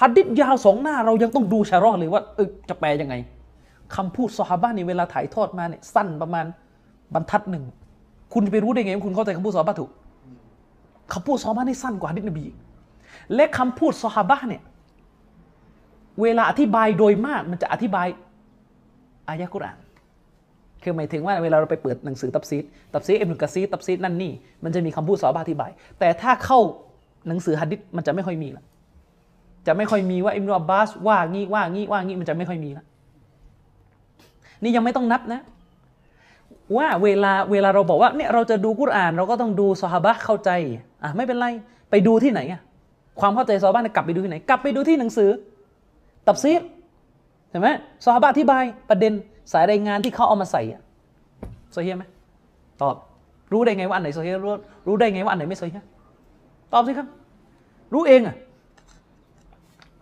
[0.00, 3.14] ฮะดิษยาวสองหน้าเรายังต้องดูชะรอเลยว่าเออจะแปลยังไง
[3.94, 6.46] คำพูดซอฮาบะห์นี่เวลาถ่ายทอดมาเนี่ยสั้นประมาณ
[7.14, 7.64] บรรทัดหนึ่ง
[8.32, 9.90] คุณจะไปรู้ได้ไงว่าคุณเข้าใจคำพูดซอฮาบะถูก
[11.12, 12.44] คำพูดซอฮาบะนี่สั้นกว่าฮะดิษนบี
[13.34, 14.62] และคำพูดซอฮาบะเนี่ย
[16.22, 18.06] เวลาอธิบายโดยมากมันจะอธิบาย
[19.28, 19.78] อายะกุรอาน
[20.82, 24.32] คือหมายถึงว่าเวลาเราไปเปิดหนังสือตับซีดตัฟซีรอิบนุกะษีรตัฟซีรนั่นนี่
[24.64, 26.60] มันจะมีคำพูดซอฮาบะอธิบาย แต่ถ้าเข้า
[27.28, 28.64] หนังสือฮะดิษมันจะไม่ค่อยมีละ
[29.66, 32.84] จะไม่ค่อยมีว่าอิบนุอับบาสว่างี้ว่างี้ว่างี้มันจะไม่ค่อยมีละ
[34.62, 35.40] นี่ยังไม่ต้องนับนะ
[36.76, 40.50] ว่าเวลาเวลาเราบอกว่าเนี่ยเราจะดูกุรอาน เราก็ต้องดูซอฮาบะเข้าใจ
[41.02, 41.46] อะไม่เป็นไร
[41.90, 42.60] ไปดูที่ไหนอะ
[43.20, 45.30] ความเข้าใจซอฮาบะเนี่ยกลับไปดูที่ไหน กลับไปดูที่หนังสือ
[46.26, 46.62] ตัฟซีร
[47.50, 47.68] เห็นไหม
[48.04, 49.12] ซอฮาบะอธิบายประเด็น
[49.52, 50.80] สายรายงานที่เขาเอามาใส่อะ
[51.72, 52.04] โซเฮียไหม
[52.82, 52.94] ตอบ
[53.52, 54.52] รู้ได้ไงว่าอันไหนโซเฮียรู้
[54.86, 55.82] รู้ได้ไงว่าอันไหนไม่โซเฮีย
[56.72, 57.06] ตอบสิครับ
[57.94, 58.36] รู้เองอะ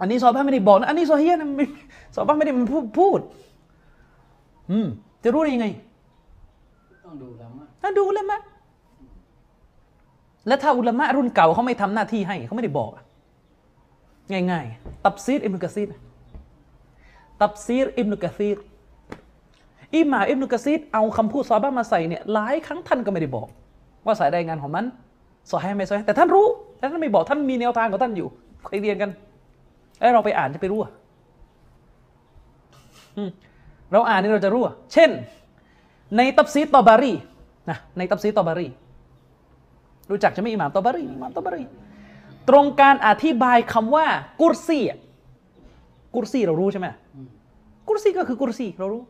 [0.00, 1.66] อันนี้ซอฮาบะไม่ได้บอกนะอันนี้โซเฮียนะไม่
[2.14, 3.20] ซอฮาบะไม่ได้มันพูดพูด
[4.70, 4.86] อืม
[5.22, 5.66] จะรู้ได้ยังไง
[7.06, 8.40] ต้องดูล้วมั้งถ้าดูล้วมะ
[10.46, 12.90] แล้วถ้าอุลามะรุ่นเก่าเขาไม่ทำหน้าที่ให้เขาไม่ได้บอก
[14.32, 15.88] ง่าย ๆ ตับซีรอิบนุกะซีร
[17.40, 18.56] ตับซีรอิบนุกะซีร
[19.94, 23.48] อิหม่าอิบนุกะซีรเอาคำพูดซอบะมาใส่เนี่ยหลายครั้งท่านก็ไม่ได้บอก
[24.06, 24.84] ว่าสายรายงานของมัน
[25.50, 26.46] ซอฮีห์ไม่ซอฮีห์แต่ท่านรู้
[26.78, 28.28] แต่ท่านไม่บอกท่านมีแนวทางของท่านอยู่
[28.66, 29.10] ใครเรียนกัน
[29.98, 30.92] แล้วเราไปอ่านจะไปรู้อะ
[33.92, 35.10] เราอ่านนี่เราจะรู้อะเช่น
[36.16, 37.14] ในตับซีตตอบารี
[37.70, 38.68] นะในตับซีตตอบารี
[40.10, 41.62] รู้จักใช่ไหมอิหม่ามตอบารีอิหม่ามตอบารี
[42.48, 44.06] ตรงการอธิบายคำว่า
[44.40, 44.98] กุรซีอะ
[46.14, 46.88] กุรซีเรารู้ใช่ไหม
[47.88, 49.02] กุรซีก็คือกุรซีเรารู้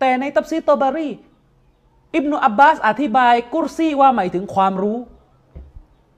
[0.00, 1.08] แต่ในตับซีตตอบารี
[2.14, 4.98] อิบนุอับบาสอธิบายกุรซีว่าหมายถึงความรู้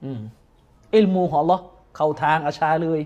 [0.04, 0.20] อืม
[0.94, 1.64] อิลมูของอัลลอฮ์
[1.96, 3.00] เข้าทางอาชาเลย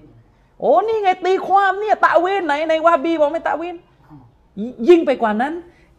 [0.61, 3.77] โอ้นี่ไงตีความเนี่ยตะเวนไหนในวาฮาบีบอกไม่ตะเวน
[4.89, 5.53] ยิ่งไปกว่านั้น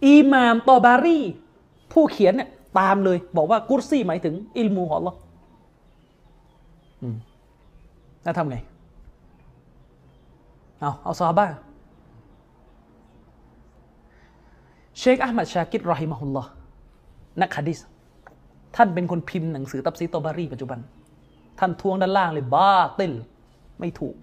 [0.05, 1.19] อิหม่ามตอบารี
[1.93, 5.17] ผู้เขียนเนี่ยตามเลย บอกว่ากุรซีหมายถึง อิลมูของอัลลอฮ์
[7.01, 7.15] อืม
[8.23, 8.57] แล้วทำไง
[10.79, 11.47] เอาเอาซอฮาบ้า
[14.99, 16.49] เชคอัลมัดชากิดรอฮิมะฮุลลอฮ์
[17.41, 17.79] นักฮะดิษ
[18.75, 20.79] ท่านเป็นคนพิมพ์หนังสือตับซีตอบารีปัจจุบัน
[21.59, 23.13] ท่านทวงด้านล่างเลยบ้าติล
[23.79, 24.15] ไม่ถูก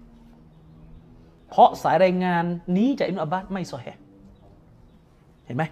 [1.49, 2.43] เพราะสายรายงาน
[2.75, 4.01] นี้จากอิบนุอับบาสไม่ซอฮีห์
[5.45, 5.63] เห็นไหม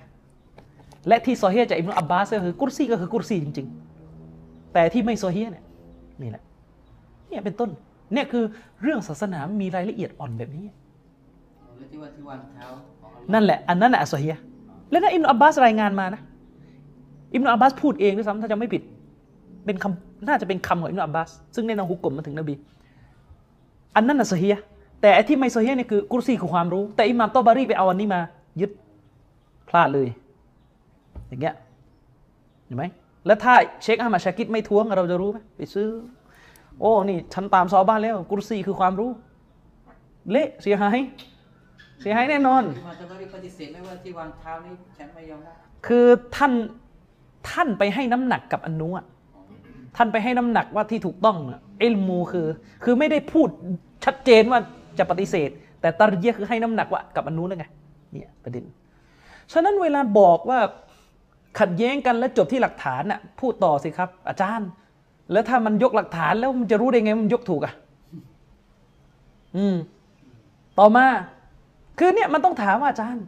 [1.07, 3.67] และที่ซอฮีห์จากอิบนุอับบาสก็คือกุรซีก็คือกุรซีจริง
[4.19, 5.65] ๆ แต่ที่ไม่ซอฮีห์เนี่ย
[6.21, 6.43] นี่แหละ
[7.29, 7.69] เนี่ยเป็นต้น
[8.13, 8.43] เนี่ยคือ
[8.81, 10.65] เรื่องศาสนามีรายละเอียดอ่อนแบบนี้
[13.33, 14.41] นั่นแหละ อันนั้นแหละซอฮีห์
[14.91, 16.21] และนั่นอิบนุอับบาสรายงานมานะ
[17.33, 18.81] อิบนุอับบาสพูดเองด้วยซ้ำถ้าจะไม่ผิด
[19.65, 22.53] เป็นคำน่าจะเป็นคำของอิบนุอับบาสซึ่งในนองฮุกกลมมาถึงนบี
[23.95, 24.63] อันนั้นน่ะซอฮีห์
[25.01, 28.21] แต่ที่ไม่ซอฮีห์เนี่ยคือกุรซีคือความรู้ แต่อิหม่ามตอบารีไปเอาอันนี้มา
[28.61, 28.71] ยึด
[29.75, 30.07] ลาดเลย
[31.27, 31.55] อย่างเงี้ย
[32.65, 32.83] เห็นไหม
[33.25, 35.87] แล้วถ้าเชคอามาชากิดไม่ท้วงเราจะรู้ไหมไปซื้อ
[36.79, 39.09] โอ้นี่ฉันตามซอบ้านแล้ว กุรซีคือความรู้
[40.31, 40.97] เละเสียหาย
[42.01, 45.55] เสียหายแน่นอนที่มาตะบารีปฏิเสธไม่ว่าที่วางเท้านี่ฉันไม่ยอมรับ
[45.87, 46.05] คือ
[46.35, 46.51] ท่าน
[47.49, 49.05] ท่านไปให้น้ำหนักกับอันนู้นอะ
[49.97, 52.47] ท่านไปให้น้ำหนักว่าที่ถูกต้องอะอิลมูคือ
[52.83, 53.49] คือไม่ได้พูด
[54.05, 54.59] ชัดเจนว่า
[54.99, 55.49] จะปฏิเสธ
[55.81, 57.65] แต่ตารเยะคือให้น้ำหนักว่ากับอันนู้นแล้วไง
[58.11, 58.63] เนี่ยประเด็น
[59.53, 60.59] ฉะนั้นเวลาบอกว่า
[61.59, 64.69] ขัดแย้งกันแล้วจบที่หลักฐานน่ะพูดต่อสิครับ อาจารย์
[65.31, 67.73] แล้วถ้ามันยกหลักฐานแล้วมันจะรู้ได้ไงมันยกถูกอะ
[69.57, 69.75] อืม
[70.79, 71.05] ต่อมา
[71.97, 73.23] คือเนี่ยมันต้องถามว่าอาจารย์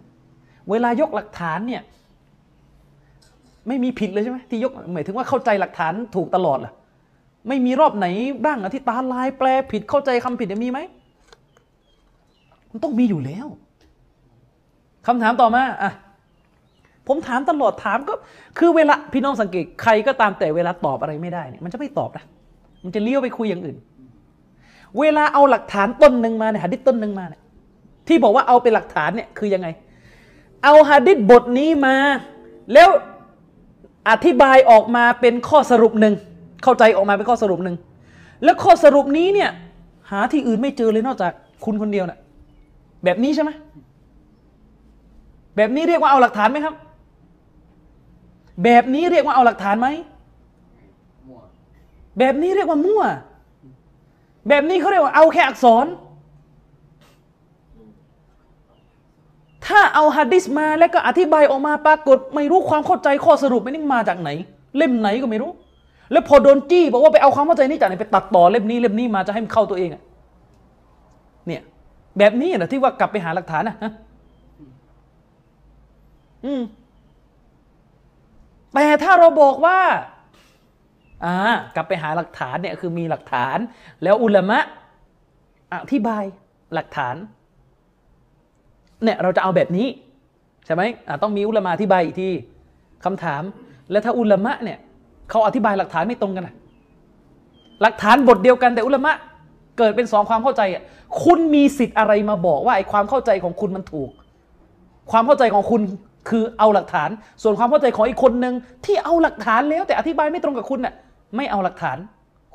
[0.70, 1.82] เวลายกหลักฐานเนี่ย
[3.68, 6.74] ไม่มีผิดเลยใช่ไหมที่ยกหมายถึงว่าเข้าใจหลักฐานถูกตลอดล่ะ
[7.48, 8.08] ไม่มีรอบไหน
[8.46, 10.80] บ้างอะที่ตาลายแปลผิดเข้าใจคำผิดมีไหม
[12.72, 13.48] มันต้องมีอยู่แล้ว
[15.08, 15.92] คำถามต่อมาอะ
[17.08, 18.14] ผมถามตลอดถามก็
[18.58, 22.26] คือเวลาพี่น้องสังเกตใครก็ตามแต่เวลาตอบอะไรไม่ได้เนี่ยมันจะไม่ตอบนะ
[22.84, 23.78] มันจะเลี้ยวไปคุยอย่างอื่น
[25.00, 27.42] เวลาเอาหลักฐานต้นหนึ่งมาเนี่ยหะดิษต้นหนึ่งมาเนี่ย
[28.08, 29.68] ที่บอกว่าเอาเป็นหลักฐานเนี่ยคือยังไง
[30.64, 31.96] เอาหะดิษบทนี้มา
[32.74, 32.90] แล้ว
[34.10, 36.14] อธิบายออกมาเป็นข้อสรุปหนึ่ง
[36.64, 37.76] เข้าใจออกมาเป็นข้อสรุปหนึ่ง
[38.44, 39.50] แล้วข้อสรุปนี้เนี่ย
[40.12, 41.32] หาที่อื่นไม่เจอเลยนอกจาก
[41.66, 42.20] คุณคนเดียวน่ะ
[43.04, 43.52] แบบนี้ใช่ไหม
[45.56, 46.76] แบบนี้เรียกว่าเอาหลักฐานไหมครับ
[48.64, 49.88] แบบนี้เรียกว่าเอาหลักฐานไหม
[51.30, 51.32] ม
[52.20, 53.04] แบบนี้เรียกว่ามั่ว
[54.50, 55.86] แบบนี้เขาเรียกว่าเอาแค่อักษร
[59.66, 64.30] ถ้าเอาฮะดิษมาแล้วก็อธิบายออกมาปรากฏ ไม่รู้ความเข้าใจข้อสรุปไม่นี่มาจากไหน
[64.78, 65.52] เล่มไหนก็ไม่รู้
[66.12, 70.02] แล้วพอโดนจี้บอกว่าไปเอาความเข้าใจนี้จากไหนไปตัดต่อเล่มนี้เล่มนี้มาจะให้มันเข้าตัวเองอะ
[71.48, 71.62] เนี่ย
[72.18, 73.92] แบบนี้นะที่ว่ากลับไปหาหลักฐานนะฮะ
[76.46, 76.62] อืม
[78.76, 79.80] แต่ถ้าเราบอกว่า
[81.26, 81.36] อ่า
[81.76, 83.58] กลับไปหาหลักฐานเนี่ยคือมีหลักฐาน
[84.04, 84.60] แล้วอุลามะ
[85.74, 86.24] อธิบาย
[86.74, 87.16] หลักฐาน
[89.04, 89.88] เนี่ยเราจะเอาแบบนี้
[90.66, 90.84] ใช่ไหม
[91.24, 92.30] ต้องมีอุลามะอธิบายอีกที
[93.06, 93.42] คำถาม
[93.92, 94.78] แล้วถ้าอุลามะเนี่ย
[95.30, 96.56] เขาอธิบายหลักฐานไม่ตรงกันนะ
[97.82, 99.14] หลักฐานบทเดียวกันแต่อุลามะ
[99.78, 100.84] เกิดเป็นสองความเข้าใจอะ
[101.24, 104.10] คุณมีสิทธิ์อะไรมาบอกว่าไอ้ความเข้าใจของคุณมันถูก
[105.12, 105.82] ความเข้าใจของคุณ
[106.30, 107.10] คือเอาหลักฐาน
[107.44, 108.54] ส่วนความเข้าใจของอีกคนหนึ่ง
[108.86, 110.94] ที่เอาหลักฐานแล้ว แต่อธิบายไม่ตรงกับคุณน่ะ
[111.36, 111.98] ไม่เอาหลักฐาน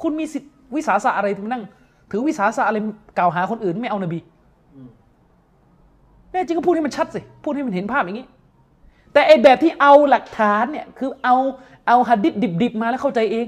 [0.02, 1.62] คุณมีสิทธิวิสาสะอะไรถึงนั่ง
[2.10, 2.76] ถือวิสาสะอะไร
[3.18, 4.18] กล่าวหาคนอื่นไม่เอานบี
[6.32, 8.26] แน่จริงก็พูดให้มันชัดสิพูดให้มันเห็นภาพอย่างนี้
[9.12, 11.36] แต่ไอแบบที่เอาหลักฐานเนี่ยคือเอา
[11.88, 13.46] เอาหัดดิษดิบมาแล้วเข้าใจเอง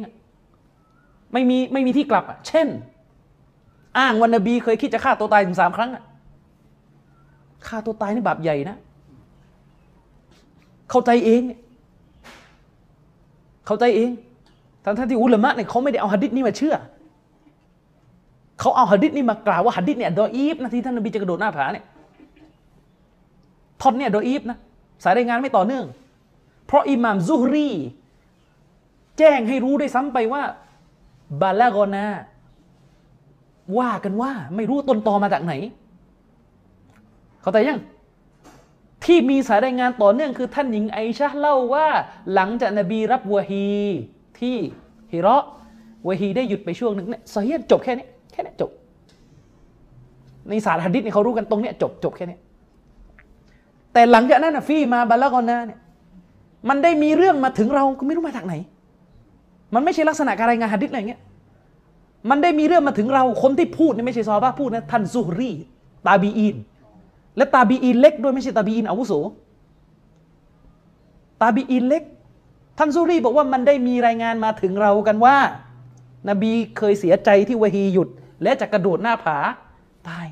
[1.32, 2.68] ไม่มีไม่มีที่กลับอะเช่น
[3.98, 6.02] อ้างวันนบีเคยคิดจะฆ่าตัวตายถึงสามครั้งอะ
[7.66, 8.76] ฆ่าตัวตายนี่บาปใหญ่นะ
[10.92, 11.42] เข้าใจเอง
[13.66, 14.10] เข้าใจเอง
[14.84, 16.74] ทั้งท่านที่อุลามะเนี่ยเขาไม่ได้เอาหะดิษนี้มาเชื่อ
[18.60, 21.84] เขาเอาหะดิษนี้มากล่าวว่าหะดิษเนี่ยดออีฟนะที่ท่านนบีจะกระโดดหน้าผาเนี่ย
[23.80, 24.58] ท่อนเนี่ยดออีฟนะ
[25.04, 25.84] สายรายงานไม่ต่อเนื่อง
[26.66, 27.68] เพราะอิหม่ามซุฮรี
[29.18, 30.42] แจ้งให้รู้ได้ซ้ำไปว่า
[31.40, 32.04] บาลากอนา
[33.78, 35.52] ว่ากันว่าไม่รู้ต้นตอมาจากไหน
[37.42, 37.80] เข้าใจยัง
[39.04, 41.86] ที่มีสายรายงานต่อเนื่องคือท่านหญิงไอชะเล่าว่า
[42.34, 43.66] หลังจากนบีรับวะฮี
[44.38, 44.56] ที่
[45.12, 45.44] ฮิราะ
[46.06, 48.70] วะฮีได้หยุดไปช่วงหนึ่งเนี่ยสฮียจบแค่นี้แค่นี้จบ
[50.48, 52.38] ในสารหะดิษเนี่ยเขารู้กันตรงเนี้ยจบจบแค่นี้
[53.92, 55.80] แต่หลังจากนั้นนะฟี่มาบาลากอนาเนี่ย
[56.68, 58.54] มันได้มีเรื่องมาถึงเราก็ไม่รู้มาจากไหน
[59.74, 61.20] มันไม่ใช่ลักษณะการรายงานหะดิษอะไรเงี้ย
[62.30, 65.50] มันได้มีเรื่องมาถึงเราคนที่พูดเนี่ยไม่ใช่ซอบะห์พูดนะท่านซุฮรี
[66.06, 66.56] ตาบีอีน
[67.36, 69.12] และตาบีอีนเล็กด้วยไม่ใช่ตาบีอีนอาวุโส
[71.40, 72.02] ตาบีอีนเล็ก
[72.78, 75.36] ท่านซุฮรีบอกว่ามันได้มีรายงานมาถึงเรากันว่า
[76.28, 78.08] นบีเคยเสียใจที่วะฮีหยุด
[78.42, 79.38] และจะกระโดดหน้าผา
[80.08, 80.26] ตาย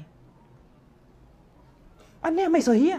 [2.25, 2.99] อันนี้ไม่เฮีย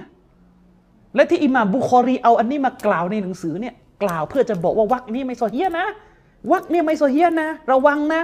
[1.15, 3.73] และที่อิหม่ามบุคอรีเอาอันนี้มากล่าวในหนังสือเนี่ย
[4.03, 5.87] กล่าวเพื่อจะบอกว่าวักนี้ไม่โซเฮียนะ
[6.51, 8.21] วักเนี่ยไม่โซเฮียนะ ระวังนะ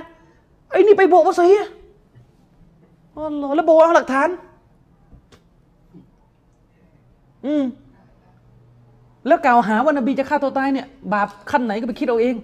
[0.71, 1.65] ไอ้นี่ไปบอกว่าโซเฮีย
[3.15, 4.29] อ๋อแล้วบอกเอาหลักฐาน
[7.45, 7.63] อืม
[9.27, 12.35] แล้วกล่าวหาว่านบีจะฆ่าตัวตายเนี่ย บาปขั้นไหนก็ไปคิดเอาเอง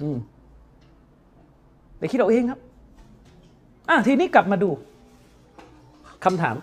[0.00, 0.16] อืม
[1.98, 2.60] ไปคิดเอาเองครับ
[3.88, 4.70] อะทีนี้กลับมาดู
[6.24, 6.56] คำถาม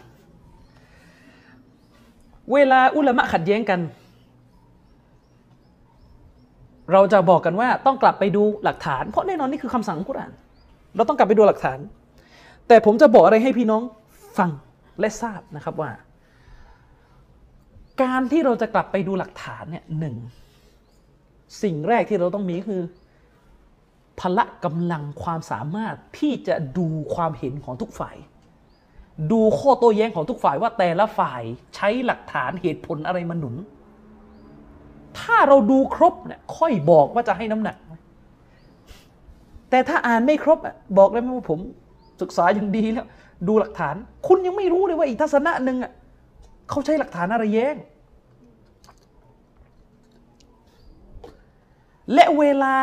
[2.53, 3.79] เวลาอุลามะขัดแย้งกัน
[6.93, 10.31] เราจะบอกกันว่าต้องกลับไปดูหลักฐาน เพราะแน่นอนนี่คือคำสั่งของกุรอาน
[10.95, 11.79] เราต้องกลับไปดูหลักฐาน
[12.67, 13.81] แต่ผมจะบอกอะไรให้พี่น้อง
[14.37, 14.49] ฟัง
[14.99, 15.91] และทราบนะครับว่า
[18.01, 20.15] การที่เราจะกลับไปดูหลักฐานเนี่ยหนึ่ง
[21.63, 22.81] สิ่งแรกที่เราต้องมีคือ
[24.19, 28.17] พละกำลังความสามารถที่จะดูความเห็นของทุกฝ่าย
[29.31, 31.41] ดูข้อโต้แย้งของทุกฝ่ายว่าแต่ละฝ่าย
[31.75, 33.55] ใช้หลักฐานเหตุผลอะไรมาหนุน
[35.19, 37.77] ถ้าเราดูครบเนี่ยค่อยบอกว่าจะให้น้ำหนัก
[39.69, 41.59] แต่ถ้าอ่านไม่ครบอะบอกเลยไหมว่าผม
[42.21, 43.07] ศึกษาอย่างดีแล้ว
[43.47, 43.95] ดูหลักฐาน
[44.27, 45.91] คุณยังไม่รู้เลยว่าอีกทัศนะหนึ่งอะ
[46.69, 47.75] เขาใช้หลักฐานอะไรแย้ง
[52.13, 52.75] และเวลา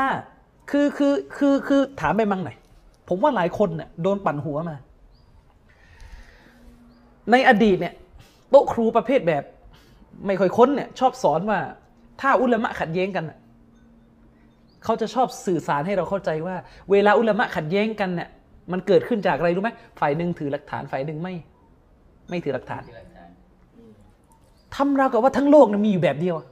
[0.70, 2.56] คือคือคือคือถามไปมั่งหน่อย
[3.08, 4.76] ผมว่าหลายคนเนี่ยโดนปั่นหัวมา
[7.30, 7.94] ในอดีตเนี่ย
[8.50, 9.44] โต๊ะครูประเภทแบบ
[10.26, 11.58] ไม่ค่อยค้นเนี่ยชอบสอนว่า
[12.20, 13.38] ถ้าอุลามะขัดแย้งกันน่ะ
[14.84, 16.56] เขาจะชอบสื่อสารให้เราเข้าใจว่า
[16.90, 18.28] เวลาอุลามะขัดแย้งกันเนี่ย
[18.72, 19.70] มันเกิดขึ้นจากอะไรรู้ไหม
[20.00, 21.34] ฝ่ายหนึ่งถือหลักฐานฝ่ายหนึ่งไม่
[22.30, 23.28] ไม่ถือหลักฐานที่หลักฐาน
[24.76, 26.46] ทำราวกับว่าทั้งโลกนะมีอยู่แบบเดียวอะ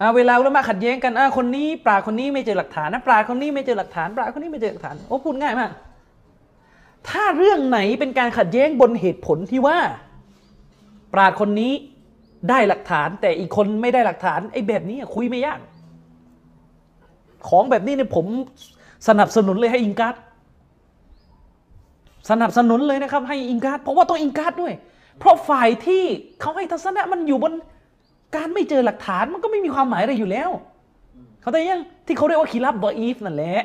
[0.00, 5.70] อ่าเวลาอุลามะขัดแย้งกันอ่าคนนี้ ปราชญ์คนนี้ไม่เจอหลักฐานนะปราชญ์คนนี้ไม่เจอหลักฐาน ปราชญ์คนนี้ไม่เจอหลักฐานโอ้พูดง่ายมาก
[7.08, 9.78] ถ้าเรื่องไหนเป็นการขัดแย้งบนเหตุผลที่ว่า
[11.12, 11.72] ปราชญ์คนนี้
[12.50, 15.60] ได้หลักฐาน แต่อีกคนไม่ได้หลักฐานไอ้แบบนี้อะคุยไม่ยาก
[17.48, 18.26] ของแบบนี้เนี่ยผม
[19.08, 20.14] สนับสนุนเลยให้อิงการ์ด
[22.28, 24.72] สนับสนุนเลยนะครับให้อิงการ์ดเพราะว่าต้องอิงการ์ดด้วย
[25.18, 26.04] เพราะฝ่ายที่
[26.40, 27.52] เขาให้ทัศนะมันอยู่บน
[28.36, 30.50] การไม่เจอหลักฐานมันก็ไม่มีความหมายอะไรอยู่แล้ว
[31.40, 33.62] เขาใจยังที่เขาเรียกว่าคีรับดออีฟนั่นแหละ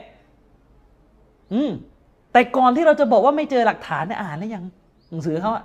[1.54, 1.72] อืม
[2.32, 4.64] แต่ก่อนที่เราจะบอกว่าไม่เจอหลักฐานเนี่ยอ่านแล้วยัง
[5.10, 5.64] หนังสือเขาอะ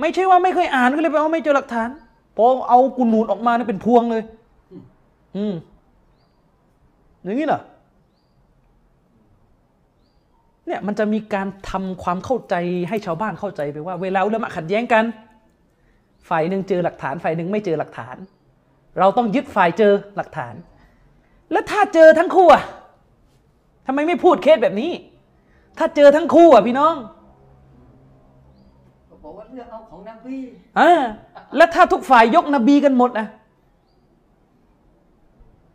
[0.00, 1.88] ไม่ใช่ว่าไม่เคยอ่านก็เลยไปเอาไม่เจอหลักฐาน
[2.36, 4.22] พอเอากุนูนออกมาเนี่ยเป็นพวงเลย
[5.36, 5.54] อืม
[7.22, 7.60] อย่างนี้เหรอ
[10.66, 12.54] เนี่ยมันจะมีการทำความเข้าใจ
[12.88, 15.04] ให้ชาวบ้านเข้าใจไปว่า เวลาอุลามะขัดแย้งกัน
[16.28, 18.16] ฝ่ายหนึ่งเจอหลักฐานฝ่ายหนึ่งไม่เจอหลักฐาน
[18.98, 20.54] เราต้องยึดฝ่ายเจอหลักฐาน
[21.52, 22.62] แล้วถ้าเจอทั้งคู่อะ
[23.86, 24.90] ทำไมไม่พูดเคสแบบนี้
[25.78, 26.94] ถ้าเจอทั้งคู่อะพี่น้อง
[29.06, 30.36] เขาบอกว่าเลือกเอาของนบี
[30.78, 31.02] อ่า
[31.56, 33.26] แล้วถ้าทุกฝ่ายยกนบีกันหมดนะ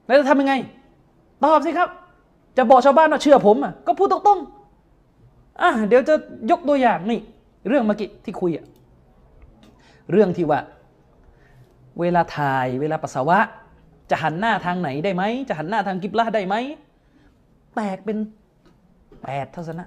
[0.05, 0.53] แล้วจะทำยังไง
[1.43, 1.89] ตอบสิครับ
[2.57, 4.58] จะบอกชาวบ้านว่าเชื่อผมอะก็พูดตรงๆ
[5.61, 6.15] อะเดี๋ยวจะ
[6.51, 7.19] ยกตัวอย่างนี่
[7.67, 8.65] เรื่องเมื่อกี้ที่คุยอะ
[10.11, 10.59] เรื่องที่ว่า
[11.99, 13.39] เวลาถ่ายเวลาปัสสาวะ
[14.09, 16.55] จะหันหน้าทางไหนได้ไหม จะหันหน้าทางกิบลาได้ไหม
[17.75, 18.17] แตกเป็น
[19.21, 19.85] แปดทัศนะ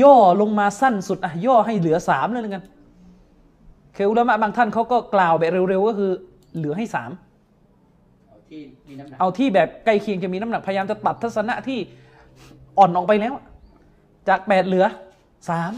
[0.00, 2.64] ย่อลงมาสั้นสุดอะย่อให้เหลือสามเลยแล้วกัน
[3.96, 6.10] คืออุลามะบางท่านเขาก็กล่าวแบบเร็วๆ ก็คือ
[6.56, 7.10] เหลือให้สาม
[8.28, 11.78] เอาที่มีน้ำหนักเอาที่แบบใกล้เคียงจะมีน้ำหนักพยายามจะตัดทัศนะที่
[12.78, 13.34] อ่อนออกไปแล้ว
[14.28, 14.86] จากแปดเหลือ
[15.48, 15.72] สาม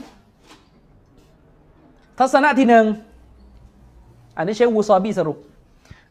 [2.19, 2.87] ทัศนะที่หนึ่ง
[4.37, 5.39] อันนี้เชควูซอบีสรุป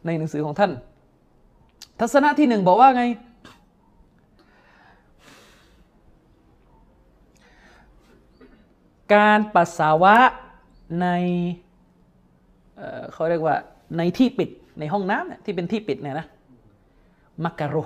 [0.06, 0.70] ในหนังสือของท่าน
[2.00, 3.04] ทัศนะที่หนึ่งบอกว่าไง
[9.14, 10.16] การปัสสาวะ
[11.00, 11.06] ใน
[12.76, 13.56] เเขาเรียกว่า
[13.96, 14.48] ในที่ปิด
[14.80, 16.26] ในห้องน้ำเนี่ยที่เป็นที่ปิดเนี่ยนะ
[17.44, 17.76] มักกะโร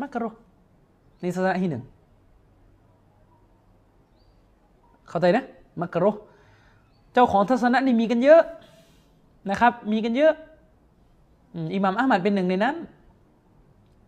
[0.00, 0.24] มักกะโร
[1.22, 1.84] นี่ทัศนะที่หนึ่ง
[5.12, 5.44] เข้าใจนะ
[5.80, 6.06] มักกะโร
[7.12, 8.42] เจ้าของทัศนะนี่มีกันเยอะ
[9.50, 10.34] นะครับ มีกันเยอะ
[11.74, 12.76] อิหม่ามอัลมัดเป็นหนึ่งในนั้น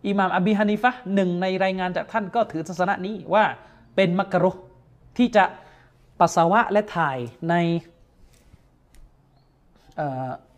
[0.08, 3.44] อิหม่ามอบีฮานิฟะหนึ่งในรายงานจากท่านก็ถือทัศนะนี้ว่า
[3.96, 4.44] เป็นมักกะโร
[5.16, 5.44] ที่จะ
[6.20, 7.18] ปัสสาวะและถ่าย
[7.48, 7.54] ใน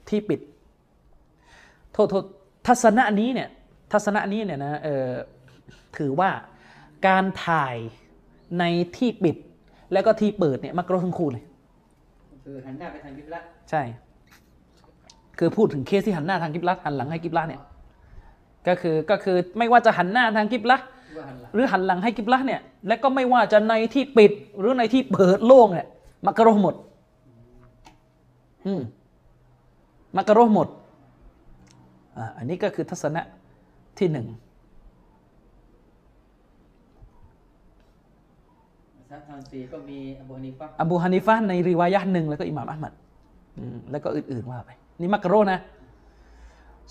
[0.08, 0.40] ที่ปิด
[1.92, 2.24] โทษโทษ
[2.66, 3.48] ทัศนะนี้เนี่ย
[3.92, 4.80] ทัศนะนี้เนี่ยนะ
[5.96, 6.30] ถือว่า
[7.06, 7.76] การถ่าย
[8.58, 8.64] ใน
[8.96, 9.36] ที่ปิด
[9.92, 11.44] แล้วก็ที่เปิดเนี่ยมักรทั้งคู่เลย
[12.44, 13.40] คือหันหน้าไปทางกิบละ
[13.70, 13.82] ใช่
[15.38, 17.62] คือพูดถึงเคสที่หันหน้าทางกิบลัหันหลังให้กิบลัเนี่ย
[18.68, 20.76] ก็คือก็คือไม่ว่าจะหันหน้าทางกิบลั
[21.16, 25.88] ว่าหันหลังหรือหันหลังให้กิบลัเนี่ย และก็ไม่ว่าจะในที่ปิดหรือในที่เปิดโล่งเนี่ย
[26.26, 26.74] มักรหมด
[28.66, 28.80] อืม
[30.16, 30.68] มักรหมด
[32.16, 33.22] อ่าอันนี้ก็คือทัศนะ
[33.98, 34.26] ที่หนึ่ง
[39.10, 42.92] ซับ ทางสี่ก็มีอบูฮานิฟะห์อบูฮานิฟะห์ในริวายะห์หนึ่งแล้วก็อิหม่ามอัลมัด
[43.58, 44.70] อืมแล้วก็อื่นๆว่าไป
[45.00, 45.60] นี่มักกะโรนะ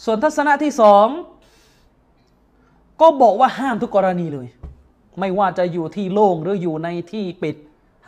[0.04, 1.08] ส่วนทัศนะที่สอง
[3.02, 4.48] ก็บอกว่าห้ามทุกกรณีเลย
[5.20, 7.56] ไม่ว่าจะอยู่ที่โล่งหรืออยู่ในที่ปิด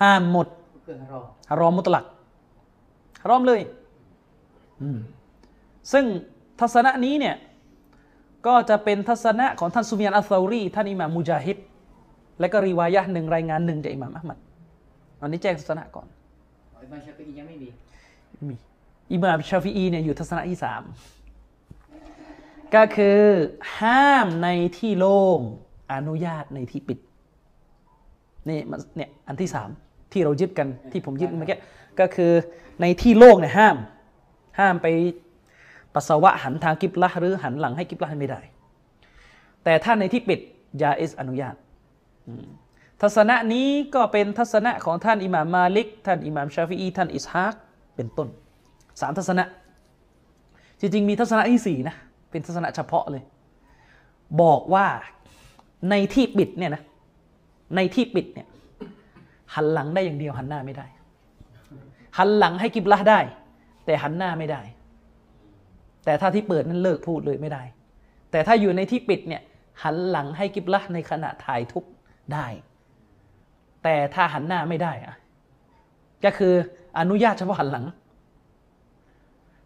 [0.02, 2.06] ห้ามหมดก็คือฮารอมฮารอมมุตลัก
[3.24, 3.62] ฮารอมเลย
[4.82, 5.00] อืม
[5.92, 6.06] ซึ่ง
[6.60, 7.36] ทัศนะนี้เนี่ย
[8.48, 11.58] ก็จะเป็นทัศนะของท่านซุฟยานอัลซาอุรีท่านอิหม่ามมุจาฮิด
[12.40, 14.38] และก็รีวายะห์หนึ่งรายงานหนึ่งจากอิหม่ามอัลมัด
[15.22, 16.08] อันนี้แจ้งทัศนะก่อน
[16.74, 17.70] อ๋ออิมามชาฟิอียังไม่มี
[18.48, 18.56] มี
[19.14, 20.84] อิหม่ามชาฟีอีเนี่ยอยู่ทัศนะที่สาม
[22.76, 23.20] ก็คือ
[23.80, 24.48] ห้ามใน
[24.78, 25.40] ที่โล่ง
[25.94, 27.00] อนุญาตในที่ปิด
[28.50, 29.70] นี่มันเนี่ยอันที่สาม
[30.12, 31.60] ที่เรายึดกันที่ผมยึดเมื่อกี้
[32.00, 32.32] ก็คือ
[32.82, 33.76] ในที่โล่งเนี่ยห้าม
[34.60, 34.88] ห้ามไป
[35.94, 38.40] ปัสสาวะหันทางกิบละหรือหันหลังให้กิบละไม่ได้
[39.64, 40.40] แต่ถ้าในที่ปิด
[40.82, 41.56] ยาเอสอนุญาต
[43.02, 47.54] ทัศนะนี้ก็เป็นทัศนะของท่านอิหม่ามมาลิก ท่านอิหม่ามชาฟีอีท่านอิสฮาก
[47.96, 48.28] เป็นต้น
[49.02, 49.46] สามทัศนะ
[50.80, 51.96] จริงๆ มีทัศนะที่สี่นะ
[52.32, 53.24] เป็นทัศนะเฉพาะเลย
[54.42, 54.86] บอกว่า
[55.90, 56.84] ในที่ปิดเนี่ยนะ
[57.76, 58.48] ในที่ปิดเนี่ย
[59.56, 60.88] หันหลังได้อย่างเดียวหันหน้าไม่ได้
[62.18, 63.20] หันหลังให้กิบละได้
[63.86, 64.62] แต่หันหน้าไม่ได้
[66.06, 67.64] แต่ถ้าที่เปิดนั้นเลิกพูดเลยไม่ได้
[68.32, 69.42] แต่ถ้าอยู่ในที่ปิดเนี่ย
[69.84, 71.86] หันหลังให้กิบละในขณะถ่ายทุก
[72.34, 72.48] ได้
[73.84, 75.16] แต่ถ้าหันหน้าไม่ได้อะ
[76.26, 76.54] ก็คือ
[77.00, 77.86] อนุญาตเฉพาะหันหลัง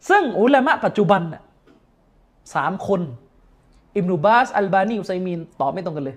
[0.09, 1.43] ซึ่งอุลามะปัจจุบันน่ะ
[2.55, 3.01] สามคน
[3.95, 6.15] อิมนุบาส อัลบานีอุซัยมีนตอบไม่ตรงกันเลย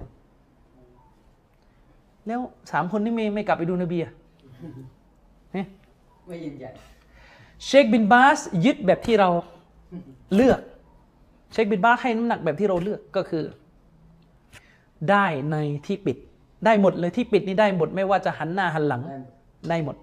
[2.27, 2.41] แล้ว
[2.73, 4.13] สามคนนี้ไม่ไม่กลับไปดูนบีอะ
[5.53, 5.65] เฮ้ย
[6.27, 6.75] ไม่ยืนยัน
[7.67, 9.29] เชคบินบาสยึดแบบที่เรา
[10.35, 10.61] เลือก
[11.53, 13.45] เชคบินบาสให้น้ำหนักแบบที่เราเลือกก็คือ
[15.11, 15.57] ได้ใน
[15.87, 16.17] ที่ปิด
[16.65, 19.25] ได้หมดเลยที่ปิดนี่ได้หมด ไม่ว่าจะหันหน้าหันหลังนั่น
[19.71, 19.97] ได้หมด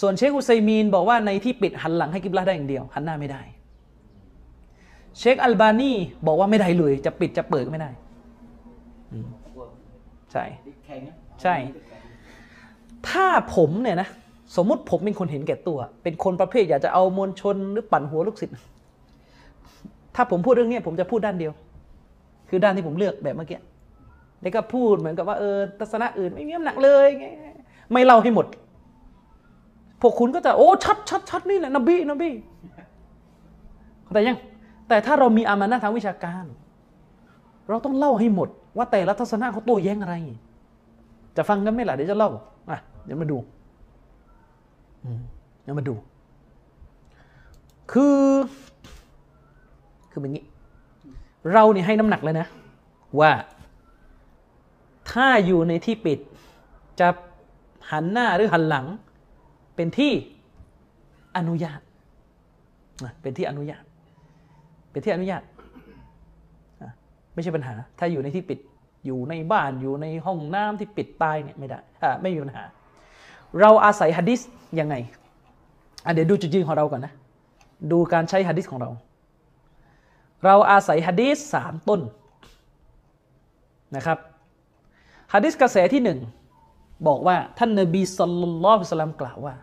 [0.00, 3.40] ส่วนเชคอุซัยมีนบอกว่าในที่ปิดหันหลังให้กิบลาได้อย่างเดียว หันหน้าไม่ได้
[5.18, 5.92] เชคอัลบานี
[6.26, 7.90] บอกว่าไม่ได้เลย จะปิดจะเปิดก็ไม่ได้
[9.46, 9.64] กลัว
[10.32, 11.54] ใช่ดิแข็งนะใช่
[13.08, 13.26] ถ้า
[13.56, 14.08] ผมเนี่ยนะ
[14.56, 18.54] สมมุติผมเป็นคนเห็นแก่ตัว เป็นคนประเภทอยากจะเอามวลชนหรือปั่นหัวลูกศิษย์
[20.14, 21.52] ถ้าผมพูดเรื่องเนี้ยผมจะพูดด้านเดียว
[22.48, 23.58] คือด้านที่ผมเลือกแบบเมื่อกี้
[24.40, 27.26] แล้วก็พูดเหมือนกับว่าเออทัศนะอื่นไม่มีน้ำหนักเลยไง
[27.92, 28.46] ไม่เล่าให้หมด
[30.00, 32.30] พวกคุณก็จะโอ้ชัดชัดชัดนี่แหละนบีนบี
[34.04, 34.38] เข้าใจยัง
[34.88, 36.44] แต่ถ้าเรามีอามานะทางวิชาการ
[37.68, 40.14] เราต้องเล่าให้หมด ว่าแต่ละทัศนะเขาโต้แย้งอะไร
[41.36, 42.30] จะฟังกันไหมล่ะเดี๋ยวจะเล่า
[42.70, 43.38] อะเดี๋ยวมาดู
[45.62, 45.94] เดี๋ยวมาดู
[47.92, 48.18] คือ
[50.10, 50.44] คือแบบนี้
[51.52, 52.46] เราเนี่ยให้น้ำหนักเลยนะ
[53.20, 53.30] ว่า
[55.12, 56.18] ถ้าอยู่ในที่ปิด
[57.00, 57.08] จะ
[57.90, 58.86] หันหน้าหรือหันหลัง
[59.76, 60.12] เป็นที่
[61.36, 61.80] อนุญาต
[63.22, 63.82] เป็นที่อนุญาต
[64.90, 65.42] เป็นที่อนุญาต
[67.34, 68.58] ไม่ใช่ปัญหา ถ้าอยู่ในที่ปิด
[69.06, 71.78] อยู่ในบ้าน อยู่ในห้องน้ำที่ปิดตายเนี่ยไม่ได้
[72.22, 72.62] ไม่มีปัญหา
[73.60, 74.40] เราอาศัยหะดิษ
[74.80, 74.94] ยังไง
[76.14, 77.12] เดี๋ยวดูจุดยืนของเราก่อนนะ
[77.92, 78.90] ดูการใช้หะดิษของเรา
[80.44, 82.00] เราอาศัยหะดีษสามต้น
[83.96, 84.18] นะครับ
[85.32, 86.18] หะดีษกระแสที่หนึ่ง
[87.06, 89.54] บอกว่าท่านนบีสัลลัลลอฮุลัยฮิวะสัลลัมกล่าวว่า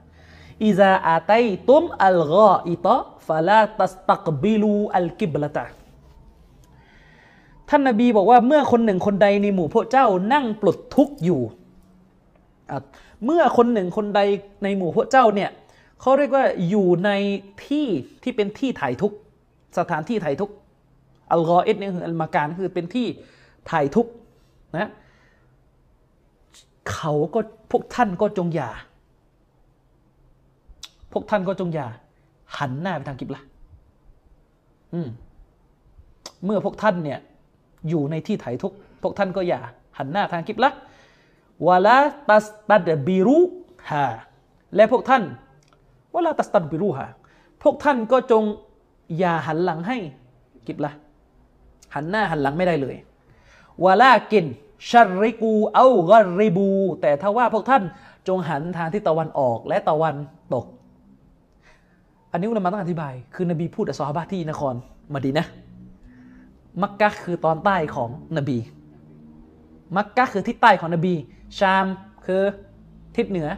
[0.65, 2.97] อิซาอาตัยตุมอัลกออิตะ
[3.27, 5.65] ฟะลาตัสตักบิลูอัลกิบละตะ
[7.69, 11.41] ท่านนบีบอกว่าเมื่อคนหนึ่งคนใดในหมู่พวกเจ้านั่งปลดทุกข์อยู่
[13.25, 14.21] เมื่อคนหนึ่งคนใด
[14.63, 15.49] ในหมู่พวกเจ้าเนี่ย
[16.01, 17.09] เขาเรียกว่าอยู่ใน
[17.65, 17.87] ที่
[18.23, 19.17] ที่เป็นที่ถ่ายทุกข์
[19.77, 20.53] สถานที่ถ่ายทุกข์
[21.31, 23.07] อัลกออิดเนี่ยคืออัลมาการคือเป็นที่
[23.71, 24.11] ถ่ายทุกข์
[24.77, 24.89] นะ
[26.91, 27.40] เขาก็
[27.72, 28.70] พวกท่านก็จงอย่า
[31.12, 31.88] พวกท่านก็จงอย่า
[32.57, 33.41] หันหน้าไปทางกิบละ
[34.94, 35.10] อืม
[36.45, 37.20] เมื่อพวกท่านเนี่ย
[37.90, 39.60] อยู่ในที่ไถ่ทุกพวกท่านก็อย่า
[39.98, 40.72] หันหน้าทางกิบละ
[41.68, 41.98] วะลา
[42.30, 43.40] ตัสตัดบิรุ
[43.90, 44.06] ฮา
[44.76, 45.24] และพวกท่าน
[46.14, 47.06] วะลาตัสตัดบิรุฮา
[47.64, 48.44] พวกท่านก็จง
[49.18, 49.98] อย่าหันหลังให้
[50.68, 50.91] กิบละ
[51.95, 52.95] หันหน้าหันหลังไม่ได้เลย
[53.86, 54.45] วะลากิน
[54.89, 56.69] ชัรริกูเอากริบู
[57.02, 57.84] แต่ถ้าว่าพวกท่าน
[58.27, 60.15] จงหันทางที่ตะวันออกและตะวัน
[60.53, 60.65] ตก
[62.31, 64.73] อันนี้อุลามะต้องอธิบาย คือนบีพูดกับซอฮาบะที่นคร
[65.14, 65.45] มาดีนะ
[66.81, 68.57] มักกะคือตอนใต้ของนบี
[69.97, 71.14] มักกะคือทิศใต้ของนบี
[71.60, 71.85] ชาม
[72.26, 72.41] คือ
[73.18, 73.49] ทิศเหนือ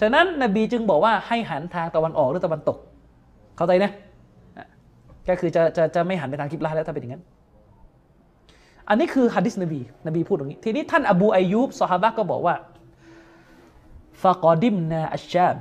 [0.00, 2.78] ฉะนั้นนบีจึงบอกว่าให้หันทางตะวันออกหรือตะวันตก
[3.56, 3.90] เข้าใจนะ
[4.56, 4.66] อะ
[5.28, 7.24] ก็คือจะจะจะไม่หันไปทางกิบลาแล้วถ้าเป็นอย่างนั้น
[8.88, 12.54] อันนี้คือฮะดิษนบี นบีพูดอย่างนี้ ทีนี้ท่านอบูอายุบซอฮาบะห์ก็บอกว่า
[14.22, 15.58] ฟะกอดิมนาอัชชาม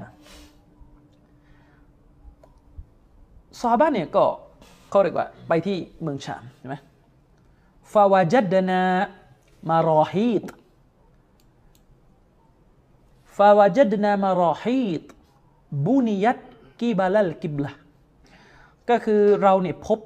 [3.60, 4.26] ซอฮาบะห์เนี่ยก็
[4.89, 6.76] เขาเรียกว่าไปที่เมืองชามใช่ไหม
[7.91, 8.81] ฟาวาจัดนา
[9.69, 10.43] มารอฮีต
[13.38, 15.03] ฟาวาจัดนามารอฮีต
[15.85, 16.39] บุนิยัต
[16.80, 17.72] กิบาลัลกิบละ
[18.89, 19.99] ก็คือเราเนี่ยพบ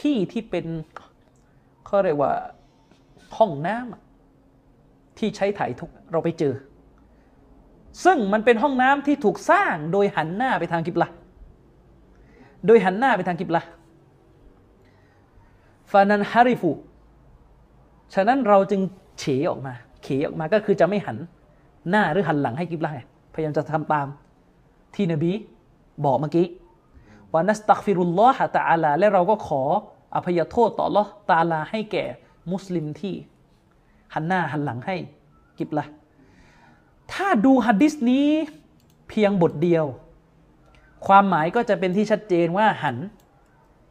[0.00, 0.66] ที่ที่เป็น
[1.88, 2.32] เขาเรียกว่า
[3.38, 4.02] ห้องน้ำอะ
[5.18, 6.54] ที่ใช้ถ่ายทุกเราไปเจอ
[8.04, 11.08] ซึ่งมันเป็นห้องน้ำที่ถูกสร้างโดยหันหน้าไปทางกิบละ
[12.66, 13.62] โดยหันหน้าไปทางกิบละ
[15.92, 16.70] ฟานันฮาริฟู
[18.14, 18.80] ฉะนั้นเราจึง
[19.18, 21.18] เฉออกมา เขออกมาก็คือจะไม่หัน
[21.88, 22.90] หน้าหรือหันหลังให้กิบละ
[23.34, 24.06] พยายามจะทำตาม
[24.94, 25.32] ที่นบี
[26.04, 26.46] บอกเมื่อกี้
[27.34, 29.62] วานัสตักฟิรุลลอฮะตะอาลาและเราก็ขอ
[30.14, 32.04] อภัยโทษต่อลอตาลาให้แก่
[32.50, 33.14] มุสลิมที่
[34.14, 34.96] หันหน้าหันหลังให้
[35.58, 35.84] กิบละ
[37.12, 38.26] ถ้าดูฮัดดิสนี้
[39.08, 39.84] เพียงบทเดียว
[41.06, 42.96] ความหมายก็จะเป็นที่ชัดเจนว่าหัน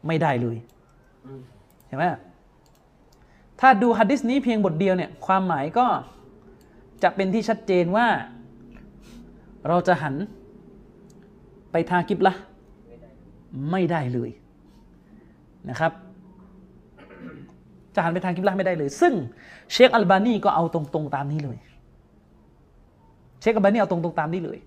[0.06, 0.56] ไม่ได้เลย
[1.86, 2.04] เห็นไหม
[3.60, 5.86] ถ้าดูฮัดดิสนี้เพียงบทเดียวเนี่ยความหมายก็
[7.02, 8.06] จะเป็นที่ชัดเจนว่า
[9.68, 10.14] เราจะหัน
[11.72, 12.34] ไปทางกิบละ
[13.70, 14.30] ไม่ได้เลย
[15.68, 15.92] นะครับ
[17.98, 19.14] จะหันไปทางกิบละไม่ได้เลย ซึ่ง
[19.72, 21.56] เชคอัลบานีก็เอาตรงๆตามนี้เลย
[23.40, 24.58] เชคอัลบานีเอาตรงๆตามนี้เลย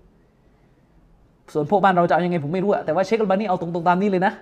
[1.52, 4.32] ส่วนพวกบ้านเราจะเอายังไงผมไม่รู้อะแต่ว่าเชคอัลบานีเอาตรงๆตามนี้เลยนะ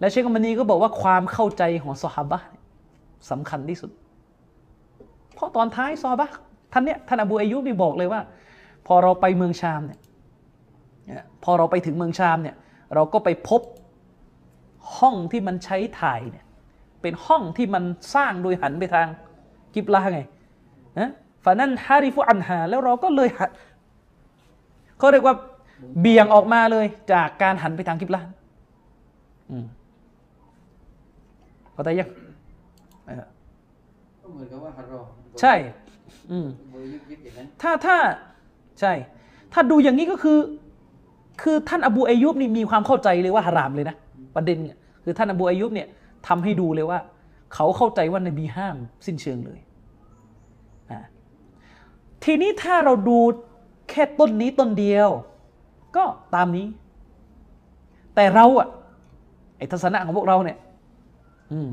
[0.00, 2.38] และเชคอัลบานีก็บอกว่าความเข้าใจของซอฮาบะ
[3.30, 3.90] สำคัญที่สุด
[5.34, 6.28] เพราะตอนท้ายซอฮาบะ
[6.72, 8.20] ท่านเนี้ยท่านอบูอายุบนี่บอกเลยว่า
[8.86, 10.00] พอเราไปเมืองชามเนี่ย
[11.44, 12.56] พอเราไปถึงเมืองชามเนี่ย
[12.94, 13.62] เราก็ไปพบ
[14.96, 16.44] ห้องที่มันใช้ถ่ายเนี่ย
[17.02, 17.84] เป็นห้องที่มัน
[18.14, 19.06] สร้างโดยหันไปทาง
[19.74, 20.20] กิบลาไง
[20.98, 21.10] นะ
[21.44, 23.50] ฝานั้นฮาริฟุอันฮาแล้วเราก็เลยหัน
[24.98, 25.34] เขาเรียกว่า
[26.00, 28.20] เบี่ยงออกมาเลยจากการหันไปทางกิบลา
[29.50, 29.64] อืม
[31.72, 32.08] เข้าใจยัง
[33.06, 33.24] เออ
[34.22, 35.04] ก็เหมือนกับว่าฮัรรอม
[35.40, 35.54] ใช่
[36.30, 37.96] อืมมือยึดยึดอย่างนั้นถ้าถ้า
[38.80, 38.92] ใช่
[39.52, 40.38] ถ้าดูอย่างนี้ก็คือ
[41.42, 43.96] คือท่านอบูอายุบนี่มีความเข้าใจเลยว่าฮารามเลยนะ
[44.36, 45.88] ประเด็นเนี่ยคือท่านอบูอายุบเนี่ย
[46.26, 46.98] ทำให้ดูเลยว่า
[47.54, 48.76] เขาเข้าใจว่านบีห้าม
[49.06, 49.58] สิ้นเชิงเลย
[52.24, 53.18] ทีนี้ถ้าเราดู
[53.90, 55.08] แค่ต้นนี้ต้นเดียว
[55.96, 56.04] ก็
[56.34, 56.66] ตามนี้
[58.14, 58.68] แต่เราอะ
[59.58, 60.58] ไอทัศนะของพวกเราเนี่ย
[61.52, 61.68] อืม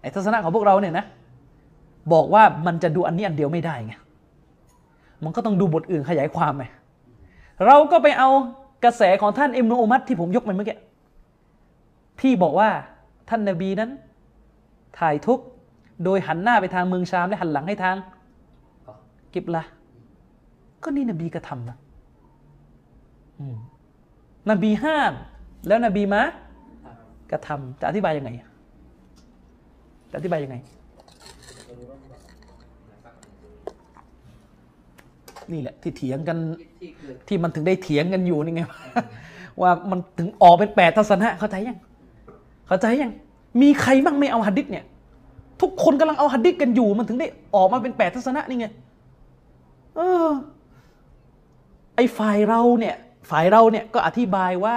[0.00, 1.04] ไอ้ทัศนะของพวกเราเนี่ยนะ
[2.12, 3.94] บอกว่ามันจะดูอันนี้อันเดียวไม่ได้ไง
[5.24, 6.64] มันก็ต้องดูบทอื่นขยายความไง
[7.66, 8.28] เราก็ไปเอา
[8.84, 10.78] กระแสของท่านอิมโนอุมัตที่ผมยกไปเมื่อกี้
[12.20, 12.70] ที่บอกว่า
[13.28, 13.90] ท่านนบีนั้น
[14.98, 15.40] ถ่ายทุก
[16.04, 17.96] โดยหันหน้าไปทางเมืองชามและหันหลังให้ทาง
[19.34, 19.62] กิบละ
[20.82, 21.78] ก็นี่นบีกระทำนะ
[24.50, 25.12] นบีห้าม
[25.66, 26.22] แล้วนบีมา
[27.30, 28.30] กระทำจะอธิบายยังไง
[30.10, 30.56] จะอธิบายยังไง
[35.52, 36.36] นี่แหละที่เถียงกัน
[36.80, 38.62] ที่เกิดที่มันถึงได้เถียงกันอยู่นี่ไง
[39.60, 41.78] ว่ามันถึงออกเป็นแปดทัศนะเข้าใจยัง
[42.70, 43.12] เข้าใจยัง
[43.62, 44.84] มีใครบ้างไม่เอาหัดดิษเนี่ย
[45.60, 48.66] ทุกคนกำลังเอาหัดดิษกันอยู่ มันถึงได้ออกมาเป็นแปดทัศนะนี่ไง
[49.96, 50.28] เออ
[51.96, 52.96] ไอ้ฝ่ายเราเนี่ย
[53.30, 54.76] ฝ่ายเราเนี่ยก็อธิบายว่า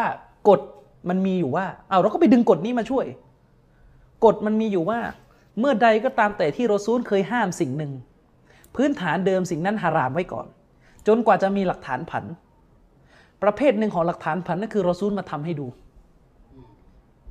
[0.49, 0.61] กฎ
[1.09, 3.05] มันมีอยู่ว่า เอาเราก็ไปดึงกฎนี้มาช่วย
[4.25, 4.99] กฎมันมีอยู่ว่า
[5.59, 7.91] เมื่อใดก็ตามแต่ที่รอซูลเคยห้ามสิ่งหนึ่ง
[8.75, 10.47] พื้นฐานเดิมสิ่งนั้นฮารามไว้ก่อน
[11.07, 12.23] จนกว่าจะมีหลักฐานผัน
[13.43, 15.67] ประเภทหนึ่งของหลักฐานผันนั่นคือรอซูลมาทำให้ดู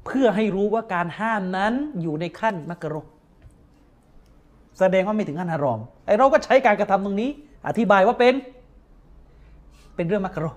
[0.06, 1.72] เพื่อให้รู้ว่าการห้ามนั้น
[2.02, 3.02] อยู่ในขั้นมักรุ
[4.78, 7.30] แสดงว่าไม่ถึงขั้นฮารอมไอเราก็ใช้การกระทำตรงนี้
[7.68, 8.34] อธิบายว่าเป็น
[9.96, 10.50] เป็นเรื่องมักรุ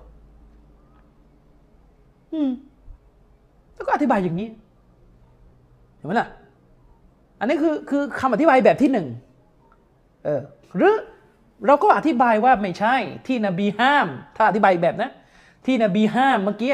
[2.32, 2.50] อืม
[3.74, 4.48] แล้วก็อธิบายอย่างนี้
[5.96, 6.28] เห็นไหมล่ะ
[7.40, 9.06] อันนี้คือคือคำอธิบายแบบที่หนึ่ง
[10.24, 10.40] เออ
[10.76, 10.94] หรือ
[11.66, 12.94] เราก็อธิบายว่าไม่ใช่
[13.26, 14.06] ที่นบีห้าม
[14.36, 15.10] ถ้าอธิบายแบบนะ
[15.66, 16.72] ที่นบีห้ามเมื่อกี้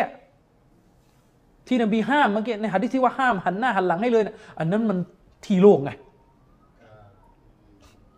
[1.67, 4.99] ที่นบีห้ามเมื่อกี้ในหะดีษที่ว่าห้ามหันหน้าหันหลังให้เลยนะอันนั้นมัน
[5.47, 5.91] ที่โลกไง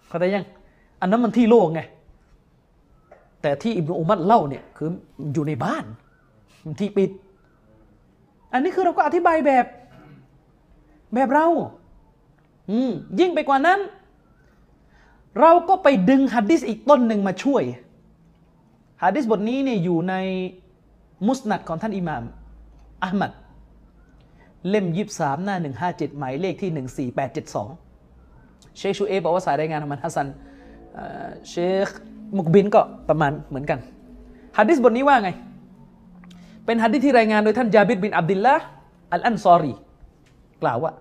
[0.08, 0.44] เข้าใจยัง
[1.00, 1.80] อันนั้นมันที่โลกไง
[3.42, 4.88] แต่ที่อิบนุอุมัดเล่าเนี่ยคือ
[5.32, 5.84] อยู่ในบ้าน
[6.80, 7.10] ที่ปิด
[8.52, 9.64] อันนี้คือเราก็อธิบายแบบ
[11.14, 11.46] แบบเรา
[12.70, 12.78] อื
[13.20, 13.80] ยิ่งไปกว่านั้น
[15.40, 17.62] เราก็ไปดึงฮัดดิสอีกต้นหนึ่งมาช่วย
[19.02, 20.14] ฮัดดิสบทนี้เนี่ยอยู่ใน
[21.26, 22.22] มุสนัดของท่านอิหม่าม
[23.04, 23.32] อัลมัด
[24.68, 27.68] เล่มยิบสามหน้าหนึ่งห้าเจ็ดหมายเลขที่หนึ่งสี่แปดเจ็ดสอง
[28.76, 30.28] เชคชูเอฟบอกว่าสายรายงานของมันฮัสซัน
[31.48, 31.54] เช
[31.86, 31.88] ค
[32.38, 33.78] มุกบินก็ประมาณเหมือนกัน
[34.58, 35.30] ฮะดิษบทนี้ว่าไง
[36.66, 38.54] เป็นฮะดิษที่รายงานโดยท่านญาบิรบินอับดิลละ
[39.12, 39.72] อัลอันซอรี
[40.62, 40.92] กล่าวว่า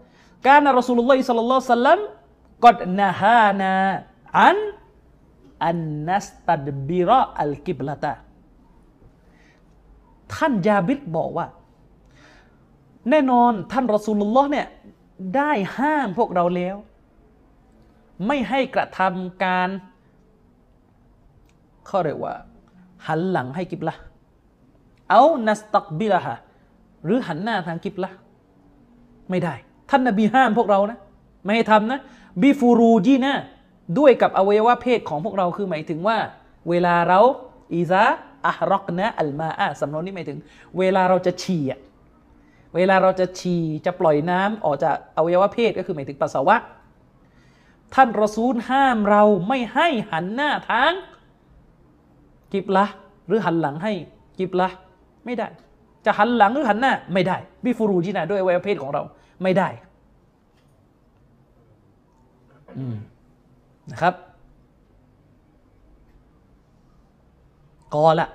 [0.47, 1.99] การนรอสูลุลลอฮิสัลลัลลอฮุซัลลัม
[2.65, 3.73] กอดนะฮานา
[4.39, 4.57] อัน
[5.65, 8.13] อันนัสตัดบิระอัลกิบลาตา
[10.35, 11.45] ท่านยาบิดบอกว่า
[13.09, 14.67] แน่นอนท่านรอสูลุลลอฮ์เนี่ย
[15.35, 16.75] ได้ห้ามพวกเราแล้ว
[18.27, 19.69] ไม่ให้กระทำการ
[21.87, 22.33] เขาเรียกว่า
[23.07, 23.95] หันหลังให้กิบละ
[25.09, 26.35] เอานัสตักบิละฮะ
[27.03, 28.11] หรือหันหน้าทางกิบละ
[29.29, 29.53] ไม่ได้
[29.89, 30.99] ท่านนบีห้ามพวกเรานะ
[31.43, 31.99] ไม่ให้ทำนะ
[32.41, 33.33] บิฟูรูจีนะ
[33.99, 36.17] ด้วยกับอวัยวะเพศของพวกเราคือหมายถึงว่า
[36.69, 37.19] เวลาเรา
[37.73, 38.03] อีซา
[38.47, 40.39] อะรอกนะอัลมาอะสำนวนนี้หมายถึง
[40.77, 41.79] เวลาเราจะฉี่อะ
[42.75, 46.55] เวลาเราจะฉี่จะปล่อยน้ำออกจากอวัยวะเพศก็คือหมายถึงปัสสาวะ
[47.95, 50.93] ท่านรอซูลห้ามเราไม่ให้หันหน้าทาง
[52.53, 52.85] กิบละ
[53.27, 53.93] หรือหันหลังให้
[54.39, 54.67] กิบละ
[55.25, 55.47] ไม่ได้
[56.05, 59.01] จะหันหลังหรือหันหน้าไม่ได้บิฟูรูจีนะด้วยอวัยวะเพศของเรา
[59.43, 59.67] ไม่ได้
[62.77, 62.95] อืม
[63.91, 64.13] นะครับ
[67.95, 68.27] กอละ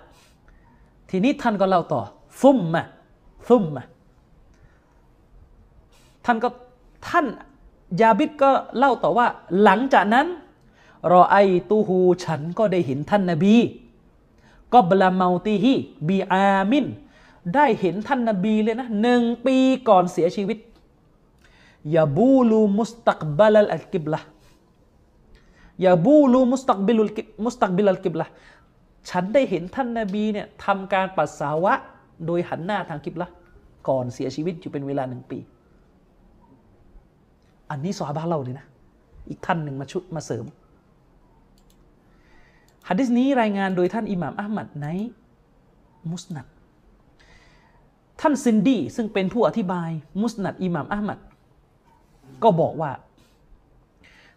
[1.10, 2.02] ทีนี้ท่านก็เล่าต่อ
[2.43, 2.82] ซุ่มมา
[3.48, 3.85] ซุ่มมา
[6.28, 6.48] ท่านก็
[7.09, 7.26] ท่าน
[8.00, 9.26] ยาบิดก็เล่าต่อว่า
[9.62, 10.26] หลังจากนั้น
[11.12, 11.36] รอไอ
[11.70, 13.55] ตูฮูฉันก็ได้เห็นท่านนบี
[14.72, 15.74] ก็บลาเมาตีฮี
[16.09, 16.86] บีอามิน
[17.55, 19.56] ได้เห็นท่านนบีเลยนะหนึ่งปี
[19.88, 20.59] ก่อนเสียชีวิต
[21.96, 24.20] ยาบูลูมุสตักบาลอัลกิบละ
[25.84, 28.26] ยาบูลูมุสตักบิลุลกิมุสตักบิลอัลกิบละ
[29.10, 31.74] ฉันได้เห็นท่านนบีเนี่ยทำการปัสสาวะ
[32.26, 33.28] โดยหันหน้าทางกิบละ
[33.88, 35.38] ก่อนเสียชีวิตอยู่เป็นเวลาหนึ่งปี
[37.70, 38.66] อันนี้สวาบาเล่าเลยนะ
[39.28, 40.45] อีกท่านหนึ่งมาชุดมาเสริม
[42.89, 44.86] ฮะดิษนี้รายงานโดยท่านอิหม่ามอัลมัดใน
[46.11, 46.47] มุสนัด
[48.20, 49.90] ท่านซินดีซึ่งเป็นผู้อธิบาย
[50.23, 51.19] มุสนัดอิหม่ามอัลมัด
[52.43, 52.90] ก็บอกว่า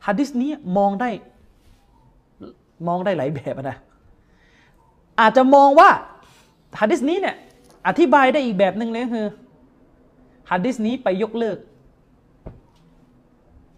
[0.05, 1.09] ฮะดิษนี้มองได้
[2.87, 3.77] มองได้หลายแบบนะ
[5.19, 5.89] อาจจะมองว่า
[6.81, 7.35] ฮะดิษนี้เนี่ย
[7.87, 9.27] อธิบายได้อีกแบบหนึ่งเลยคือ
[10.51, 11.57] ฮะดิษนี้ไปยกเลิก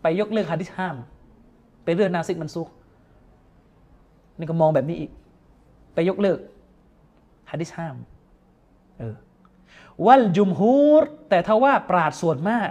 [0.04, 0.96] ไปยกเลิกฮะดิษห้าม
[1.84, 2.68] เป็นเรื่องนาซิกมันซุก
[4.38, 5.12] นี่ก็มองแบบนี้อีก
[5.94, 6.40] ไปยกเลิก
[7.52, 7.96] ฮะดิษห้าม
[8.98, 9.16] เออ
[10.06, 12.70] วัลจุมฮูรแต่ถ้าว่าปราดส่วนมาก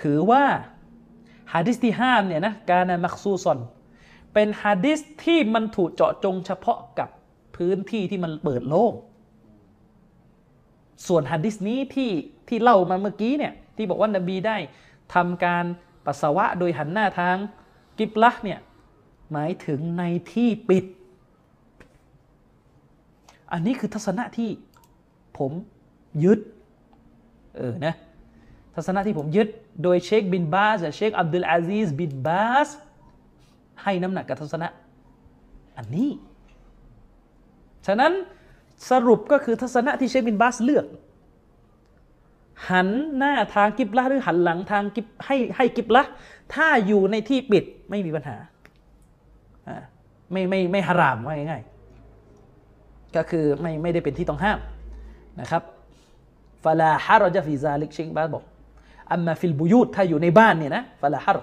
[0.00, 0.44] ถือว่า
[1.52, 3.58] ฮะดิษที่ห้ามเนี่ยนะการนมักซูซอน
[4.34, 7.08] เป็นฮะดิษที่มันถูกเจาะจงเฉพาะกับ
[7.56, 8.92] พื้นที่ที่มันเปิดโล่ง
[11.06, 12.10] ส่วนฮะดิษนี้ที่
[12.48, 14.56] ที่เล่ามาเมื่อกี้เนี่ยที่บอกว่านบีได้
[15.14, 15.64] ทำการ
[16.10, 17.36] ปัสสาวะโดยหันหน้าทาง
[17.98, 18.58] กิบละเนี่ย
[19.32, 20.84] หมายถึงในที่ปิด
[23.52, 24.50] อันนี้คือทัศนะที่
[25.38, 25.52] ผม
[26.24, 26.40] ยึด
[27.56, 27.94] เออนะ
[28.74, 29.48] ทัศนะที่ผมยึด
[29.82, 32.68] โดยเชคบินบาสเชคอับดุลอาซีซบินบาส
[33.82, 34.68] ให้น้ำหนักกับทัศนะ
[35.76, 36.10] อันนี้
[37.86, 38.12] ฉะนั้น
[38.90, 40.86] สรุปก็คือทัศนะที่เชคบินบาสเลือก
[42.68, 46.02] หันหน้าทางกิบละหรือหันหลังทางกิบให้ให้กิบละ
[46.54, 48.36] ถ้าอยู่ในที่ปิดไม่มีปัญหา
[49.68, 49.74] อ่
[50.32, 54.58] ไม่ไม่ไม่ฮารามว่าง่ายๆก็คือไม่ไม่ได้เป็นที่ต้องห้าม
[55.40, 55.62] นะครับ
[56.64, 58.44] ฟาลาฮารจฟิซาลิกเชคบาสบอก
[59.12, 61.38] อัมมาฟิลบุยูดถ้าอยู่ในบ้านเนี่ยนะ فلا حرج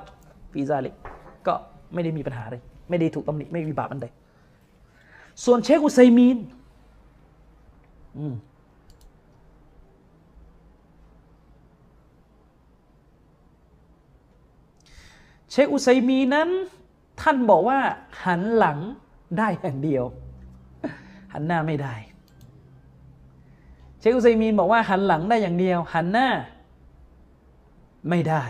[0.54, 0.94] في ذلك
[1.48, 1.54] ก็
[1.94, 4.08] ไม่ได้มีปัญหาเลยไม่ได้ถูกตำหนิไม่มีบาปอันใด
[5.46, 6.38] ส่วนเชคอุซัยมีน
[8.18, 8.34] อืม
[15.52, 16.50] เชคอุซัยมีนั้น
[17.22, 17.80] ท่านบอกว่า
[18.26, 18.78] หันหลัง
[19.38, 20.04] ได้อย่างเดียว
[21.34, 21.96] หันหน้าไม่ได้
[24.00, 26.28] เชคอุซัยมีนบอกว่าหันหลังได้อย่างเดียว หันหน้า
[28.10, 28.44] ไม่ได้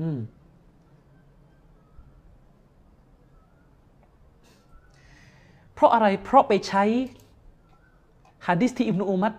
[0.00, 0.18] อืม
[5.74, 6.84] เพราะอะไร เพราะไปใช้
[8.46, 9.32] ฮะดิษที่อิบนุอุมัด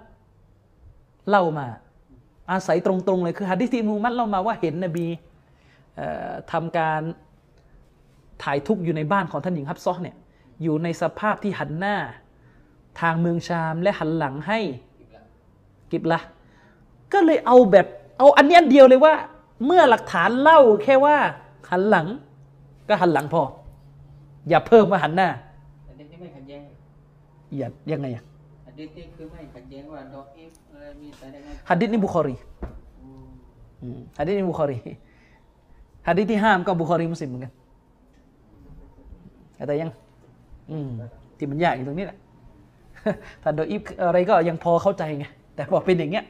[1.30, 1.68] เล่ามา
[2.52, 5.08] อาศัยตรงๆเลยคือฮะดิษที่อิบนุอุมัดเล่ามาว่าเห็นนบี
[5.96, 7.02] เอ่อทำการ
[8.44, 10.16] ถ่ายทุกข์อยู่ในบ้านของท่านหญิงฮับซอเนี่ย
[10.64, 11.96] อยู่ในสภาพที่หันหน้า
[13.02, 14.60] ทางเมืองชามและหันหลังให้
[15.92, 16.20] กิบละ
[17.14, 19.14] ก็เลยเอาแบบเอาอันนี้อันเดียวเลยว่า
[19.66, 21.18] เมื่อหลักฐานเล่าแค่ว่า
[21.72, 22.08] หันหลัง
[22.88, 23.42] ก็หันหลังพอ
[24.50, 25.30] อย่าเพิ่มว่าหันหน้า
[27.58, 28.24] อย่ายังไงอะ
[28.80, 32.36] อันนี้ที่คือไม่ขัดแย้งว่าดออีฟอะไรมีแต่ได้ไงฮัดดิษนี่บุคอรี
[33.02, 33.28] อืม
[33.82, 34.78] อืมฮัดดิษนี่บุคอรี
[36.08, 37.54] ฮัดดิษที่ห้ามก็บุคอรีมุสลิมเหมือนกัน
[39.68, 39.90] แต่ยัง
[40.72, 40.90] อืม
[41.38, 42.18] ที่มันยากอยู่ตรงนี้แหละ
[43.44, 45.26] ถ้าดออีฟอะไรก็ยังพอเข้าใจไง
[45.56, 46.26] แต่พอเป็นอย่างเงี้ย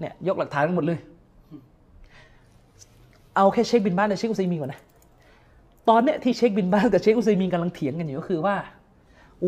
[0.00, 0.98] เนี่ยยกหลักฐานทั้งหมดเลย
[3.36, 4.80] เอาแค่เช็คบินบ้านและเช็คอุซัยมีนก่อนนะ
[5.88, 8.54] ตอนเนี้ยที่เช็คบินบ้านกับเช็คอุซัยมีนกำลังเถียงกันอยู่ก็คือว่า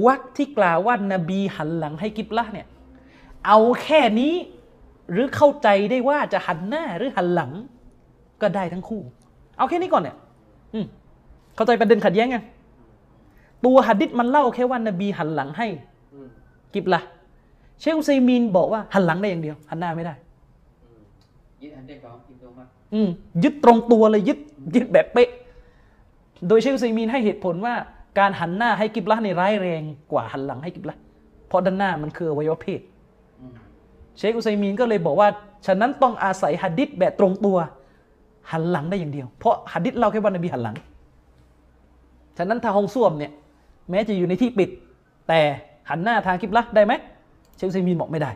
[0.06, 2.66] วักที่กล่าวว่านบีหันหลังให้กิบละห์เนี่ย
[3.46, 4.34] เอาแค่นี้
[5.10, 7.50] หรือเข้าใจได้ว่าจะหันหน้าหรือหันหลัง
[8.42, 9.02] ก็ได้ทั้งคู่
[9.58, 10.16] เอาแค่นี้ก่อนเนี่ย
[10.74, 10.86] อืม
[11.56, 12.44] เข้าใจประเด็นขัดแย้งยัง
[13.64, 15.66] ตัวหัดดิษมันเล่าแค่ว่านบีหันหลังให้
[16.12, 16.28] อืม
[16.74, 17.06] กิบละห์
[17.80, 20.14] เชคอุซัยมีนบอกว่าหันหลังได้อย่างเดียว หันหน้าไม่ได้
[20.84, 21.02] อืม
[21.62, 23.08] ยึดอันเดียวของอิบนุอุมัดอืม
[23.42, 24.38] ยึดตรงตัวเลยยึด
[24.74, 25.30] ยึดแบบเป๊ะ
[26.48, 27.74] โดยเชคอุซัยมีนให้เหตุผลว่า
[28.18, 29.82] การหันหน้าให้กิบละห์ในร้ายแรง
[30.12, 31.00] กว่าหันหลังให้กิบละห์
[31.48, 32.80] เพราะด้านหน้ามันคืออวัยวะเพศ
[33.40, 33.54] อืม
[34.18, 35.28] เชคอุซัยมีนก็เลยบอกว่า
[35.66, 37.56] ฉะนั้นต้องอาศัยหัดดิษแบบตรงตัว
[38.50, 40.76] หันหลังได้อย่างเดียว เพราะหัดดิษเล่าแค่ว่านบีหันหลัง
[42.38, 43.32] ฉะนั้นถ้าห้องส้วมเนี่ย
[43.90, 44.70] แม้จะอยู่ในที่ปิด
[45.28, 45.40] แต่
[45.90, 46.92] หันหน้าทางกิบละห์ได้ไหม
[47.56, 48.30] เชคอุซัยมีนบอกไม่ได้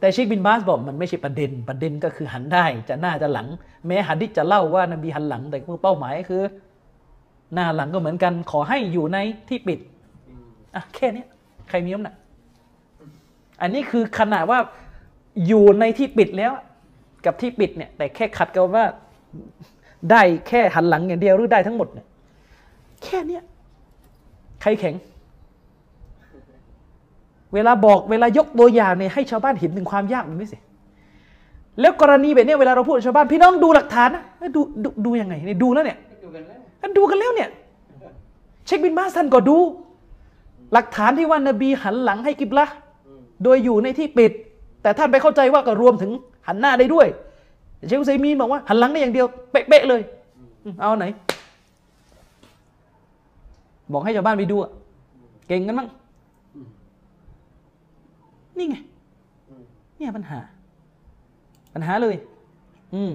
[0.00, 3.46] แต่เชคบินบาสบอกมันไม่ใช่ประเด็น ประเด็นก็คือหันได้จะหน้าจะหลัง
[3.86, 6.42] แม้หัดดิษจะเล่าว่านบีหันหลัง แต่เป้าหมายคือ
[7.54, 9.18] หน้าหลังก็เหมือนกัน ขอให้อยู่ใน
[9.48, 9.78] ที่ปิด
[10.74, 11.24] อะแค่นี้
[11.68, 12.14] ใครมีน้ำหนัก
[13.62, 14.58] อันนี้คือขนาดว่า
[15.46, 16.52] อยู่ในที่ปิดแล้ว
[17.24, 18.86] กับที่ปิดเนี่ย แต่แค่ขัดกันว่า
[20.10, 22.06] ได้แค่หันหลังอย่างเดียวหรือได้ทั้งหมดเนี่ย
[23.04, 23.42] แค่เนี้ย
[24.62, 24.94] ใครแข็ง
[27.54, 30.58] เวลาบอกเวลายกตัวอย่างเนี่ยให้ชาวบ้านเห็นถึงความยากมันไม่สิ
[31.80, 34.24] แล้วกรณีแบบนี้เวลาเราพูดชาวบ้านพี่น้องดูหลักฐานนะ
[34.56, 37.48] ดูดูดูยังไงเนี่ยดูแล้วเนี่ยดูกันแล้ว ก็ดูกันแล้วเนี่ย
[38.66, 39.58] เช็คบินบาสท่านก็ดู
[40.72, 42.66] หลักฐานที่ว่านบีหันหลังให้กิบละ
[43.44, 44.32] โดยอยู่ในที่ปิด
[44.82, 46.10] แต่ท่านไปเข้าใจว่าก็รวมถึง
[46.46, 47.06] หันหน้าได้ด้วย
[47.86, 50.02] เชคอุซัยมีนบอกว่าหันหลังได้อย่างเดียวเป๊ะๆเลย
[50.80, 51.06] เอาไหน
[53.92, 54.70] บอกให้ชาวบ้านไปดูอะ
[55.48, 55.88] เก่งกันมั้ง
[58.58, 58.76] นี่ไง
[59.96, 60.38] เนี่ยปัญหา
[61.74, 62.16] ปัญหาเลย
[62.94, 63.12] อืม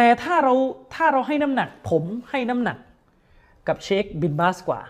[0.00, 0.54] แต่ถ้าเรา
[0.94, 2.78] ถ้าเราให้น้ำหนักผมให้น้ำหนัก
[3.68, 4.80] กับเชคบินบาสกว่า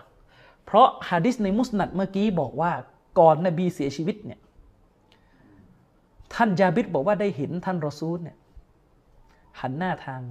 [0.65, 2.71] เพราะฮะดิษในมุสนัดเมื่อกี้บอกว่า
[3.19, 4.39] ก่อนนบีเสียชีวิตเนี่ย
[6.33, 8.37] ท่านจาบิดบอกว่าได้เห็นท่านรอซูลเนี่ย
[9.59, 10.21] หันหน้าทาง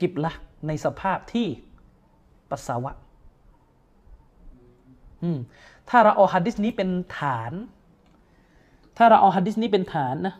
[0.00, 0.32] กิบละ
[0.66, 1.46] ในสภาพที่
[2.50, 2.92] ปัสสาวะ
[5.22, 5.38] อืม
[5.90, 7.52] ถ้าเราเอาฮัดดิสนี้เป็นฐาน
[8.96, 10.36] ถ้าเราเอาฮัดดิสนี้เป็นฐานนะ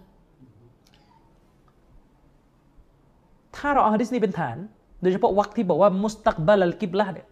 [3.56, 4.56] ถ้าเราเอาฮัดดิสนี้เป็นฐาน
[5.02, 7.26] โดยเฉพาะวรรคที่บอกว่ามุสตักบัลลกิบละเนี่ย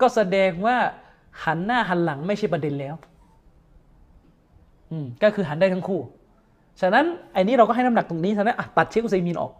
[0.00, 0.76] ก็แสดงว่า
[1.44, 2.94] หันหน้าหันหลังไม่ใช่ประเด็นแล้ว
[4.90, 6.00] อืมก็คือหันได้ทั้งคู่
[6.80, 9.52] ฉะนั้นไอ้นี้เราก็ให้น้ำหนักตรงนี้ฉะนั้นตัดเชคอุซัยมีนออก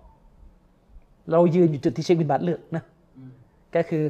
[1.33, 2.83] เรายืนอยู่จุดที่เชคบินบาตเลือกนะ
[3.75, 4.05] ก็คือ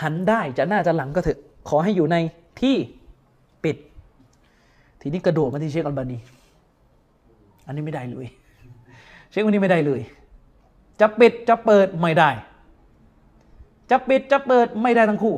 [0.00, 1.38] หันได้จะหน้าจะหลังก็เถอะ
[1.68, 2.16] ขอให้อยู่ใน
[2.60, 2.76] ที่
[3.64, 3.76] ปิด
[5.00, 6.18] ทีนี้กระโดดมาที่เชคอัลบานี
[7.66, 8.26] อันนี้ไม่ได้เลย
[9.30, 10.00] เชควันนี้ไม่ได้เลย
[11.00, 12.30] จะปิดจะเปิดไม่ได้
[13.90, 15.34] จะปิดจะเปิดไม่ได้ทั้งคู่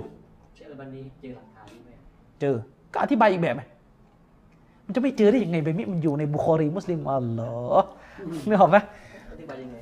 [0.55, 1.91] เชื่อบันนี้เจอหลักฐานนี้ไหม
[2.41, 2.55] เจอ
[2.93, 3.63] ก็อธิบายอีกแบบไหม
[4.87, 7.89] มันจะไม่เจอได้ยังไงแบบนี้มันอยู่ในบุคอรีมุสลิมอัลลอฮ์
[8.49, 8.77] นึกออกไหม
[9.33, 9.77] อธิบายยังไง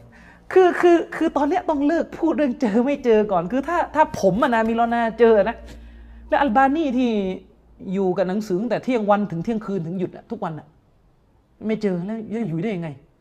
[0.53, 5.57] คือคือคือตอนเนี้ยต้องเลิกพูดเรื่องเจอไม่เจอก่อนคือถ้าถ้าผมอะนะมิลอนาเจอนะ
[6.29, 7.11] แล้วอัลบานีที่
[7.95, 10.67] อยู่กับหนังสือตั้งแต่เที่ยงวันถึงเที่ยงคืนถึงหยุดอะทุกวันอะ
[11.69, 13.12] ไม่เจอแล้วยังอยู่ได้ยังไงอืม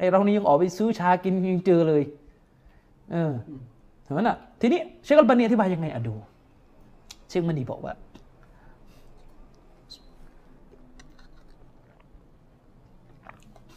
[0.00, 2.02] ไอเรานี่ยังออกไปซื้อชากินยังเจอเลย
[3.12, 3.32] เออ
[4.02, 6.14] เห็นไหมน่ะ ทีนี้เชคอัลบานีอธิบายยังไงอะดู
[7.28, 7.92] เชคมันนีบอกว่า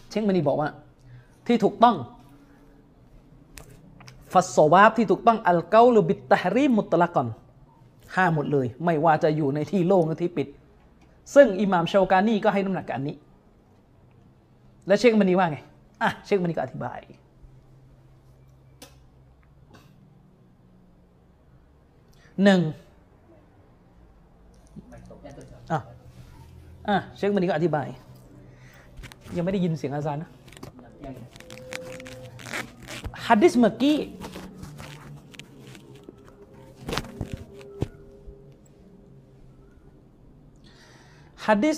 [0.10, 0.70] เชคมันนีบอกว่า
[1.48, 1.96] ที่ถูกต้อง
[4.34, 7.28] ฟัสโซอวาบที่ถูกต้องอัลเกาลูบิตตะฮรีมุตละก่อน
[8.16, 10.48] ห้าหมดเลย ไม่ว่าจะอยู่ในที่โล่งหรือที่ปิด
[11.36, 13.16] ซึ่งอิหม่ามชาวกานีก็ให้น้ำหนักกับอันนี้
[14.88, 15.60] และเชคมันนีว่าไง
[16.02, 17.00] อะเชคมันนีก็อธิบาย
[22.44, 22.62] หนึ่ง
[25.72, 25.80] อะ
[26.88, 27.88] อะเชคมันนีก็อธิบาย
[29.36, 30.30] ยังไม่ได้ยินเสียงอาจารย์นะ
[33.26, 33.98] ฮัดดิสเมื่อกี้
[41.46, 41.78] ฮัดดิส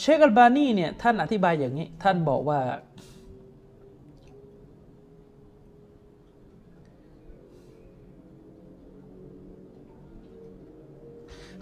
[0.00, 2.60] เชคอัลบานีเนี่ยท่านอธิบายอย่างนี้ ท่านบอกว่า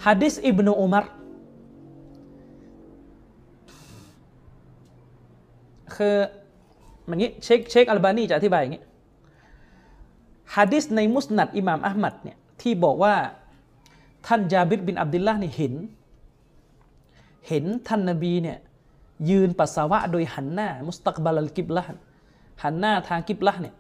[0.04, 1.04] ฮัดดิสอิบนุอุมัร
[5.94, 6.16] คือ
[7.06, 8.82] อย่างนี้เชคเชคอัลบานีจะอธิบายอย่างนี้
[10.54, 13.14] ฮะดิษในมุสนัดอิหม่ามอัลมัดเนี่ยที่บอกว่า
[14.26, 15.74] ท่านจาบิดบินอับดุลละห์เนี่ยเห็น
[17.48, 18.58] เห็นท่านนบีเนี่ย
[19.30, 21.82] ยืนปัสสาวะโดยหันหน้า มุสตักบัลลกิบละ
[22.62, 23.74] หันหน้าทางกิบละเนี่ย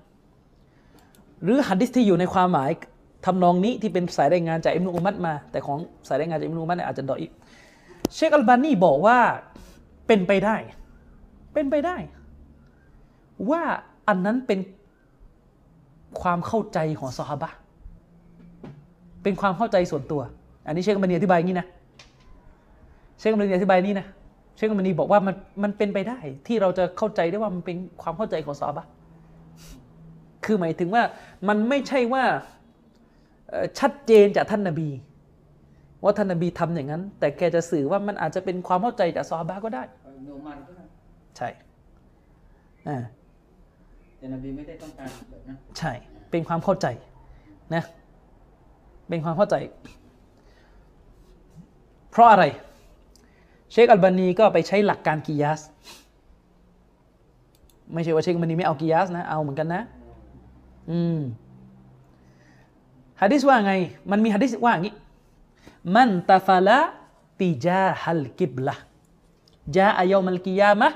[1.42, 2.70] หรือฮัดดิษที่อยู่ในความหมาย
[3.26, 5.78] ทำนองนี้ที่เป็นสายรายงานจากอิมนุอุมัดมา แต่ของ
[6.08, 7.32] สายรายงานจากอิมนุอุมัดเนี่ยอาจจะดอยอีก
[8.14, 9.18] เชคอัลบานีบอกว่า
[10.06, 10.56] เป็นไปได้
[11.54, 11.96] เป็นไปได้
[13.50, 13.62] ว่า
[14.08, 14.58] อันนั้นเป็น
[16.20, 17.50] ความเข้าใจของซอฮาบะ
[19.22, 20.22] เป็นความเข้าใจส่วนตัว
[20.66, 21.68] อันนี้เชคกัมบานีอธิบายอย่างนี้นะ
[23.18, 24.06] เชคกัมบานีอธิบายนี้นะ
[24.54, 28.90] เชคกัมบานีบอกว่ามันมันเป็นไปได้ ที่เราจะเข้าใจได้ว่ามันเป็นความเข้าใจของซอฮาบะห์
[30.44, 31.02] คือหมายถึงว่า
[31.48, 32.24] มันไม่ใช่ว่า
[33.48, 34.88] เอ่อชัดเจนจากท่านนบี
[36.02, 39.82] ว่าท่านนบีทำอย่างนั้น แต่แกจะสื่อว่ามันอาจจะเป็นความเข้าใจจากซอฮาบะห์ก็ได้
[40.24, 40.84] โนมันก็ได้
[41.36, 41.48] ใช่
[42.88, 42.98] อ่า
[44.18, 45.92] แต่นบีไม่ได้ต้องการแบบนั้นใช่
[46.30, 46.86] เป็นความเข้าใจ
[47.74, 47.84] นะ
[49.08, 49.56] เป็นความเข้าใจ
[52.10, 52.44] เพราะอะไร
[53.72, 55.60] เชคอัลบานีก็ไปใช้หลักการกิยาส
[57.92, 59.82] ไม่ใช่ว่าเชคอัลบานีไม่เอากิยาสนะ เอาเหมือนกันนะ
[60.90, 61.18] อืม
[63.20, 63.72] ฮะดิษว่าไง
[64.10, 64.94] มันมีฮะดิษว่าอย่างนี้
[65.94, 66.78] มันตาฟาละ
[67.40, 68.74] ติจาฮัลกิบละ
[69.76, 70.88] จาอายอมัลกิยามะ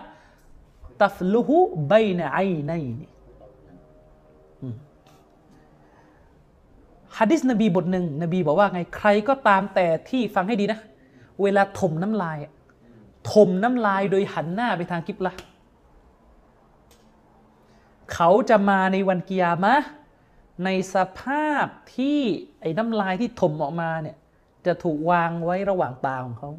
[1.03, 1.59] ตัฟลุหุ
[1.91, 3.03] บนไอไนัยน
[7.19, 10.81] ฮะดิษนบีบทหนึ่งนบีบอกว่าไงใครก็ตามแต่ที่ฟังให้ดีนะ
[11.43, 12.39] เวลาถมน้ำลาย
[13.31, 15.35] ถมน้ำลายโดยหันหน้าไปทางกิบละ
[18.15, 19.75] เขาจะมาในวันกิยามะ
[20.65, 21.67] ในสภาพ
[21.97, 22.19] ที่
[22.61, 24.17] ไอ้น้ำลายที่ถมออกมาเนี่ย
[24.67, 26.51] จะถูกวางไว้ระหว่างตาของเขา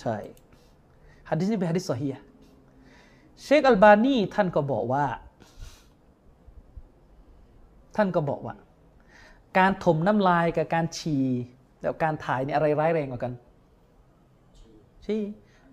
[0.00, 0.16] ใช่
[1.28, 2.24] ฮัดดิษนี้เป็นฮัดดิษซอฮีฮ์
[3.42, 5.04] เชคอัลบานีท่านก็บอกว่า
[7.96, 8.54] ท่านก็บอกว่า
[9.58, 11.26] การถมน้ำลายกับการฉี่
[11.80, 13.32] แล้วการถ่ายเนี่ยอะไรร้ายแรงกว่ากัน
[15.06, 15.22] ฉี่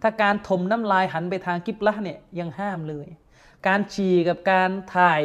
[0.02, 3.08] ถ้าการถมน้ำลายหันไปทางกิบละห์เนี่ยยังห้ามเลย
[3.68, 5.22] การฉี่กับการถ่าย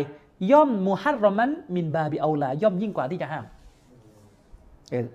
[0.51, 3.45] ย่อมมุฮัรรอมันมินบาบิเอาลาย่อมยิ่งกว่าที่จะห้าม
[4.91, 5.07] เออ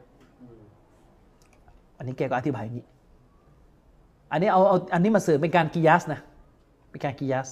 [1.98, 2.86] อันนี้แกก็อธิบายอย่างนี้
[4.32, 6.20] อันนี้เอาเอาอันนี้มาเสริมเป็นการกิยาสนะ
[6.90, 7.50] เป็นการกิยาส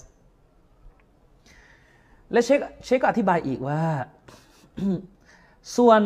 [2.32, 3.82] และเชคเชคก็อธิบายอีกว่า
[5.78, 6.02] ส่วน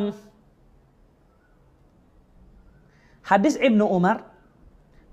[3.30, 4.18] ฮัดดิสอิมนุอุมัร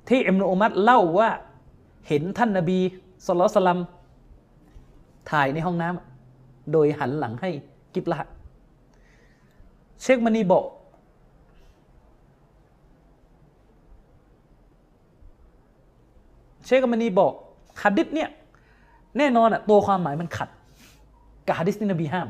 [0.08, 1.30] ที่อิมนุอุมัรเล่าว่า
[2.08, 2.78] เห็นท่านนบี
[3.26, 3.80] สุลต่านสลัม
[5.30, 7.50] ถ่ายในห้องน้ำโดยหันหลังให้
[7.94, 8.18] กิบละ
[10.02, 10.64] เชคมณีบอก
[16.64, 17.32] เชคมณีบอก
[17.82, 18.30] ฮัดดิษเนี่ย
[19.18, 20.48] แน่นอนอะตัวความหมายมันขัด
[21.46, 22.28] กับฮัดดิษที่นบีห้าม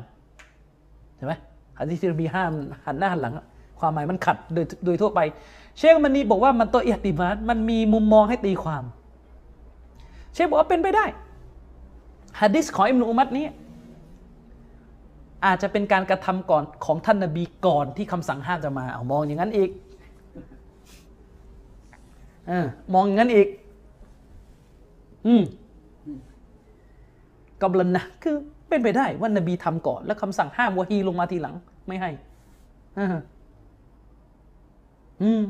[1.17, 1.33] ใช่ไหม
[1.79, 2.53] ฮัดดิษที่นบีห้าม
[2.87, 3.35] หันหน้าหันหลัง
[3.81, 5.21] ความหมายมันขัดโดยโดยทั่วไป
[5.79, 8.85] เชคมณีบอกว่ามันตัวอิหติมาดมันมีมุมมองให้ตีความ
[10.35, 11.05] เชคบอกว่าเป็นไปได้
[12.41, 13.47] ฮัดดิษของอิมนุอุมัดนี้
[15.47, 19.71] อาจจะเป็นการกระทำก่อนของท่านนบีก่อนที่คำสั่งห้ามจะมาเอามองอย่างนั้นอีก
[22.49, 23.47] เออมองอย่างนั้นอีก
[25.27, 25.43] อืม
[27.63, 28.37] กำลังนะคือ
[28.69, 31.55] เป็นไปได้ว่านบีทำก่อน แล้วคำสั่งห้ามวะฮีลงมาทีหลัง
[31.89, 32.11] ไม่ให้
[35.23, 35.43] อืม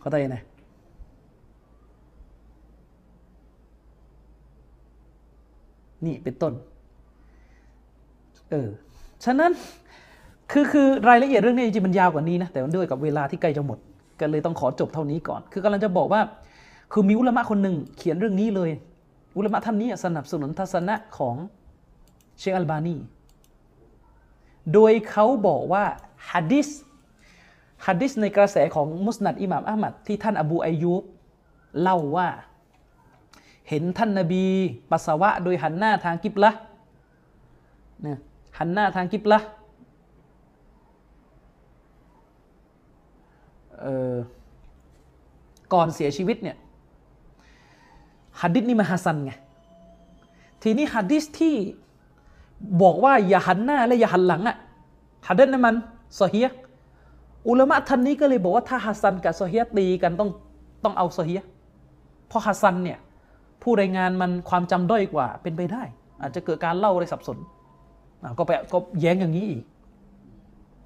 [0.00, 0.36] เข้าใจไหม
[6.06, 6.52] นี่เป็นต้น
[8.50, 8.68] เออ
[9.24, 9.52] ฉะนั้น
[10.50, 13.78] คือ คือ รายละเอียดเรื่องนี้จริงๆมันยาวกว่านี้นะ แต่มันด้วยกับเวลาที่ใกล้จะหมด
[14.20, 16.20] ก็เลยต้องขอจบเท่านี้ก่อน คือกำลังจะบอกว่า
[16.92, 18.70] คือมีอุลมะคนหนึ่งเขียนเรื่องนี้เลย
[19.36, 21.36] อุลมะท่านนี้สนับสนุนทัศนะของ
[22.38, 22.96] เชคอัลบานี
[24.72, 25.84] โดยเขาบอกว่า
[26.30, 26.68] ฮัดดิส
[27.86, 31.02] ฮัดดิสในกระแสของมุสนัดอิหม่ามอะห์มัดที่ท่านอบูอายุบ
[31.80, 32.28] เล่าว่า
[33.68, 34.44] เห็นท่านนบี
[34.90, 36.50] ปัสสาวะโดยหันหน้าทางกิบละ
[38.02, 38.18] เนี่ย
[38.58, 39.38] หันหน้าทางกิบละ
[43.80, 44.16] เอ่อ
[45.72, 46.56] ก่อนเสียชีวิตเนี่ย
[48.40, 49.32] ฮะดิษนี่มันฮัสซันไง
[50.62, 51.54] ทีนี้ฮะดิษที่
[52.82, 54.56] บอกว่าอย่าหันหน้าและอย่าหันหลังอะ
[55.28, 55.74] ฮะดิษนั้นมัน
[56.18, 56.46] ซอฮีย
[57.48, 60.30] อุลามะท่านนี้ก็เลยบอกว่าถ้าฮัสซันกับซอฮียตีกันต้อง
[60.84, 61.40] ต้องเอาซอฮีย
[62.28, 62.98] เพราะฮัสซันเนี่ย
[63.62, 65.82] ผู้รายงานมันความจำด้อยกว่าเป็นไปได้
[66.20, 67.38] อาจจะเกิดการเล่าอะไรสับสน
[68.38, 69.64] ก็ไปก็แย้งอย่างนี้อีก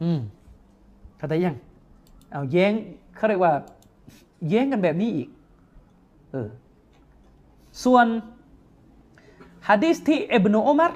[0.02, 0.20] อืม
[1.18, 1.56] เข้าใจยัง
[2.30, 2.72] เอาแย้ง
[3.16, 3.52] เขาเรียกว่า
[4.48, 5.28] แย้งกันแบบนี้อีก
[6.32, 6.48] เออ
[7.84, 8.06] ส่วน
[9.68, 10.92] ฮะดีษที่อิบนุอุมัร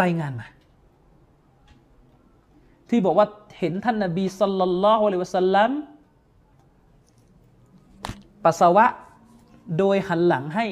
[0.00, 0.46] รายงานมา
[2.88, 3.26] ที่บอกว่า
[3.58, 5.70] เห็นท่านนบีสัลลัลลอฮุอะลัยฮิวะสัลลัม
[8.44, 8.86] ปัสสาวะ
[9.78, 10.66] โดยหันหลังให้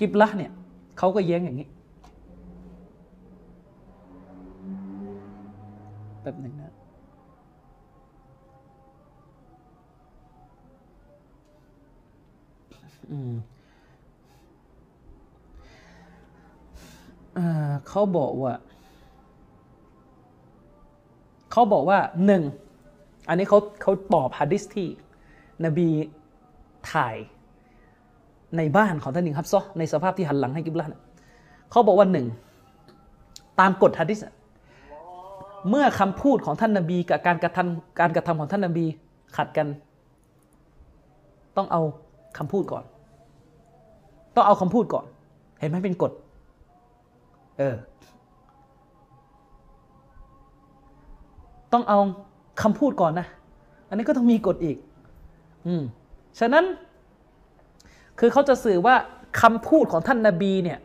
[0.00, 0.52] กิบละเนี่ย
[0.98, 1.68] เขาก็แย้งอย่างนี้
[6.20, 6.74] แป๊บหนึ่งนะ
[13.10, 13.32] อืม
[17.34, 18.52] เอ่อเขาบอกว่า
[21.54, 22.42] เขาบอกว่าหนึ่ง
[23.28, 24.88] อันนี้เขาเขาตอบฮะดิษที่
[25.64, 25.88] นบี
[26.92, 27.16] ถ่าย
[28.56, 31.02] ในบ้านของท่านหญิงฮับซอในสภาพที่หันหลังให้กิบลานะ
[31.70, 32.26] เขาบอกว่าหนึ่ง
[33.60, 34.18] ตามกฎฮะดิษ
[35.70, 38.86] เมื่อคำพูดของท่านนบีกับการกระทำการกระทำของท่านนบี
[39.36, 39.66] ขัดกัน
[41.56, 41.82] ต้องเอา
[42.38, 42.84] คำพูดก่อน
[44.34, 45.04] ต้องเอาคำพูดก่อน
[45.60, 46.12] เห็นไหมเป็นกฎ
[47.58, 47.74] เออ
[51.74, 51.98] ต้องเอา
[52.62, 53.26] คำพูดก่อนนะ
[53.88, 54.76] อันนี้ก็ต้องมีกฎอีก
[55.66, 55.82] อืม
[56.40, 56.64] ฉะนั้น
[58.18, 58.94] คือเขาจะสื่อว่า
[59.40, 60.78] คำพูดของท่านนาบีเนี่ย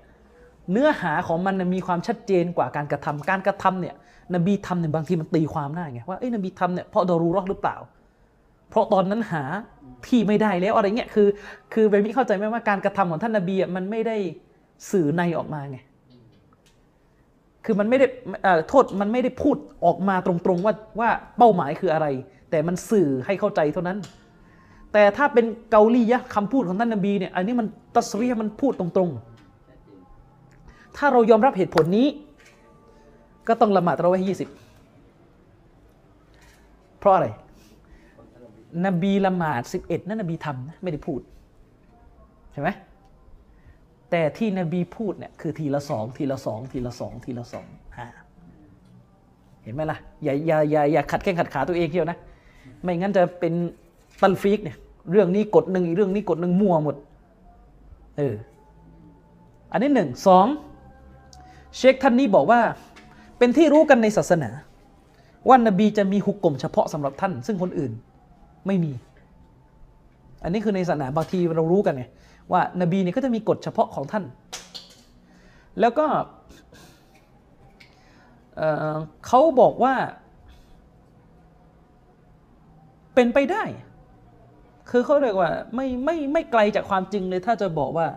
[0.72, 3.95] เนื้อหาของมันมีความชัดเจนกว่าการกระทำการกระทำเนี่ย
[4.36, 7.78] นบีทำเนี่ยบางทีมันตีความได้ไงว่าเอ้ยนบีทำเนี่ยเพราะดอรูรอห์หรือเปล่า
[8.70, 9.44] เพราะตอนนั้นหา
[10.07, 11.28] ที่ไม่ได้แล้วอะไรเงี้ย คือ
[11.74, 14.18] คือเบมี่เข้าใจไหมว่าการกระทำของท่านนบีมันไม่ได้
[14.91, 15.78] สื่อในออกมาไง
[17.72, 18.08] คือมันไม่ได้
[18.70, 22.08] โทษมันไม่ได้พูดออกมาตรงๆว่าว่าเป้าหมายคืออะไร
[22.50, 23.98] แต่มันสื่อให้เข้าใจเท่านั้น
[24.94, 32.08] แต่ถ้าเป็นเกาลียะคำพูดของท่านนบีเนี่ยอันนี้มันตัสรียมันพูดตรงๆ ถ้าเรายอมรับเหตุผลนี้
[33.48, 34.50] ก็ต้องละหมาดเราไว้ยี่สิบ
[37.00, 37.28] เพราะอะไร
[38.86, 41.20] นบีละหมาดสิบเอ็ดนั่นนบีทำนะไม่ได้พูด
[42.52, 42.70] ใช่ไหม
[44.11, 47.68] แต่ที่นบีพูดเนี่ยคือทีละสองทีละสองทีละสองทีละสอง
[49.64, 52.18] เห็นไหมล่ะอย่าอย่าอย่าอย่าขัดแข้งขัดขาตัวเองเที่ยวนะ
[52.81, 53.53] ไม่งั้นจะเป็น
[54.22, 54.77] ตันฟีกเนี่ย
[55.11, 56.95] เรื่องนี้กดหนึ่งอีกเรื่องนี้กดหนึ่งมั่วหมด
[58.18, 58.36] เออ
[59.72, 60.45] อันนี้หนึ่งสอง
[61.77, 62.60] เชคท่านนี้บอกว่า
[63.38, 64.49] เป็นที่รู้กันในศาสนา
[65.48, 67.91] ว่านบีจะมีหุกกลมเฉพาะสำหรับท่าน ซึ่งคนอื่น
[68.68, 68.91] ไม่มี
[70.44, 72.06] อันนี้คือในศาสนาบางทีเรารู้กันไง
[72.51, 74.23] ว่านบีเนี่ยก็จะมีกฎเฉพาะของท่าน
[75.80, 76.05] แล้วก็
[78.57, 79.93] เเขาบอกว่า
[83.15, 83.63] เป็นไปได้
[84.89, 88.07] คือเขาเรียกว่าไม่ไม่ไม่ไกลจากความจริงเลย ถ้าจะบอกว่า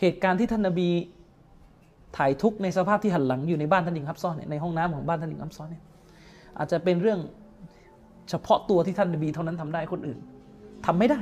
[0.00, 0.88] เหตุการณ์ที่ท่านนบี
[2.16, 5.84] ถ่ายทุกข์ในสภาพที่หันหลังอยู่ในบ้านท่านหญิงฮับซ้อนในห้องน้ำของบ้านท่านหญิงฮับซ้อนเนี่ย
[6.58, 7.20] อาจจะเป็นเรื่อง
[8.30, 10.18] เฉพาะตัวที่ท่านนบีเท่านั้นทำได้คนอื่น
[10.86, 11.20] ทำไม่ได้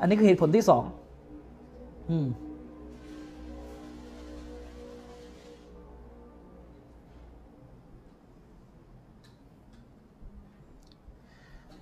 [0.00, 0.84] อันนี้คือเหตุผลที่สอง
[2.10, 2.26] อืม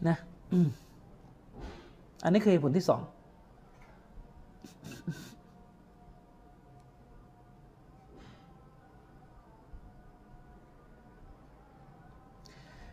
[0.08, 0.16] นะ
[2.24, 3.02] อันนี้คือเหตุผลที่สอง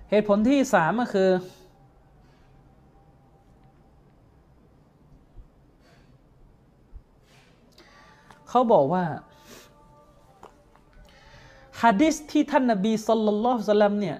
[0.09, 1.29] เหตุผลที่สามก็คือ
[8.55, 9.05] เขาบอกว่า
[11.83, 14.17] ฮะดิษที่ท่านนบีสัลลัลลอฮุลัยฮิวะซัลมเนี่ย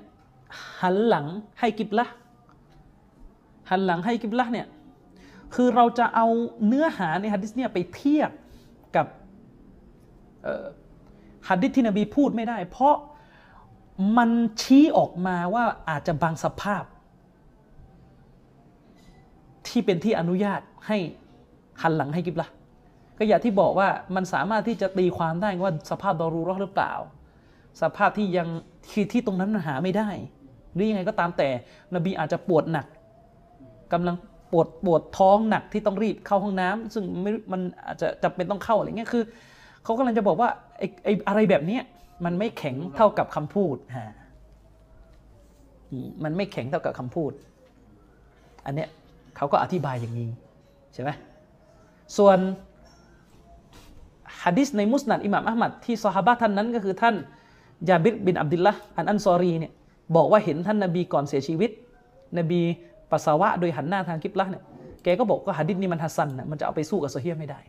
[0.81, 1.26] หันหลัง
[1.60, 2.05] ให้กิบละ
[3.69, 4.68] หันหลังให้กิบละเนี่ย
[5.55, 6.27] คือเราจะเอา
[6.68, 8.30] เนื้อหาในฮะดิษเนี่ยไปเทียบ
[8.95, 9.07] กับ
[11.49, 12.95] ฮะดิษที่นบีพูดไม่ได้ เพราะ
[14.18, 14.30] มัน
[14.61, 16.84] ชี้ออกมาว่าอาจจะบางสภาพ
[19.68, 20.97] ที่เป็นที่อนุญาตให้
[21.81, 22.49] หันหลังให้กิบละ
[23.23, 26.93] ก็อย่างที่บอกว่ามันสามารถที่จะตีความได้ว่าสภาพดอรูราะห์หรือเปล่า
[27.81, 28.47] สภาพที่ยัง
[28.91, 30.09] ที่ที่ตรงนั้นมันหาไม่ได้
[30.73, 31.49] หรือยังไงก็ตามแต่
[31.95, 32.85] นบีอาจจะปวดหนัก
[33.93, 34.15] กำลัง
[34.51, 39.23] ปวดปวดท้องหนักที่ต้องรีบเข้าห้องน้ำซึ่งไม่มันอาจจะจำเป็นต้องเข้าอะไรเงี้ยคือ
[39.83, 41.83] เขากำลังจะบอกว่าไอ้ไอ้อะไรแบบเนี้ย
[42.25, 44.07] มันไม่แข็งเท่ากับคำพูดฮะ
[46.05, 47.31] มมันไม่แข็งเท่ากับคำพูด
[48.65, 48.89] อันเนี้ย
[49.37, 50.29] เขาก็อธิบายอย่างนี้
[50.93, 51.09] ใช่ไหม
[52.17, 52.37] ส่วน
[54.45, 57.15] ฮะดิษในมุสนัดอิหม่ามอัลมัดที่ซอฮาบะท่านนั้นก็คือท่าน
[57.89, 59.71] ยาบิรบินอับดุลละอันอันซอรีเนี่ย
[60.15, 61.69] บอกว่าเห็นท่านนบีก่อนเสียชีวิต
[62.37, 62.61] นบี
[63.11, 64.63] ปัสสาวะโดยหันหน้าทางกิบละเนี่ย
[65.03, 67.59] แกก็บอกว่าฮะดิษนี้มันฮัสซันนะมันจะเอาไปสู้กับโซเฮียไม่ได้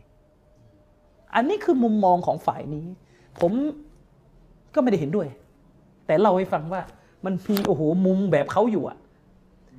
[1.35, 2.85] อันนี้คือมุมมองของฝ่ายนี้
[3.39, 3.51] ผม
[4.73, 5.27] ก็ไม่ได้เห็นด้วย
[6.05, 6.81] แต่เล่าให้ฟังว่า
[7.25, 8.97] มันมีโอ้โหมุมแบบเขาอยู่อะ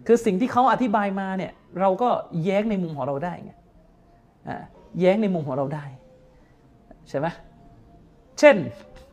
[0.07, 2.09] คือสิ่งที่เขาอธิบายมาเนี่ยเราก็
[2.45, 3.53] แย้งในมุมของเราได้ไง
[4.49, 4.57] อ่า
[5.01, 5.85] แย้งในมุมของเราได้
[7.09, 7.27] ใช่ไหม
[8.39, 8.57] เช่น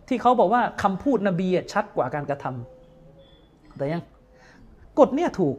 [0.07, 4.03] ที่เขาบอกว่าคำพูดนบีชัดกว่าการกระทำแต่ยัง
[4.99, 5.55] กฎเนี่ยถูก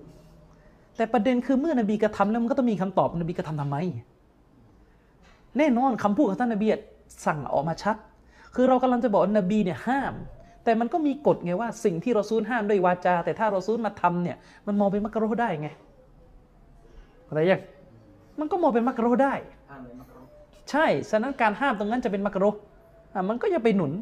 [0.97, 3.77] แต่ประเด็นคือเมื่อนบีกระทำแล้วมันก็ต้องมีคำตอบนบีกระทำทำไม
[5.59, 6.66] แน่นอนคำพูดของท่านนบี
[7.27, 7.97] สั่งออกมาชัด
[8.55, 10.15] คือเรากำลังจะบอกนบีเนี่ยห้าม
[10.65, 14.36] แต่มันก็มีกฎไงว่าสิ่งที่เราซูลห้ามด้วยวาจา แต่ถ้าเราซูลมาทำเนี่ย
[14.66, 15.69] มันมองเป็นมักรุฮ์ได้ไง
[17.28, 17.62] อะไรยัง
[18.40, 19.35] มันก็มองเป็นมักรุฮ์ได้
[20.70, 22.51] ใช่ ฉะนั้นการห้ามตรงนั้นจะเป็นมักรุ
[23.15, 23.93] อะมันก็จะไปหนุน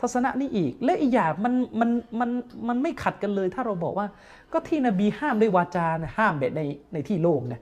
[0.00, 1.90] ทัศนะนี้อีก และอีกอย่างมันมัน
[2.20, 2.30] มัน
[2.68, 4.06] มันไม่ขัดกันเลยถ้าเราบอกว่า
[4.52, 6.60] ก็ที่นบีห้ามด้วยวาจาเนี่ยห้ามแบบใน
[6.92, 7.60] ในที่โล่งเนี่ย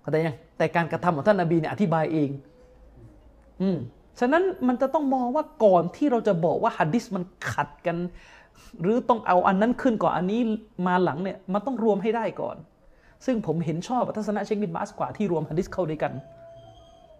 [0.00, 2.30] เข้าใจยังแต่การกระทำของท่านนบีเนี่ยอธิบายเอง
[3.60, 3.78] อืม
[4.20, 7.96] ฉะนั้นมันจะต้องมองว่าก่อนที่เราจะบอกว่าฮัดดิสมันขัดกัน
[8.80, 10.40] หรือต้องเอาอันนั้นขึ้นก่อนอันนี้
[10.86, 12.56] มาหลังเนี่ยมันต้องรวมให้ได้ก่อน
[13.26, 16.12] ซึ่งผมเห็นชอบทัศนะเชคบินบาสกว่าที่รวมฮัดดิสเข้าด้วยกัน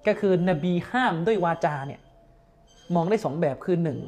[0.07, 2.01] ก็คือนบีห้ามด้วยวาจาเนี่ย
[2.95, 3.99] มองได้สองแบบคือหนึ่ง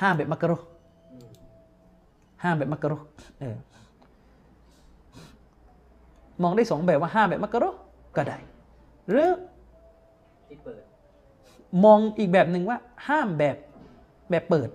[0.00, 0.68] ห้ามแบบมักกะโรห์
[2.42, 3.06] ห้ามแบบมักกะโรห์
[3.40, 3.56] เออ
[6.42, 7.80] มองได้สองแบบว่าห้ามแบบมักกะโรห์
[8.16, 8.38] ก็ได้
[9.08, 9.30] หรือ
[10.46, 10.82] ที่เปิด
[11.84, 12.78] มองอีกแบบหนึ่งว่า
[13.08, 13.56] ห้ามแบบ
[14.30, 14.68] แบบเปิด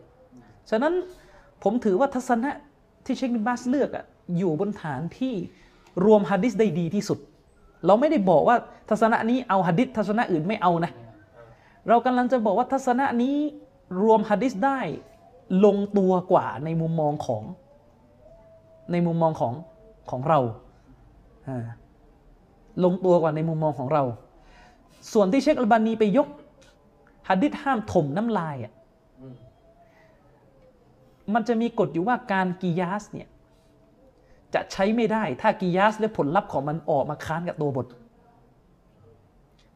[0.70, 0.94] ฉะนั้น
[1.64, 2.52] ผมถือว่าทัศนะ
[3.06, 4.06] ที่เชคบินบาสเลือกอะ
[4.38, 5.34] อยู่บนฐานที่
[6.06, 7.20] รวมฮัดดิสได้ดีที่สุด
[7.86, 8.58] เราไม่ได้บอกว่า
[8.90, 10.92] ทัศนะนี้เอาฮัดดิสทัศนะอื่นไม่เอานะ
[11.88, 13.36] เรากำลังจะบอกว่าทัศนะนี้
[14.02, 14.80] รวมฮัดดิสได้
[15.66, 17.44] ลงตัวกว่าในมุมมองของ
[18.92, 19.54] ในมุมมองของ
[20.12, 20.40] ของเรา
[22.84, 24.04] ลงตัวกว่าในมุมมองของเรา
[25.14, 26.28] ส่วนที่เชคอัลบานีไปยก
[27.30, 28.74] ฮัดดิสห้ามถมน้ำลายอะ
[29.32, 29.34] ม
[31.34, 33.28] มันจะมีกฎอยู่ว่าการกิยาสเนี่ย
[34.56, 37.88] จะใช้ไม่ได้ ถ้ากิยาสและผลลัพธ์ของมันออกมาค้านกับตัวบท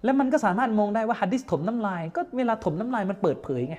[0.04, 3.76] แล้วมันก็สามารถมองได้ว่าฮัดดิสถมน้ำลาย ก็เวลาถมน้ำลายมันเปิดเผยไง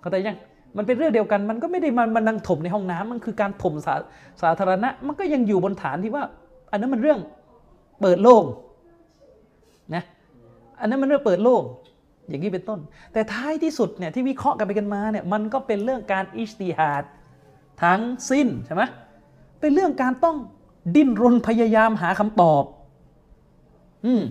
[0.00, 0.36] เข้าใจยัง
[0.76, 3.94] มันเป็นเรื่องเดียวกันมันก็ไม่ได้มันมันนั่งถมในห้องน้ำมันคือการถมสา
[4.42, 6.24] สาธารณะ มันก็ยังอยู่บนฐานที่ว่า
[6.70, 7.20] อันนั้นมันเรื่อง
[8.02, 8.44] เปิดโล่ง
[9.94, 10.04] นะ
[10.80, 11.62] อันนั้นมันเรื่องเปิดโล่ง
[12.28, 12.80] อย่างนี้เป็นต้น
[13.12, 17.04] แต่ท้ายที่สุดเนี่ยที่วิเคราะห์กันไปกันมาเนี่ยมันก็เป็นเรื่องการอิจติฮัด
[17.82, 18.00] ทั้ง
[18.30, 18.82] สิ้นใช่ไหม
[19.60, 20.36] เป็นเรื่องการต้อง
[20.94, 22.64] ดิ้นรนพยายามหาคำตอบ
[24.06, 24.22] อืม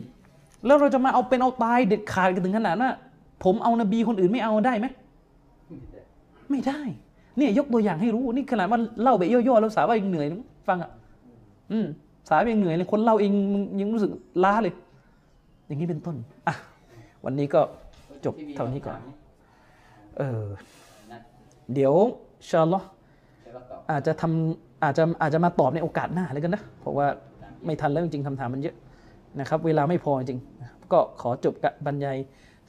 [0.65, 2.91] แล้วเราจะมาเอาเป็นเอาตายเด็ดขาดกันถึงขนาดว่า
[3.43, 4.87] ผมเอานบีคนอื่นไม่เอาได้ไหม
[6.49, 6.81] ไม่ได้
[7.37, 10.27] เนี่ยยกตัวอย่างให้รู้ นี่ขนาดว่าเล่าไปย่อๆแล้วสาวว่ายังเหนื่อย
[10.67, 10.91] ฟังอะ
[11.71, 11.85] อืม
[12.29, 13.31] สาวยังเหนื่อยเลยคนเล่าเอง
[13.79, 14.11] ยังรู้สึก
[14.43, 14.73] ล้าเลย
[15.67, 16.15] อย่างนี้เป็นต้น
[16.47, 16.55] อะ
[17.25, 17.61] วันนี้ก็
[18.25, 18.99] จบเท่านี้ก่อน
[20.17, 20.43] เออ
[21.73, 21.93] เดี๋ยวอิน
[22.49, 22.89] ชาอัลลอฮ์
[23.91, 27.07] อาจจะทำ อาจจะอาจจะมาตอบในโอกาสหน้าเลยกันนะ เพราะว่า
[27.65, 28.75] ไม่ทันแล้วจริงๆคำถามมันเยอะ
[29.39, 30.39] นะครับ เวลาไม่พอจริง
[30.91, 32.17] ก็ขอจบกับบรรยาย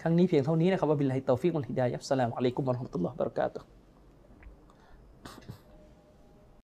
[0.01, 3.67] ครั้งนี้เพียงเท่านี้นะครับ وبالله التوفيق والهداية السلام عليكم ورحمة الله وبركاته